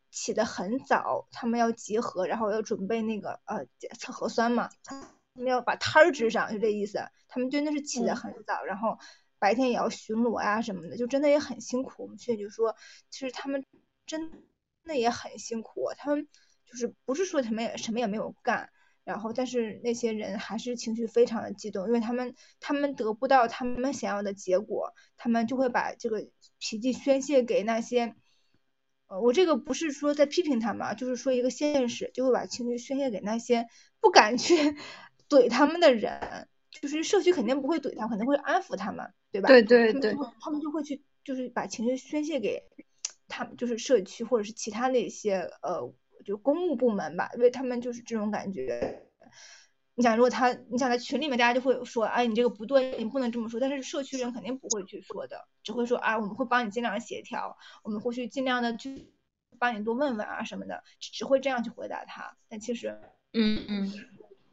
[0.09, 3.65] 起得很早，他们要集合，然后要准备那个呃
[3.97, 4.69] 测核酸嘛。
[4.83, 5.09] 他
[5.39, 6.99] 们要把摊儿支上，就这意思。
[7.27, 8.97] 他们真的是起得很早，然后
[9.39, 12.03] 白天也要巡逻啊什么的，就真的也很辛苦。
[12.03, 12.75] 我们群里就说，
[13.09, 13.65] 其实他们
[14.05, 14.43] 真
[14.83, 15.89] 的也很辛苦。
[15.97, 16.27] 他们
[16.65, 18.69] 就是不是说他们也什么也没有干，
[19.05, 26.27] 然后但是那些人还是情绪非常的激动，因为他们他们得不到他们想要的结果，他们就会把这个
[26.59, 28.15] 脾气宣泄给那些。
[29.07, 33.67] 呃，我这个不是说在批评他们，就是说一个现实，就会把情绪宣泄给那些
[33.99, 34.55] 不敢去。
[35.31, 39.47] 怼他们的人，就是社区肯定不会怼他，肯定会安抚他们，对吧？
[39.47, 42.61] 对对对，他们就会去，就是把情绪宣泄给
[43.29, 45.93] 他们，就是社区或者是其他的一些呃，
[46.25, 49.07] 就公务部门吧，因为他们就是这种感觉。
[49.95, 53.59] 你想，如果他，你想在群里面，大家就会说，哎，你这个不对，你不能这么说。
[53.59, 59.11] 但是社区人肯定不会去说的，只会说啊，我们会帮你尽量协调，我们会去尽量的去
[59.59, 62.35] 帮你多问问啊什么的，只会这样去回答他。
[62.47, 62.99] 但其实，
[63.33, 63.93] 嗯嗯。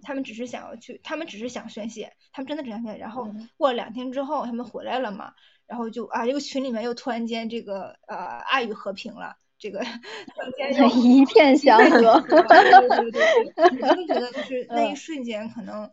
[0.08, 2.98] 他们只是想要去，他们只是想宣泄，他们真的只想宣泄。
[2.98, 5.34] 然后过了两天之后，他们回来了嘛，
[5.66, 9.84] 然后就啊，这个群里面又突然间这个呃爱与和平了，这个
[10.96, 12.20] 一片祥和。
[12.24, 13.22] 对对对对，
[13.54, 15.90] 我真的觉得就是那一瞬间可能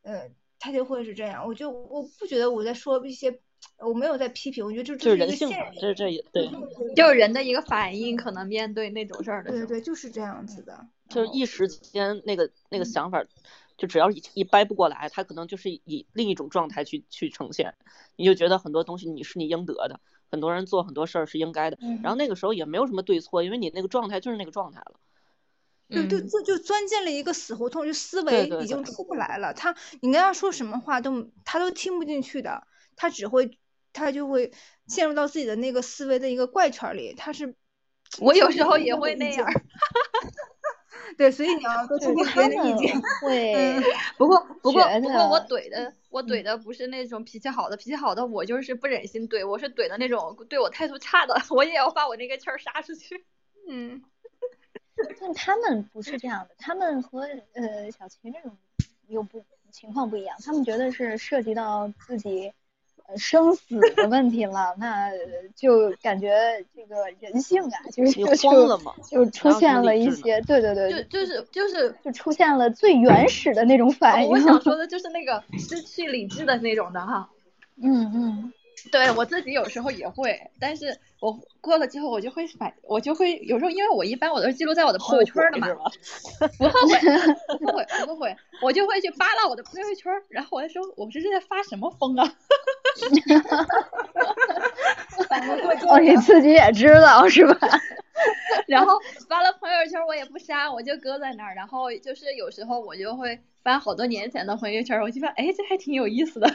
[0.00, 1.46] 呃他就会是这样。
[1.46, 3.38] 我就我不觉得我在说一些，
[3.86, 6.48] 我没有在批评，我觉得这这是一个现实，这这也对，
[6.96, 10.86] 就是人的一个反应，可能面对那种事儿的时候，对对，就是这样子的。
[11.08, 13.24] 就是一时间那个那个想法，
[13.76, 17.74] 就只要一一掰不过来，他可能就是以另一种状态去去呈现，
[18.16, 25.00] 你就觉得很多东西你是你应得的，很多人做很多事儿是应该的，然后那个时候也没有什么对错，因为你那个状态就是那个状态了。
[25.90, 29.54] 对，就就就钻进了一个死胡同，就思维已经出不来了。
[29.54, 33.58] 他你跟他说什么话都他都听不进去的，他只会
[33.94, 34.52] 他就会
[34.86, 37.14] 陷入到自己的那个思维的一个怪圈里。
[37.14, 37.54] 他是，
[38.20, 39.48] 我有时候也会那样。
[41.16, 43.00] 对，所以你要多听听别人的意见。
[43.22, 43.80] 会
[44.18, 53.24] 不过不过不过我怼的我怼的不是那种脾气好的，脾气好的我就是不忍心怼，我是怼的那种对我态度差的， 我也要把我那个气儿撒出去。
[53.68, 54.02] 嗯，
[55.20, 57.20] 但他们不是这样的，他们和
[57.54, 58.56] 呃小秦这种
[59.08, 62.52] 又不情况不一样，他们觉得是涉及到自己呃
[63.16, 65.10] 生死的问题了，那
[65.56, 66.30] 就感觉
[66.76, 74.30] 这个人性啊，就就慌了嘛就就出现了一些，对对对，就就是就是就出现了最原始的那种反应。
[74.30, 77.28] 我想说的 就是那个失去理智的那种的哈。
[77.80, 78.52] 嗯嗯，
[78.92, 85.66] 对我自己有时候也会，但是我过了之后我就会反，我就会有时候因为我一般我都是记录在我的朋友圈的嘛，
[86.58, 86.98] 不后悔，
[87.58, 92.24] 不后悔，不后悔，我就会去扒拉我的朋友圈，然后我就说我这是在发什么疯啊？
[95.88, 97.58] 哦，你自己也知道是吧？
[98.66, 106.48] 然后发了朋友圈我也不删，我就搁在那儿，然后就是有时候我就会翻好多年前的朋友圈，我就发，哎，这还挺有意思的。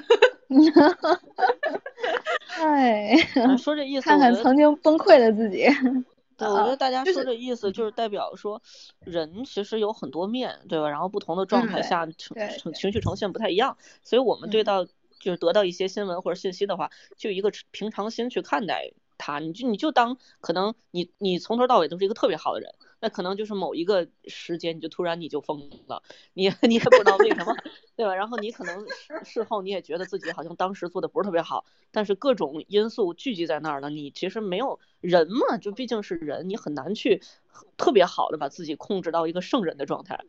[2.60, 5.66] 哎，啊说这意思，看看我觉得曾经崩溃的自己。
[6.38, 8.62] 对，我觉得大家说这意思就是代表说，
[9.04, 10.90] 人其实有很多面，对吧？
[10.90, 14.66] 然后不同的状态下呈对呈情绪呈现不太一样，所以我们对嗯。
[14.66, 14.86] 到
[15.20, 26.02] 就是得到一些新闻或者信息的话，就一个平常心去看待它，你就你就当可能你你从头到尾都是一个特别好的人，那可能就是某一个时间你就突然你就疯了，
[26.36, 27.54] 你你也不知道为什么，
[27.98, 28.16] 对吧？
[28.16, 37.22] 然后你可能事事后你也觉得自己好像当时做的不是特别好，但是各种因素聚集在那儿了，你其实没有人嘛，就毕竟是人，你很难去
[37.76, 40.22] 特别好的把自己控制到一个圣人的状态，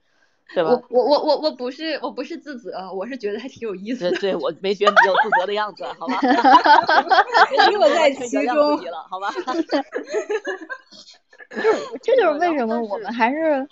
[0.53, 0.85] 对吧我？
[0.91, 4.11] 我我我我不是我不是自责，我是觉得还挺有意思的。
[4.19, 6.19] 对对，我没觉得你有自责的样子，好吧？
[7.71, 9.33] 因为我在 其中了，好吧？
[12.03, 13.69] 这就是为然后但什么我们还是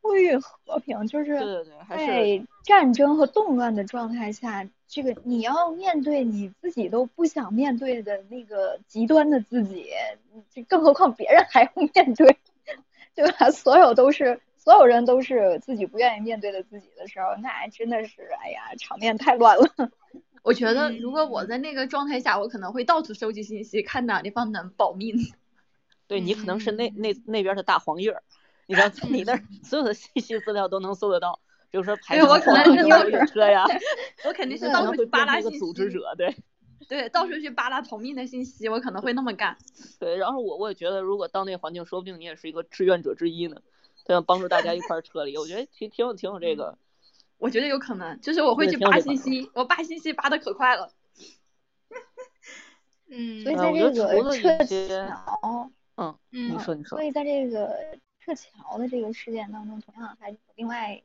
[0.00, 9.90] 呼吁和平，就是对对对，还是在战争和动乱的状态下，这个你要面对你自己都不想面对的那个极端的自己，
[10.52, 12.36] 这更何况别人还要面对，
[13.14, 13.50] 对吧？
[13.50, 19.66] 所有都是所有人都是自己不愿意面对的自己的时候，那真的是哎呀，场面太乱了。
[20.42, 25.16] 我觉得如果我在那个状态下，我可能会到处收集信息，看哪地方能保命。
[26.06, 28.22] 对你可能是那那那边的大黄叶儿，
[28.66, 31.40] 你知道，在你那儿所有的信息资料都能搜得到，
[31.70, 33.64] 比如说排队我可能是有那有车呀，
[34.24, 36.34] 我肯定是到处去扒拉信一个组织，者，对。
[36.86, 39.56] 对，到处去扒拉同命的信息，我可能会那么干。
[39.98, 43.62] 对，然后我我也觉得，如果到那环境，说不定你也是一个志愿者之一呢，
[44.04, 44.20] 对吧？
[44.26, 46.76] 帮助大家一块儿 撤离，我觉得挺挺有挺有这个，
[47.38, 50.92] 我觉得有可能，就是我会去扒信息，我扒信息扒的可快了。
[53.08, 54.64] 嗯所以呃我觉在这个得除了撤
[55.96, 61.02] 嗯，嗯你说你说所，以在这个撤侨的这个事件当中，同样还有另外一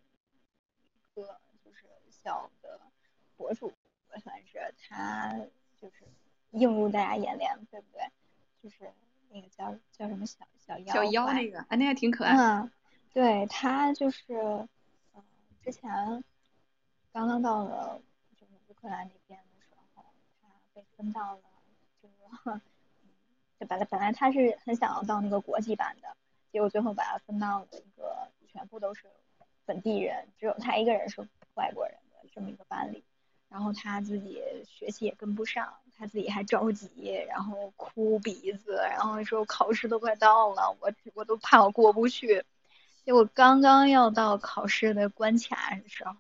[1.15, 2.79] 个就是小的
[3.37, 3.71] 博主，
[4.21, 5.35] 算是他
[5.81, 6.07] 就是
[6.51, 8.01] 映入大家眼帘，对不对？
[8.61, 8.91] 就是
[9.29, 12.35] 那个叫叫什么小小妖小妖那个，啊，那个挺可爱。
[12.35, 12.71] 嗯，
[13.13, 14.33] 对他就是，
[15.13, 15.23] 呃，
[15.61, 16.23] 之前
[17.13, 18.01] 刚刚到了
[18.35, 20.03] 就是乌克兰那边的时候，
[20.41, 21.41] 他被分到了
[22.01, 22.61] 这个，嗯
[23.59, 26.15] 就本来本来他是很想要到那个国际班的，
[26.51, 29.03] 结果最后把他分到了一个全部都是
[29.65, 33.03] 本地人，只有他一个人是外国人的这么一个班里。
[33.49, 42.45] 然后他自己学习也跟不上，他自己还着急，然后哭鼻子，然后说考试都快到了，我我都怕我过不去。
[43.05, 46.13] 结果刚刚要到考试的关卡的时候，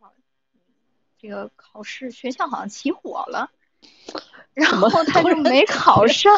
[1.19, 3.51] 这个考试学校好像起火了，
[4.53, 6.35] 然后他就没考上。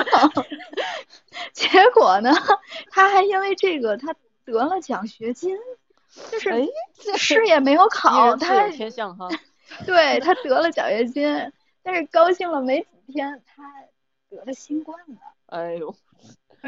[1.53, 2.31] 结果呢，
[2.91, 4.13] 他还因为这个他
[4.45, 5.57] 得了奖学金，
[6.29, 6.67] 就是哎，
[7.17, 9.27] 试也没有 考，他天相哈，
[9.85, 11.51] 对他得了奖学金，
[11.81, 13.63] 但是高兴了没几天，他
[14.29, 15.95] 得了新冠了，哎呦，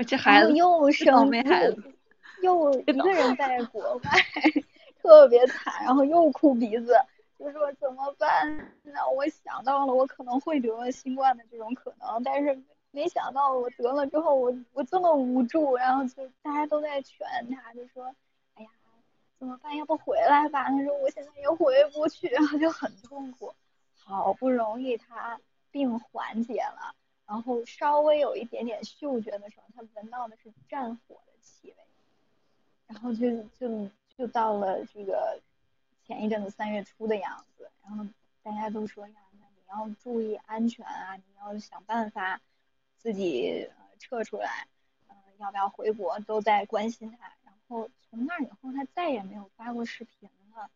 [0.08, 1.84] 这孩子又生霉孩子
[2.42, 4.02] 又又一个人在国外，
[5.02, 6.96] 特别惨，然后又哭鼻子，
[7.44, 8.94] 就说怎么办呢？
[9.16, 18.06] 我想到了我可能会得新冠的这种可能，但是没想到我得了之后，我我这么无助，然后就大家都在劝他，就说，
[18.56, 18.70] 哎呀。
[19.40, 19.76] 怎么办？
[19.76, 20.70] 要不回来吧？
[20.70, 23.54] 他说我现在也回不去，然后就很痛苦。
[23.94, 25.38] 好不容易他
[25.70, 26.96] 病缓解了，
[27.26, 31.76] 然后稍微有一点点嗅觉的时候，他闻到的是战火的气味，
[32.88, 35.38] 然后就就就到了这个
[36.14, 38.06] 前一阵子三月初的样子，然后
[38.44, 42.40] 大家都说呀，那你要注意安全啊，你要想办法
[42.98, 43.68] 自己
[43.98, 44.68] 撤出来，
[45.10, 50.70] 嗯、要不要回国都在关心他，然后从那以后他再也没有发过视频了，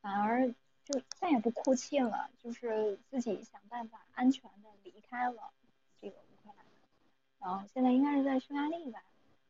[0.00, 0.52] 反而
[0.84, 5.52] 就再也不哭泣了，就是自己想办法安全的离开了
[6.00, 6.66] 这个乌克兰，
[7.38, 9.00] 然后现在应该是在匈牙利吧，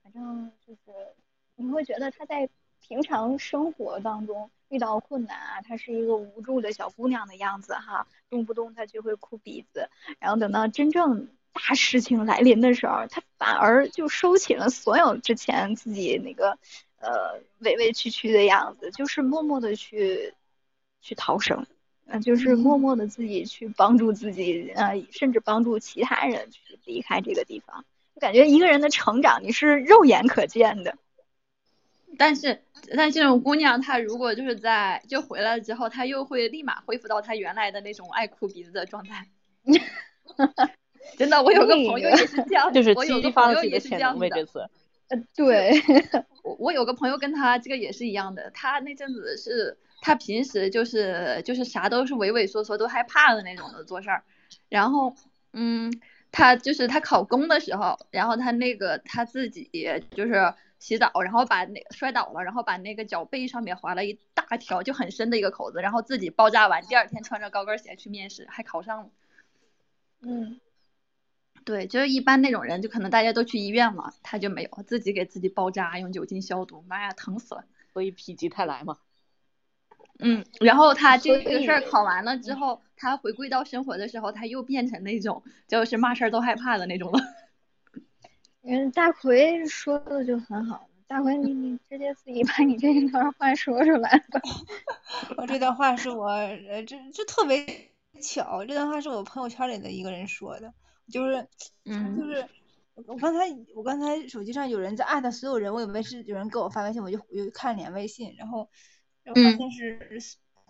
[0.03, 1.15] 反正就是
[1.55, 2.47] 你会觉得他在
[2.87, 9.89] 平常生活当中遇到困难啊，她是一个无助的小姑娘的样子哈，动不动她就会哭鼻子，
[10.19, 16.59] 然后等到真正大事情来临的时候，她反而就收起了所有之前自己那个
[16.99, 20.35] 呃委委屈屈的样子，就是默默的去
[21.01, 21.67] 去逃生，
[22.07, 27.85] 嗯、就是默默的自己去帮助自己，呃，甚至帮助其他人去离开这个地方。
[28.15, 30.97] 就感觉一个人的成长，你是肉眼可见的。
[32.19, 32.63] 但是，
[32.97, 39.29] 但这种姑娘，她如果就是在就回来之后，她又会立马恢复到她原来的那种爱哭鼻子的状态。
[41.19, 44.47] 真的，我有个朋友也是这样的，就是我有个朋友也是这样子的
[45.35, 45.73] 对，
[46.43, 54.23] 我我有个朋友跟他这个也是一样的，他那阵子是他平时就是就是啥都是畏畏缩缩，都害怕的那种的做事儿，
[54.69, 55.15] 然后
[55.53, 55.93] 嗯，
[56.31, 59.69] 他就是他考公的时候，然后他那个他自己
[60.13, 69.11] 就是洗澡，然后把那摔倒了，然后把那个脚背上面划了一大条就很深的一个口子，然后自己包扎完，第二天穿着高跟鞋去面试，还考上了。
[70.23, 70.59] 嗯，
[71.65, 77.65] 对，就是一般那种人，就可能大家都去医院了，他就没有自己给自己包扎，用酒精消毒，妈呀，疼死了。
[77.93, 78.99] 所以否极泰来嘛。
[80.19, 87.21] 嗯，然后他这个事儿考完了之后，他回归到生活的时候，他又变成那种就是嘛事儿都害怕的那种了。
[88.65, 94.41] 嗯，大奎说的就很好，大奎你 你直接自己把你这一段话说出来吧。
[95.37, 97.91] 我这段话是我呃，这这特别
[98.21, 100.73] 巧，这段话是我朋友圈里的一个人说的，
[101.11, 101.47] 就是就
[101.87, 102.49] 嗯是
[102.95, 103.41] 我刚才
[103.75, 108.69] 我刚才手机上有人在艾特所有人，我以为是有人给我发微信，我就我就看了眼微信，然后
[109.25, 109.99] 然后现是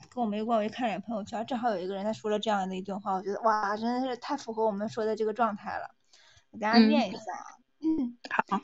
[0.09, 5.95] 跟我没关，我就看了眼朋友圈，正好有一个人他说了这样的一段话，我觉得哇，真的是太符合我们说的这个状态了，
[6.51, 7.62] 我给大家嗯念一下啊。
[8.31, 8.61] 好，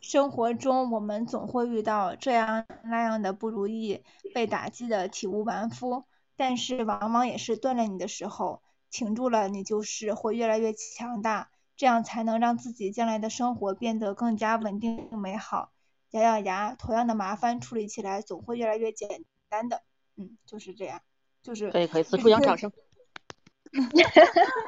[0.00, 4.02] 生活中，我们总会遇到这样那样的不如意，
[4.34, 6.04] 被打击的体无完肤，
[6.36, 8.62] 但是往往也是锻炼你的时候。
[8.90, 11.48] 挺住了，你就是会越来越强大，
[11.78, 15.72] 这样才能让自己将来的生活变得更加稳定美好。
[16.10, 19.82] 咬咬牙，同样的麻烦处理起来总会越来越简单的。
[20.16, 21.00] 嗯，就是这样，
[21.42, 22.70] 就是可以可以， 此处扬掌声。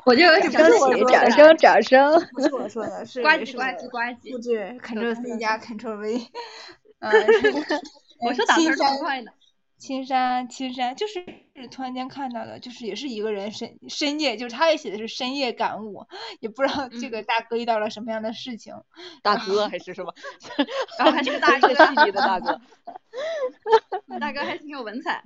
[0.06, 2.28] 我就这想是我说的恭喜，掌声，掌声。
[2.32, 4.32] 不是我说的，是呱是唧呱唧呱唧。
[4.32, 6.26] 复制 Ctrl C 加 Ctrl V。
[7.00, 7.12] 嗯，
[8.20, 9.30] 我说打字儿青山多快呢。
[9.76, 11.22] 青山，青山，就是
[11.70, 16.06] 突然间看到的，就是也是一个人深深夜，就是他也写的是深夜感悟，
[16.40, 18.74] 也不知道这个大哥遇到了什么样的事情。
[19.22, 20.14] 大哥还是什么？
[20.98, 22.58] 然后还是个大哥这个细腻的大哥。
[24.18, 25.22] 大哥还挺有文采。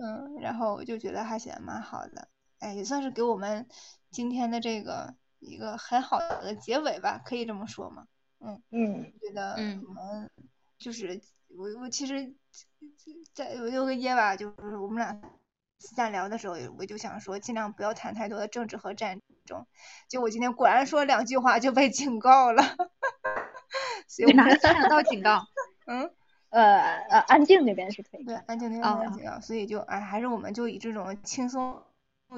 [0.00, 2.28] 嗯，然后我就觉得还写的蛮好的，
[2.60, 3.66] 哎，也算是给我们
[4.10, 8.06] 今天的这个一个很好的结尾吧，可以这么说吗？
[8.40, 10.30] 嗯，嗯，觉得嗯我们
[10.78, 12.34] 就是我我其实，
[13.32, 15.20] 在我有个夜吧，就是我们俩
[15.78, 19.66] 私下聊的时候，我就想说尽量不要谈太多的政治和战争。
[20.08, 22.62] 就我今天果然说两句话就被警告了，
[24.08, 25.46] 所以我哪看得到警告？
[25.86, 26.10] 嗯，
[26.50, 31.82] 呃呃，安静那边是可以对，安静那哦边警告，所以就哎，还是我们就以这种轻松。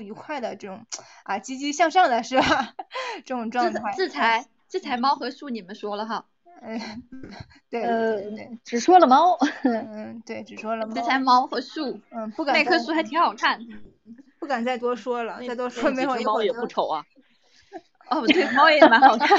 [0.01, 0.87] 愉快的这种
[1.25, 2.75] 啊，积极向上的是吧？
[3.25, 6.27] 这种状态，制裁制裁猫和树，你们说了哈。
[6.61, 6.81] 嗯，
[7.71, 9.39] 对呃对对，只说了猫。
[9.63, 13.61] 嗯，对，只说了猫制裁猫和树，嗯，不敢那棵树还挺好看。
[14.41, 17.05] 不敢再多说了，再多说没有猫也不丑啊。
[18.11, 19.39] 哦，对，猫也蛮好看。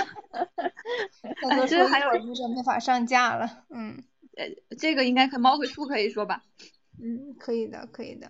[1.41, 3.65] 再多说这还有有点没法上架了。
[3.69, 4.03] 嗯
[4.37, 4.45] 呃，
[4.77, 6.43] 这个应该和猫和树可以说吧？
[7.01, 8.29] 嗯，可以的，可以的。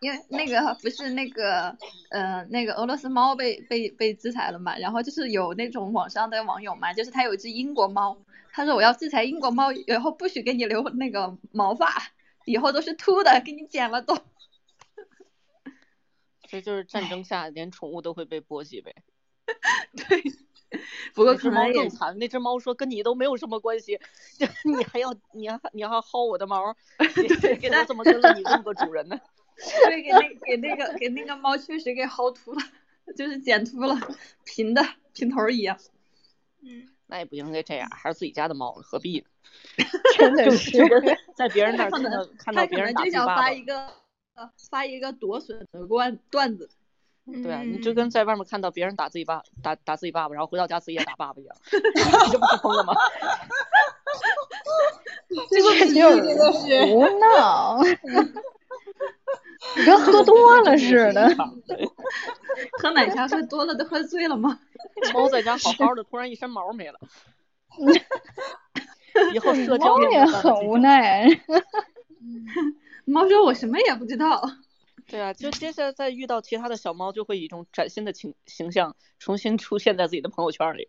[0.00, 1.76] 因为那个不是那个
[2.10, 8.16] 呃那个俄罗斯猫被被被制裁了嘛，然后就是有那种网上的网友嘛，就是他有一只英国猫，
[8.52, 12.12] 他说我要制裁英国猫，以后不许给你留那个毛发，
[12.44, 14.16] 以后都是秃的，给你剪了都。
[16.48, 18.94] 这就是战争下连宠物都会被波及呗。
[19.96, 20.22] 对，
[21.12, 24.00] 不过那只猫更惨，那只猫说跟你都没有什么关系，
[24.64, 26.74] 你还要你还你还要薅我的毛，
[27.60, 29.18] 给它怎么跟了你这么个主人呢？
[29.86, 32.60] 对，给那给那个给那个猫确实给薅秃了，
[33.16, 33.98] 就是剪秃了，
[34.44, 34.82] 平的
[35.12, 35.76] 平头一样。
[36.62, 39.26] 嗯，那也不应该这样，还是自己家的猫，何必呢？
[40.16, 40.78] 真的是
[41.36, 43.86] 在别人那儿看到看到别人打就想自己爸爸，发一个
[44.34, 46.68] 呃发一个夺笋的段段子。
[47.42, 52.94] 对啊，你嗯就跟在外面看到别人打自己爸打打自己爸爸，然后回到家自己也打爸爸一样， 你这不是疯了吗？
[55.50, 57.88] 结果劲儿，真的是胡闹，你
[59.84, 61.28] 跟喝多了似的。
[62.78, 64.58] 喝奶茶喝多了都喝醉了吗？
[65.12, 66.98] 猫在家好好的，突然一身毛没了。
[69.34, 70.78] 以后社交也很无。
[70.78, 71.26] 奈。
[73.04, 74.42] 猫说我什么也不知道。
[75.06, 80.88] 对啊，就接下来再遇到其他的小猫，就会以一种崭新的形形象重新出现在自己的朋友圈里。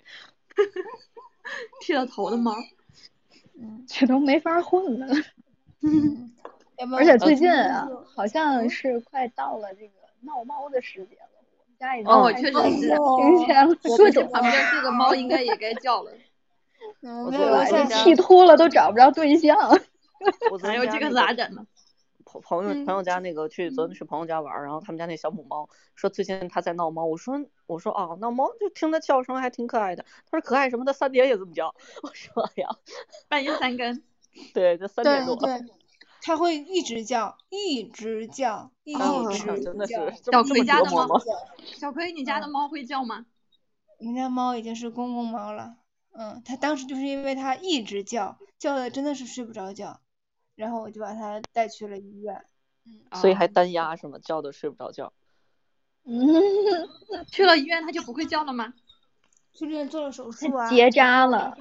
[1.81, 2.53] 剃了头的猫。
[3.87, 5.07] 这都没法混了。
[6.97, 11.30] 而且最近啊，好像是快到了这个闹猫的时节了。
[11.57, 16.11] 我们家已经哦我确实是听见了 我们各种旁边这个猫应该也该叫了。
[17.01, 19.57] 嗯，我觉得这我现在剃秃了都找不着对象。
[20.51, 21.65] 我昨还有这个咋整呢？
[22.26, 31.73] 朋朋友朋友家那个去昨天去朋友家玩儿，然后他们家那小母猫说最近它在闹猫，我说我说哦闹猫就听它叫声还挺可爱的，他说可爱什么的三点也这么叫，
[32.03, 32.69] 我说哎呀
[33.27, 34.01] 半夜三更。
[34.53, 35.65] 对这三点多，对对，
[36.21, 40.09] 它会一直叫，一直叫，一哦直真的是叫。
[40.11, 41.07] 小这么这么葵家的猫？
[41.77, 43.25] 小葵，你家的猫会叫吗？
[43.99, 45.75] 我们家猫已经是公公猫了，
[46.13, 49.99] 嗯，它当时就是因为它一直叫，叫的真的是睡不着觉，
[50.55, 52.45] 然后我就把它带去了医院。
[53.13, 54.17] 所以还哦单压是吗？
[54.23, 55.13] 叫的睡不着觉。
[56.05, 56.23] 嗯，
[57.29, 58.73] 去了医院它就不会叫了吗？
[59.53, 61.55] 去医院做了手术啊，结扎了。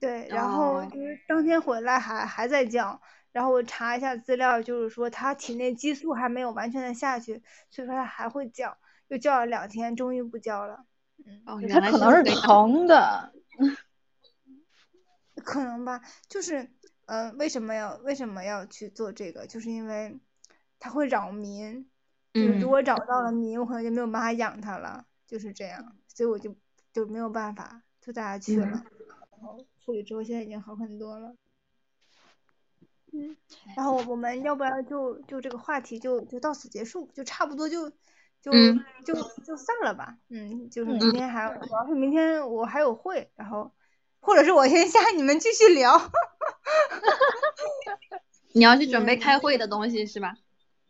[0.00, 3.00] 对，然后哦就是当天回来还还在叫，
[3.32, 8.76] 然后我查一下资料，就是说他体内激素还没有完全的下去，所以说他还会叫，
[9.08, 10.84] 又叫了两天，终于不叫了。
[11.46, 12.22] 哦，它原来可能是。
[12.40, 13.32] 疼的。
[15.44, 16.68] 可能吧，就是，
[17.06, 19.46] 呃，为什么要为什么要去做这个？
[19.46, 20.18] 就是因为
[20.80, 21.88] 它会扰民，
[22.34, 26.54] 就是嗯如果找到了民，我可能就没有办法养它了，就是这样，所以我就
[26.92, 31.34] 就没有办法就带它去了，然后处理之后现在已经好很多了。
[33.12, 33.36] 嗯，
[33.76, 37.88] 然后我们要不然就就这个话题就就到此结束，就差不多就
[38.40, 39.14] 就嗯就
[39.44, 40.16] 就散了吧。
[40.28, 43.72] 嗯，就是嗯明天还有主要是明天我还有会，然后
[44.20, 45.98] 或者是我先下，你们继续聊。
[48.52, 50.36] 你要去准备开会的东西是吧？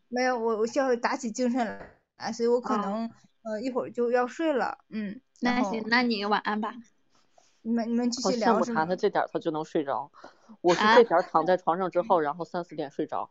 [0.09, 1.79] 没有，我我需要打起精神
[2.17, 3.11] 来，所以我可哦能、
[3.43, 4.79] 呃一会儿就要睡了。
[4.89, 6.75] 嗯，那行，那你晚安吧。
[7.63, 8.87] 你们你们继续聊是吗羡慕他，？
[8.87, 10.11] 他这点儿他就能睡着。
[10.61, 13.31] 我是啊这点儿躺在床上之 后，然后三四点睡着。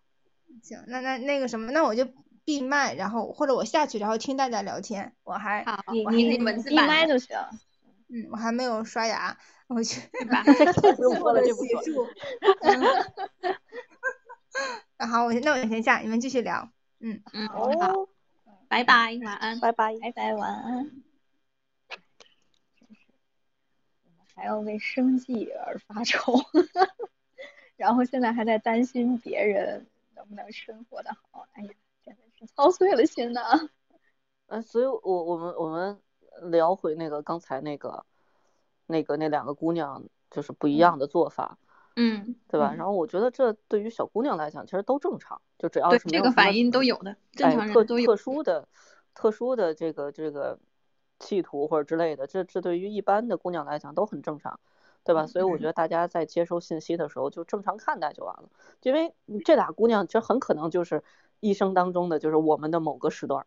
[0.64, 2.08] 行，那那那个什么，那我就
[2.46, 5.14] 闭麦，然后或者我下去，然后听大家聊天。
[5.24, 7.36] 我还好，你你闭文字版的麦就行。
[8.10, 9.38] 嗯，我还没有刷牙，
[9.68, 10.42] 我去吧
[10.96, 11.84] 不用说了，这不说。
[11.84, 12.08] 洗漱。
[12.62, 12.80] 嗯
[14.98, 16.70] 那好，我先那我先下，你们继续聊。
[17.00, 18.10] 嗯，嗯，好，哦，
[18.68, 19.60] 拜拜，晚安。
[19.60, 19.94] 拜拜。
[20.02, 20.86] 拜拜，晚安。
[22.80, 23.06] 真是，
[24.06, 26.34] 我们还要为生计而发愁，
[27.76, 29.84] 然后现在还在担心别人
[30.16, 31.48] 能不能生活的好。
[31.54, 31.70] 哎呀，
[32.06, 33.42] 真的是操碎了心呐。
[34.46, 36.00] 嗯， 所以我我们我们
[36.52, 38.06] 聊回那个刚才那个
[38.86, 41.58] 那个那两个姑娘就是不一样的做法，
[41.96, 42.76] 嗯，对吧？
[42.76, 48.16] 嗯然后我觉得这对于小姑娘来讲其实都正常，就只要，是这个反应都有的，正哎特常人都有特。
[48.16, 48.68] 殊的
[49.16, 50.60] 特殊的这个这个
[51.20, 54.60] 企图或者之类的，这这对于一般的姑娘来讲都很正常，
[55.04, 55.26] 对吧？
[55.26, 58.50] 所以我觉得大家在接收信息的时候就正常看待就完了，
[58.84, 59.14] 因为
[59.46, 61.04] 这俩姑娘这很可能就是
[61.40, 63.46] 一生当中的就是我们的某个时段，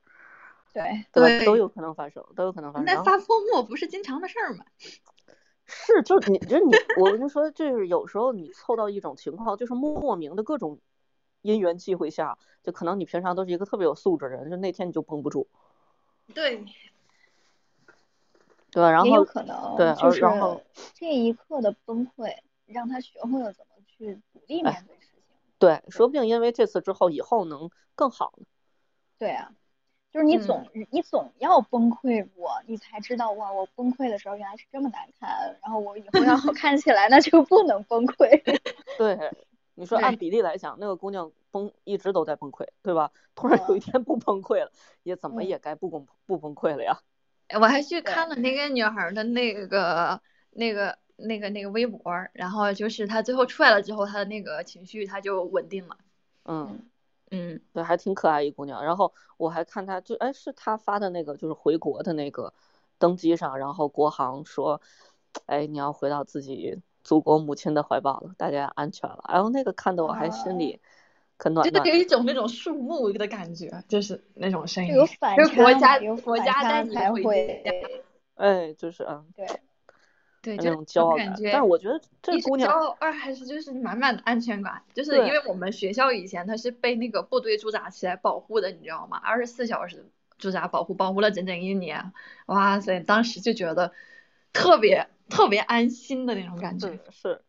[0.72, 2.86] 对，对都有可能发生，都有可能发生。
[2.86, 4.64] 那发疯莫不是经常的事儿吗？
[5.72, 10.80] 是，就是你，就是你，我跟你说，就是有时候你凑到一种情况，就是莫名的各种
[11.42, 15.46] 因缘际会下，就可能你平常都是一个特别有素质的人，就那天你就绷不住，
[16.34, 16.64] 对，
[18.70, 18.90] 对吧？
[18.90, 20.60] 然也有后可能对而就是然后
[20.94, 22.34] 这一刻的崩溃，
[22.66, 25.22] 让他学会了怎么去独立哎面对事情。
[25.58, 28.46] 对，说不定因为这次之后，以后能更好呢。
[29.18, 29.52] 对啊，
[30.12, 38.42] 就是你嗯总、你总要崩溃过，你才知道哇，我崩溃的时候原来是这么难看，然后我以后要好看起来，那就不能崩溃。
[38.96, 39.30] 对，
[39.74, 43.10] 你说按比例来讲，那个姑娘崩一直都在崩溃，对吧？
[43.34, 44.72] 突然有一天不崩溃了，
[45.02, 46.98] 也怎么嗯也该不崩不崩溃了呀？
[47.58, 50.20] 我还去看了那个女孩儿的那个
[50.50, 52.00] 那个那个那个微博，
[52.32, 55.96] 然后就是她最后出来了之后，她的那个情绪她就稳定了。
[56.44, 56.86] 嗯。
[57.32, 58.82] 嗯，对，还挺可爱一姑娘。
[58.84, 62.52] 然后我还看她，就哎，是她发的那个，就是回国的那个
[62.98, 64.80] 登机上，然后国航说，
[65.46, 69.24] 哎，你要回到自己祖国母亲的怀抱了，大家安全了。
[69.28, 70.80] 然后那个看的我还心里
[71.40, 71.96] 可暖真的暖的。
[71.96, 77.72] 有一种那种树木的感觉，就是那种声音，有反就是国家，有国家带你回会家。
[78.34, 79.46] 哎，就是嗯，对。
[80.42, 81.26] 对，那就种骄傲感。
[81.26, 89.18] 感觉但是我觉得这一娘骄傲，二还是就是满满的安全感，就是因为我们学校以前它是被那个部队驻扎起来保护的，你知道吗？
[89.18, 92.12] 二十四小时驻扎保护，保护了整整一年，
[92.46, 93.92] 哇塞，当时就觉得
[94.52, 97.42] 特别特别安心的那种感觉是。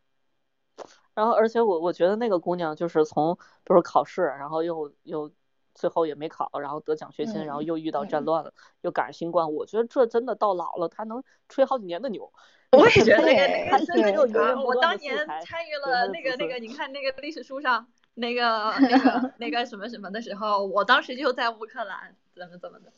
[1.21, 1.27] 是。
[1.27, 5.31] 然后，而且我我觉得那个姑娘就是从，比如说考试，然后又又
[5.75, 12.33] 最后也没考，然后得奖学金，然后又遇到战嗯乱了，又赶上新冠，我觉得这真的到老了，她能吹好几年的牛。
[12.71, 17.85] 我也觉得那个那个真的有源啊源不我当年参与了那个那个，你看那个历史书上
[18.15, 22.91] 那个 那个那个什么什么的时候，我当时就在乌克兰，怎么怎么的。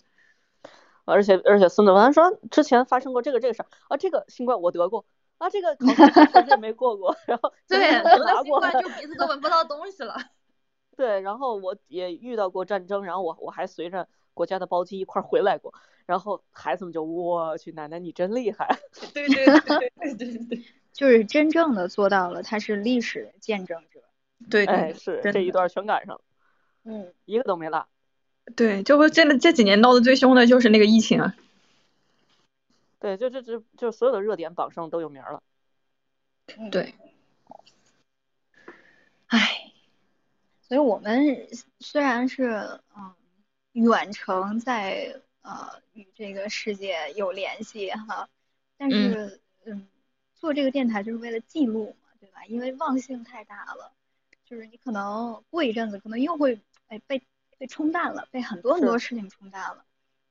[1.05, 5.05] 而且而且孙子文说之前发生过这个这个事儿啊，这个新冠我得过
[5.43, 10.15] 啊，这个考试确实没过过，然后对，这个得了新拿过冠就鼻子都闻不到东西了。
[10.95, 15.73] 对，然后我也遇到过战争，然后我我还随着国家的包机一块儿回来过，
[16.05, 18.79] 然后孩子们就我去奶奶你真厉害，
[19.13, 20.63] 对对对对对对对
[20.93, 23.99] 就是真正的做到了，他是历史见证者。
[24.49, 26.21] 对哎是这一段全赶上了，
[26.85, 27.85] 嗯，一个都没落。
[28.55, 31.35] 对，就真的这几年闹得最凶的就是那个疫情啊。
[33.03, 35.43] 对，就这这就所有的热点榜上都有名儿了。
[36.71, 36.95] 对，
[39.27, 39.73] 唉，
[40.61, 41.49] 所以我们
[41.81, 43.13] 虽然是嗯
[43.73, 48.29] 远程在呃与这个世界有联系哈，
[48.77, 49.85] 但是嗯
[50.33, 52.45] 做这个电台就是为了记录嘛，对吧？
[52.45, 53.91] 因为忘性太大了，
[54.45, 56.57] 就是你可能过一阵子可能又会
[56.87, 57.21] 哎被
[57.57, 59.83] 被冲淡了，被很多很多事情冲淡了。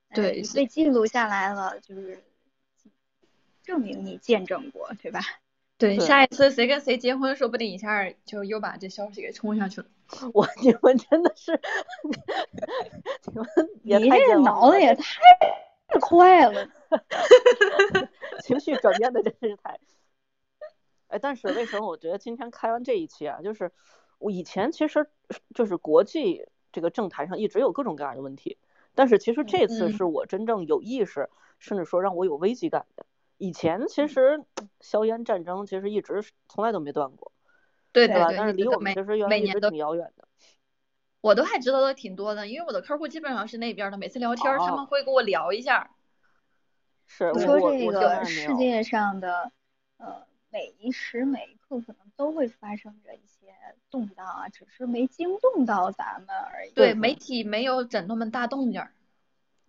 [0.08, 2.22] 哎对被记录下来了，就是
[3.72, 5.20] 证明你见证过，对吧？
[5.78, 9.86] 对，对下一次谁跟谁结婚，说不定一下就又把这消息给冲下去了。
[10.34, 11.58] 我你们真的是，
[13.32, 13.46] 你们
[13.82, 16.68] 也你这太健忘了脑子也太快了。
[18.44, 19.80] 情绪转变的真是太。
[21.08, 23.72] 哎，但是为什么我觉得今天开完这一期啊，就是
[24.18, 25.08] 我以前其实
[25.54, 28.58] 就是国际这个政坛上一直有各种各样的问题，
[28.94, 33.06] 但是其实这次嗯是我真正有意识，甚至说让我有危机感的。
[33.42, 34.40] 以前其实
[34.80, 37.32] 硝烟战争其实一直从来都没断过，
[37.92, 38.14] 对吧？
[38.14, 40.28] 对对对，但是离我们其实原来一直每年都挺遥远的。
[41.20, 45.90] 我都还知道的挺多的，因为我的客户基本上是那边的，每次聊天儿他哦们会跟我聊一下。
[47.08, 49.50] 是我说这个世界上的
[49.96, 53.52] 呃每一时每一刻可能都会发生着一些
[53.90, 56.70] 动荡啊，只是没惊动到咱们而已。
[56.70, 58.92] 对，对媒体没有整那么大动静儿。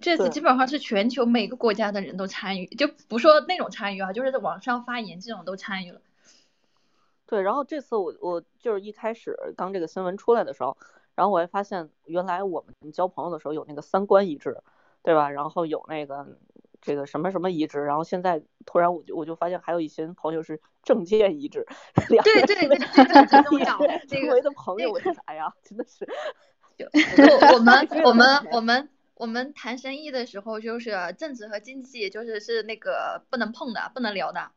[0.04, 6.02] 这次基本上是全球每个国家的人都参与，就不说那种参与啊，就是在网上发言这种都参与了。
[7.26, 10.78] 对，然后这次我我就是一开始刚这个新闻出来的时候，
[11.16, 14.62] 然后我还发现原来我们交朋友的时候有那个三观一致，
[15.02, 15.30] 对吧？
[15.32, 16.28] 然后有那个
[16.82, 21.66] 这个什么什么一致，然后现在突然我就我就发现还有一些朋友是政见一致，
[22.10, 23.80] 两个对对对，这个很重要。
[24.08, 26.08] 这周个围的朋友，我觉得哎呀，真的是
[26.78, 34.52] 就就我们 我们我们我们谈生意的时候，就是政治和经济，就是是那个不能碰的，不能聊的。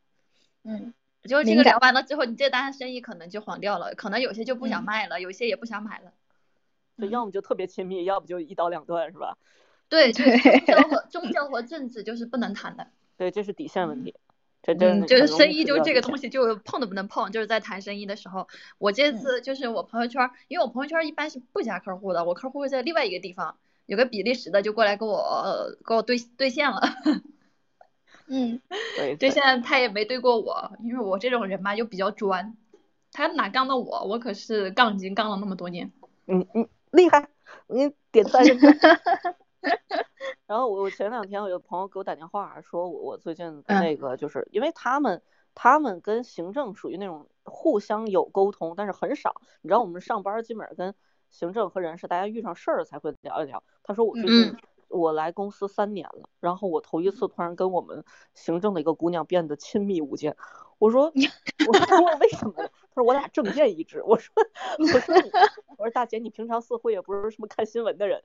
[0.65, 6.13] 嗯，就是这个聊完了之后，你这单生意可能就黄掉了，可能有些就不想嗯卖了，有些也不想买了。
[6.99, 9.37] 就要么就特别亲密，要不就一刀两断，是吧？
[9.89, 12.89] 对对，对宗教和宗教和政治就是不能谈的。
[13.19, 14.15] 对，这是底线问题，
[14.63, 26.81] 这真嗯，就是生意就这个东西就碰都不能碰，就是在谈生意的时候，我这嗯次就是我朋友圈儿，因为我朋友圈儿一般是不加客户的，我客户会在另外一个地方，有个比利时的就过来跟我呃跟我对对线了，
[28.29, 28.61] 嗯，
[28.97, 32.57] 对兑现他也没对过我，因为我这种人嘛又比较专，
[33.13, 35.93] 他哪杠到我，我可是杠精杠了那么多年。
[36.27, 37.29] 嗯嗯，厉害，
[37.69, 38.45] 我给你点赞。
[40.47, 45.23] 然后我我前两天我有朋友给我打电话说我我最近那个就是因为他们
[45.55, 49.41] 他们跟行政属于那种互相有沟通，但是很少。
[49.63, 50.95] 你知道我们上班基本上跟
[51.31, 53.63] 行政和人事大家遇上事儿才会聊一聊。
[53.83, 54.57] 他说我最近嗯
[54.89, 58.05] 我来公司三年了，然后我头一次突然跟我们
[58.35, 60.37] 行政的一个姑娘变得亲密无间。
[60.79, 61.13] 我说
[61.67, 62.71] 我说我为什么呢？
[62.91, 64.03] 他说我俩政见一致。
[64.05, 64.33] 我说
[64.79, 65.31] 我说你
[65.77, 68.23] 我说大姐你平常似乎也不是什么看新闻的人，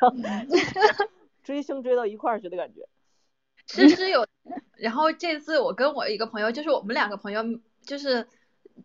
[0.00, 0.16] 然后
[1.44, 2.88] 追星追到一块儿去的感觉。
[3.66, 4.26] 其实有，
[4.76, 7.42] 然后这次我跟我一个朋友，就是我们两个朋友，
[7.82, 8.26] 就是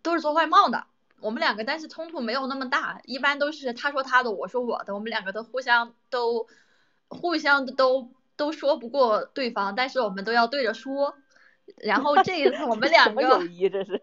[0.04, 0.86] 都是做外贸的，
[1.22, 6.48] 我们两个但是冲突没有那么大，一般都是他说他的，我说我的，我们两个都互相都
[7.08, 11.16] 互相都都说不过对方，但是我们都要对着说。
[11.78, 14.02] 然后这一次我们 什两个友谊这是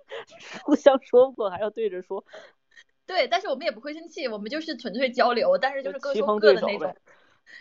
[0.62, 2.24] 互相说不过还要对着说，
[3.06, 6.96] 对，但是我们也不会生气，我们就是纯粹交流，但是就就是各说各的那种。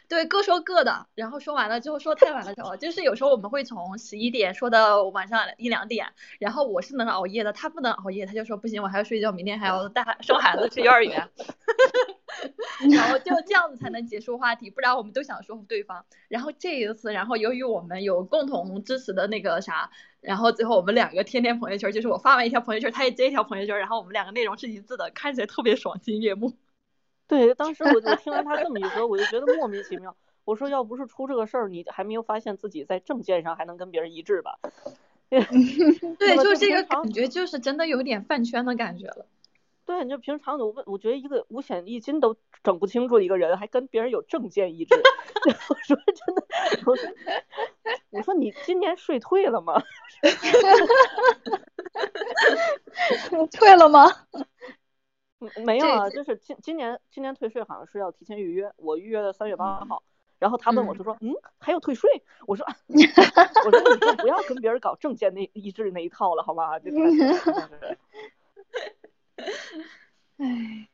[0.07, 6.07] 对，各说各的，然后说完了之后说太晚了之后，就是有时候我们会从十一点说到晚上一两点，
[6.39, 11.29] 然后我是能熬夜的，他不能熬夜，他就说不行，我还要睡觉，明天还要带送孩子去幼儿园，
[12.91, 16.05] 然后就这样子才能结束话题，不然我们都想说服对方。
[16.27, 19.89] 然后这一次，然后由于我们有共同支持的那个啥，
[20.21, 26.53] 然后最后我们两个天天朋友圈，就是我发完一条朋友圈，他也接一条朋友圈，然后我们两个内容是一致的，看起来特别爽心悦目。
[27.27, 30.15] 对，当时我就听完他这么一说，我就觉得莫名其妙。
[30.43, 34.60] 我说要不是出这个事儿，你还没有发现自己在证件上还能跟别人一致吧？
[35.27, 39.26] 对，就这个感觉，就是真的有点饭圈的感觉了。
[39.85, 44.95] 对，你就平常我问，我觉得一个五险一金都整不清楚的一个人，还跟别人有证件一致。
[45.69, 46.47] 我说真的，
[46.85, 47.10] 我说
[48.11, 49.81] 我说你今年税退了吗？
[53.52, 54.11] 退了吗？
[55.65, 60.03] 没有啊，就是今今年今年退税好像是要提前预约，我预约的三月八号，
[60.39, 62.09] 然后他问我就说，嗯，还要退税？
[62.47, 62.65] 我说，
[63.65, 66.80] 我说你就不要跟别人搞证件那一致那一套了，好吗？
[66.80, 66.91] 就
[70.38, 70.89] 唉，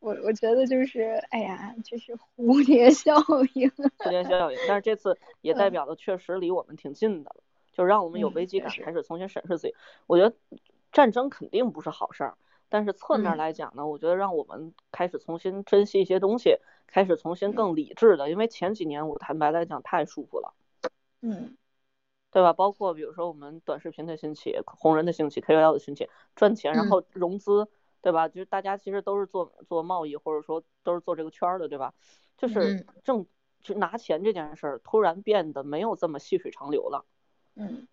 [0.00, 3.14] 我我觉得就是，哎呀，就是蝴蝶效
[3.54, 3.68] 应。
[3.70, 7.42] 蝴蝶效应，但是这次也代表的确实离我们挺近的了，
[7.72, 9.74] 就让我们有嗯危机感，开始重新审视自己。
[10.06, 10.34] 我觉得
[10.92, 12.36] 战争肯定不是好事儿。
[12.68, 20.54] 但是侧面嗯来讲呢，我觉得让我们开始重新珍惜一些东西，开始重新更理智的，因为前几年我坦白来讲太舒服了，
[21.22, 21.56] 嗯
[22.30, 22.52] 对吧？
[22.52, 27.68] 包括比如说我们短视频的兴起，红人的兴起，KOL 的兴起，赚钱，然嗯后融资，
[28.02, 28.28] 对吧？
[28.28, 31.94] 就是大家其实都是做做贸易，或者说都是做这个圈儿的，对吧？
[32.36, 33.26] 就是嗯挣
[33.62, 37.06] 就拿钱这件事儿突然变得没有这么细水长流了。
[37.56, 37.88] 嗯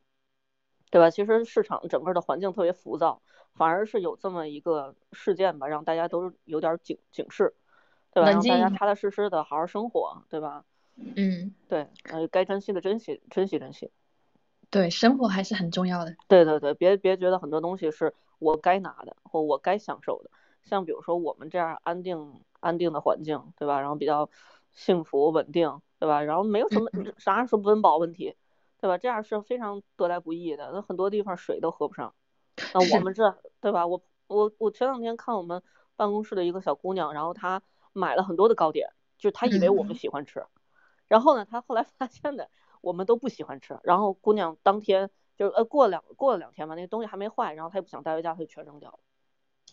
[0.91, 1.09] 对吧？
[1.09, 3.21] 其实市场整个的环境特别浮躁，
[3.55, 7.53] 反而是有这么一个事件吧，让大家都有点警警示，
[8.13, 8.29] 对吧？
[8.29, 10.65] 冷让大家踏踏实实的好好生活，对吧？
[10.97, 13.91] 嗯，对，呃，该珍惜的珍惜，珍惜珍惜。
[14.69, 16.15] 对，生活还是很重要的。
[16.27, 20.29] 对对对，别别觉得很多东西是我该拿的或我该享受的，
[20.63, 23.79] 像比如说我们这样安定安定的环境，对吧？
[23.79, 24.29] 然后比较
[24.73, 26.21] 幸福稳定，对吧？
[26.21, 28.35] 然后没有什么啥是温饱问题，
[28.81, 28.97] 对吧？
[28.97, 32.13] 这样是非常得来不易的，那很多地方水都喝不上。
[32.73, 33.85] 那我们这，对吧？
[33.87, 35.61] 我我我前两天看我们
[35.95, 37.61] 办公室的一个小姑娘，然后她
[37.93, 40.45] 买了很多的糕点，就是她以为我们喜欢吃，
[41.07, 42.49] 然后呢，她后来发现的
[42.81, 48.99] 我们都不喜欢吃，然后姑娘当天就呃过了两过了两天吧，那个东西还没坏，然后她也不想带回家，她就全扔掉了，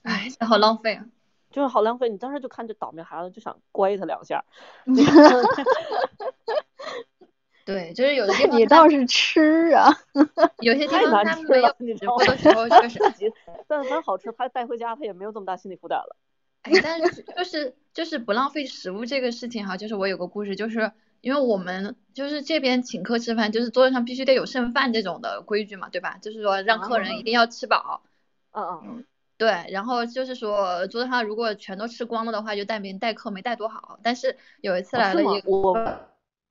[0.02, 1.06] 哎，这好浪费啊！
[1.50, 2.08] 就是好浪费。
[2.08, 4.42] 你当时就看这倒霉孩子，就想乖他两下。
[7.64, 9.88] 对，就是有的地方你倒是吃啊，
[10.60, 13.32] 有些地太方难吃了它没有你知道吗直播的时候确实 自己
[13.68, 16.16] 但凡好吃，他带回家他也没有这么大心理负担了。
[16.62, 26.18] 哎，但是就是就是不浪费食物这个事情哈，就是我有个故事，就是因为我们就是这边请客吃饭，就是桌子上必须得有剩饭这种的规矩嘛，对吧？
[26.22, 28.02] 就是说让客人一定要吃饱，
[28.52, 29.04] 嗯嗯嗯
[29.38, 33.98] 对，然后就是说桌子上如果全都吃光了的话，就代明待客没带多好。
[34.04, 36.00] 但是有一次来了一个，我我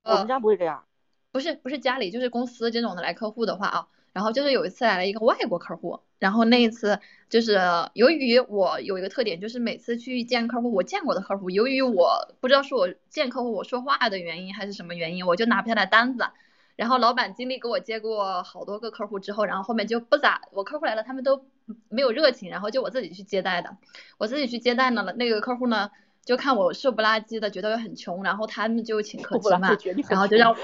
[0.02, 0.84] 呃们家不会这样。
[1.32, 7.58] 不是不是家里就是公司这种的来客户的话啊，然后就是有一次来了一个外国客户，然后那一次就是
[7.94, 16.26] 由于我有一个特点，就是每次去见客户，我见过的客户，由于我不知道是我见客户我说话的原因还是什么原因，我就拿不下来单子。
[16.74, 21.44] 然后老板经历给我接过好多个客户之后，然后后面就不咋，我客户来了他们都
[21.88, 23.76] 没有热情，然后就我自己去接待的，
[24.18, 25.90] 我自己去接待呢，那个客户呢
[26.24, 29.76] 就看我瘦不拉几的，觉得我很穷，然后他们就请客吃饭，
[30.08, 30.56] 然后就让我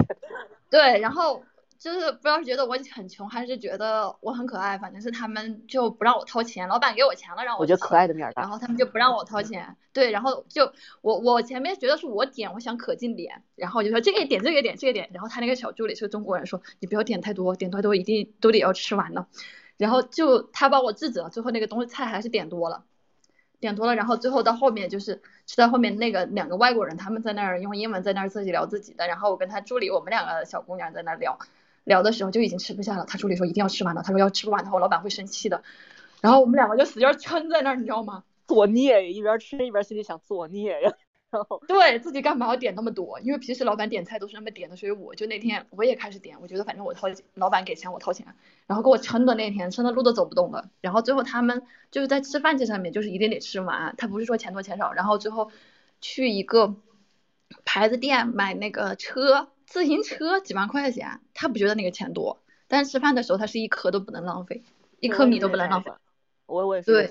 [0.70, 1.42] 对，然后
[1.78, 8.30] 就是不知道是觉得我很穷，还是觉得我很可爱，反正是他们就不让我掏钱，老板给我钱了让我我觉得可爱的面。
[8.36, 10.70] 然后他们就不让我掏钱，对，然后就
[11.00, 19.26] 我我前面觉得是我点，我想可劲点，然后我就说这个也点，这个也点，这个点，然后他那个小助理是个中国人，说你不要点太多，点太多一定都得要吃完了，
[19.78, 22.84] 然后就他把我制止了，最后那个东西菜还是点多了，
[23.60, 31.38] 点多了，然后最后到后面就是吃到后面那个两个外国人他们在那儿用英文在那儿自己聊自己的，然后我跟他助理我们两个小姑娘在那聊。
[31.84, 35.62] 聊的时候就已经吃不下了，他助理说一定要吃完了，他说要吃不完的话我老板会生气的，
[36.20, 38.22] 然后我们两个就使劲撑在那儿，你知道吗？
[38.46, 40.92] 作孽，一边吃一边心里想作孽呀。
[41.30, 43.20] 然后对自己干嘛要点那么多？
[43.20, 48.26] 因为平时老板点菜都是那么点的，所以我就那天我也开始点，我觉得反正我掏老板给钱我掏钱，
[48.66, 55.52] 然后给我撑的那天撑的路都走不动了，然后最后他们就是在吃饭这上面就是一定得吃完，他不是说钱多钱少，然后最后
[56.00, 56.74] 去一个
[57.64, 64.64] 牌子店买那个车自行车几万块钱，他不觉得那个钱多，但是吃饭的时候他是一颗都不能浪费，
[64.98, 65.92] 一颗米都不能浪费。。
[66.46, 67.08] 我我也是。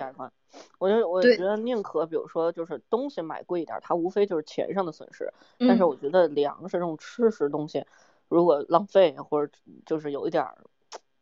[0.77, 5.31] 我就我觉得宁可比如说就是东西买贵一点儿，它无非就是钱上的损失。
[5.59, 7.85] 但是嗯我觉得粮食这种吃食东西，
[8.27, 9.51] 如果浪费或者
[9.85, 10.57] 就是有一点儿，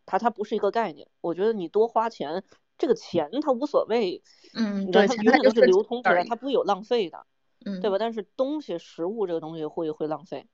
[0.05, 1.07] 它它不是一个概念。
[1.21, 2.43] 我觉得你多花钱，
[2.77, 4.21] 这个钱它无所谓，
[4.53, 7.25] 嗯，对，它永远都是流通出来，它不会有浪费的，
[7.65, 7.97] 嗯，对吧？
[7.97, 10.47] 但是东西食物这个东西会会浪费。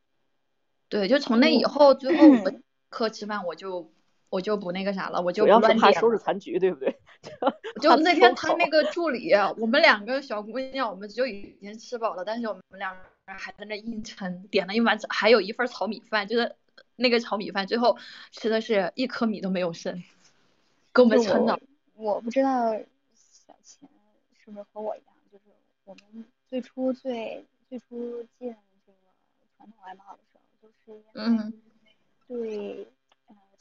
[0.89, 2.51] 对，就从那以后，最后我
[2.89, 3.91] 课吃饭我就
[4.33, 6.97] 我就不那个啥了，我就不乱点了怕收拾残局，对不对？
[7.79, 16.55] 就那天他那个助理啊，我们两个小姑娘，我们就已经吃饱了，但是我们两个人还在那硬撑，点了一碗，还有一份炒米饭，就是
[16.95, 17.95] 那个炒米饭，最后
[18.31, 20.01] 吃的是一颗米都没有剩，
[20.91, 21.59] 给我们撑的。
[21.95, 23.87] 我不知道小钱
[24.43, 25.43] 是不是和我一样，就是
[25.85, 28.55] 我们最初最最初进
[28.87, 28.97] 这个
[29.57, 31.53] 传统外贸的时候，就是因为嗯
[32.27, 32.37] 对，
[32.79, 32.85] 呃，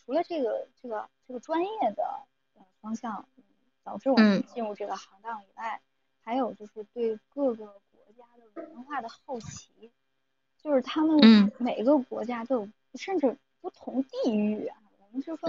[0.05, 3.43] 除了这个这个这个专业的呃方向，嗯
[3.85, 4.43] 导致我嗯。
[4.43, 5.81] 们进入这个行当以外，
[6.23, 9.91] 还有就是对各个国家的文化的好奇，
[10.59, 11.51] 就是他们嗯。
[11.59, 15.49] 每个国家都有，甚至不同地域啊，我们就说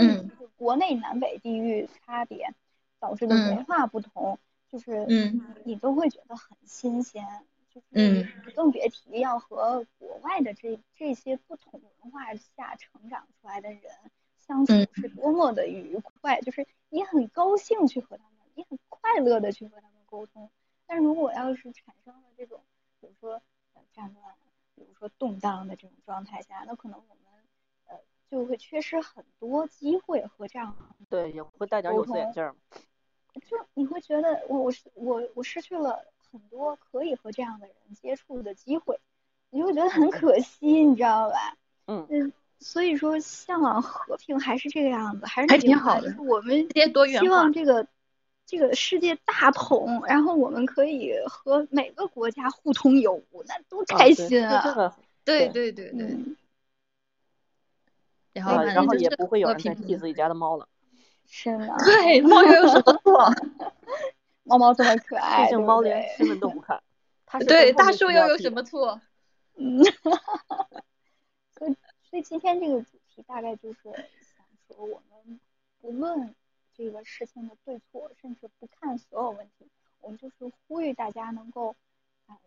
[0.57, 2.53] 国内南北地域差别
[2.99, 3.55] 导致的嗯。
[3.55, 4.39] 文化不同，
[4.71, 5.55] 就是嗯。
[5.65, 8.27] 你都会觉得很新鲜，就是嗯。
[8.55, 13.81] 更别提要和国外的这这些不同文化下成长出来的人
[14.45, 20.49] 相处嗯是多么的愉快，就是你很高兴去和他们，你很快乐的去和他们沟通。
[20.85, 22.61] 但如果要是产生了这种，
[22.99, 23.41] 比如说
[23.73, 24.35] 呃战乱，
[24.75, 27.33] 比如说动荡的这种状态下，那可能我们
[27.87, 27.95] 呃
[28.29, 30.75] 就会缺失很多机会和这样
[31.09, 32.55] 对，也会戴点有色眼镜儿。
[33.49, 38.99] 就你会觉得我我是我我失去了很多可以和这样的人接触的机会，
[39.49, 41.57] 你就会觉得很可惜，你知道吧？
[41.87, 42.33] 嗯嗯，
[42.63, 46.67] 所以说向往和平还是这个样子，还是还挺好的我们
[47.09, 47.85] 希望这个
[48.45, 54.95] 这个世界大同，然后我们可以和每个国家互通有无，那多开心啊！
[55.25, 56.35] 对对对对对，嗯，
[58.33, 60.67] 然后呃，然后也不会有和人再自己家的猫了。
[61.27, 63.29] 是吗， 对，猫又有什么错？
[64.43, 66.81] 猫猫这么可爱，毕竟猫连对新闻都不看，
[67.47, 68.99] 对，大树又有什么错？
[69.55, 69.81] 嗯，
[72.13, 75.39] 所以今天这个主题大概就是想说，我们
[75.81, 76.35] 不论
[76.71, 79.67] 这个事情的对错，甚至不看所有问题，
[79.99, 80.35] 我们就是
[80.67, 81.75] 呼吁大家能够，
[82.27, 82.37] 呃，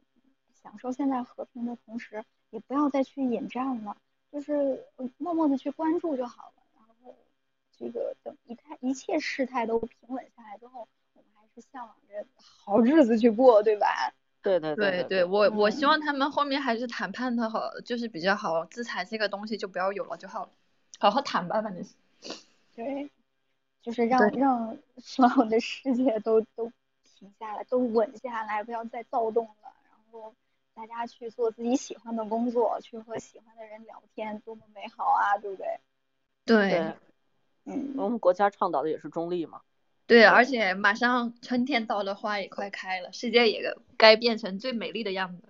[0.55, 3.97] 享受现在和平的同时，也不要再去引战了，
[4.31, 4.87] 就是
[5.19, 6.63] 默默的去关注就好了。
[6.77, 7.17] 然后
[7.77, 14.15] 这个等一态一切事态都平稳下来之后，我们还是向往着好日子去过，对吧？
[14.47, 20.51] 对对对对对，我我希嗯望他们后面还是谈判的好，就是比较好，制裁这个东西就不要有了就好了，
[21.01, 21.95] 好好谈吧，反正是。
[22.75, 23.11] 对，
[23.83, 26.71] 就是让让 所有的世界都都
[27.03, 29.73] 停下来，都稳下来，不要再躁动了。
[29.91, 30.33] 然后
[30.75, 35.81] 大家去做自己喜欢的工作，去和喜欢的人聊天，多么美好啊，对不对？
[36.45, 36.95] 对对，
[37.65, 39.63] 嗯，我们国家倡导的也是中立嘛。
[40.07, 45.43] 对，而且马上春天到了，花也快开了，世界也该变成最美丽的样子。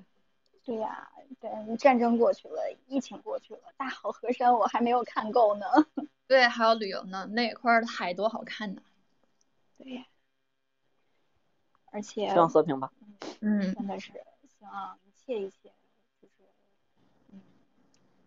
[0.64, 1.10] 对呀、
[1.40, 5.66] 对，战争过去了，疫情过去了，大好河山我还没有看够呢。
[6.26, 8.82] 对，还有旅游呢，那块儿的海多好看呢。
[9.76, 10.06] 对呀、
[11.92, 12.90] 而且希望和平吧。
[13.40, 14.10] 嗯，真的是
[14.48, 15.70] 希望一切一切
[16.20, 16.34] 就是
[17.32, 17.40] 嗯，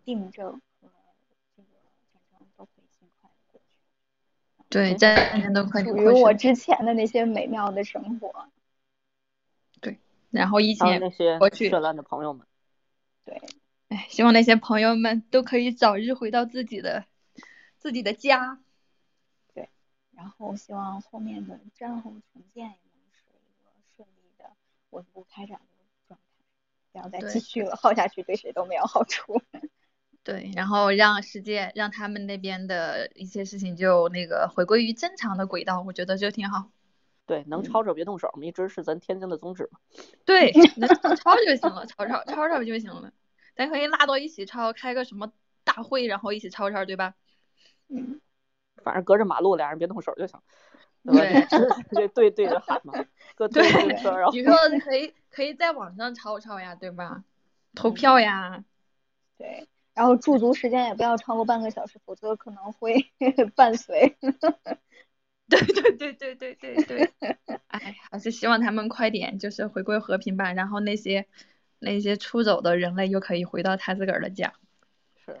[0.04, 0.88] 病症和
[1.56, 1.68] 这个
[2.12, 4.59] 战争都可以尽快的过去。
[4.70, 5.96] 对，战争都快属。
[5.96, 8.48] 于我之前的那些美妙的生活。
[9.80, 9.98] 对
[10.30, 12.46] 然后疫情也还有那些过去涉乱的朋友们，
[13.24, 13.42] 对，
[13.88, 17.04] 哎，希望那些朋友们都可以早日回到自己的
[17.78, 18.60] 自己的家。
[19.52, 19.68] 对
[20.12, 24.44] 然后希望后面的战后重建也能是一个顺利的、
[24.90, 26.24] 稳步开展的状态，
[26.92, 29.42] 不要再继续了，耗下去对谁都没有好处。
[30.22, 36.70] 对，然后让世界让他们那边的一些事情就那个回归于正常的轨道，我觉得就挺好。
[37.26, 39.78] 对，能抄着别动手嘛，一直是咱天津的宗旨嘛。
[40.26, 43.12] 对，能抄就行了，抄抄抄抄就行了。
[43.54, 45.32] 咱可以拉到一起抄，开个什么
[45.64, 47.14] 大会，然后一起抄抄，对吧？
[47.88, 48.20] 嗯，
[48.84, 50.38] 反正隔着马路，俩人别动手就行。
[51.02, 51.46] 对吧？
[51.90, 52.92] 对对对着喊嘛，
[53.34, 57.24] 各对对对车，然后比如说可以可以在网上抄抄呀，对吧？
[57.74, 58.62] 投票呀，
[59.38, 59.66] 对。
[59.94, 63.10] 然后驻足时间也不要超过半个小时，否则可能会
[63.54, 64.16] 伴随。
[65.48, 67.12] 对对对对对对对。
[67.68, 71.26] 哎，还是希望他们快点就是回归和平吧，然后那些
[71.78, 74.54] 那些出走的人类又可以回到他自个儿的家。
[75.24, 75.38] 是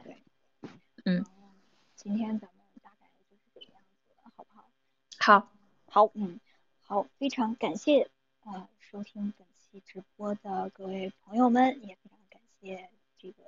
[1.04, 1.24] 嗯，
[1.94, 4.68] 今天咱们大概就是这个样子的，好不好？
[5.18, 5.48] 好，
[5.86, 6.40] 好，嗯，
[6.82, 8.10] 好，非常感谢
[8.44, 13.44] 啊、收听本期直播的各位朋友们，也非常感谢这个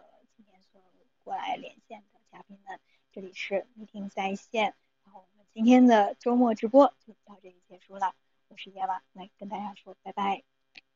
[1.24, 2.78] 过来连线的嘉宾们。
[3.12, 4.74] 这里是 meeting 在线，
[5.04, 8.14] 然后我们今天的周末直播就到这里结束了。
[8.48, 10.42] 我是叶娃，来跟大家说拜拜。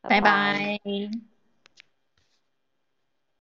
[0.01, 0.79] 拜拜。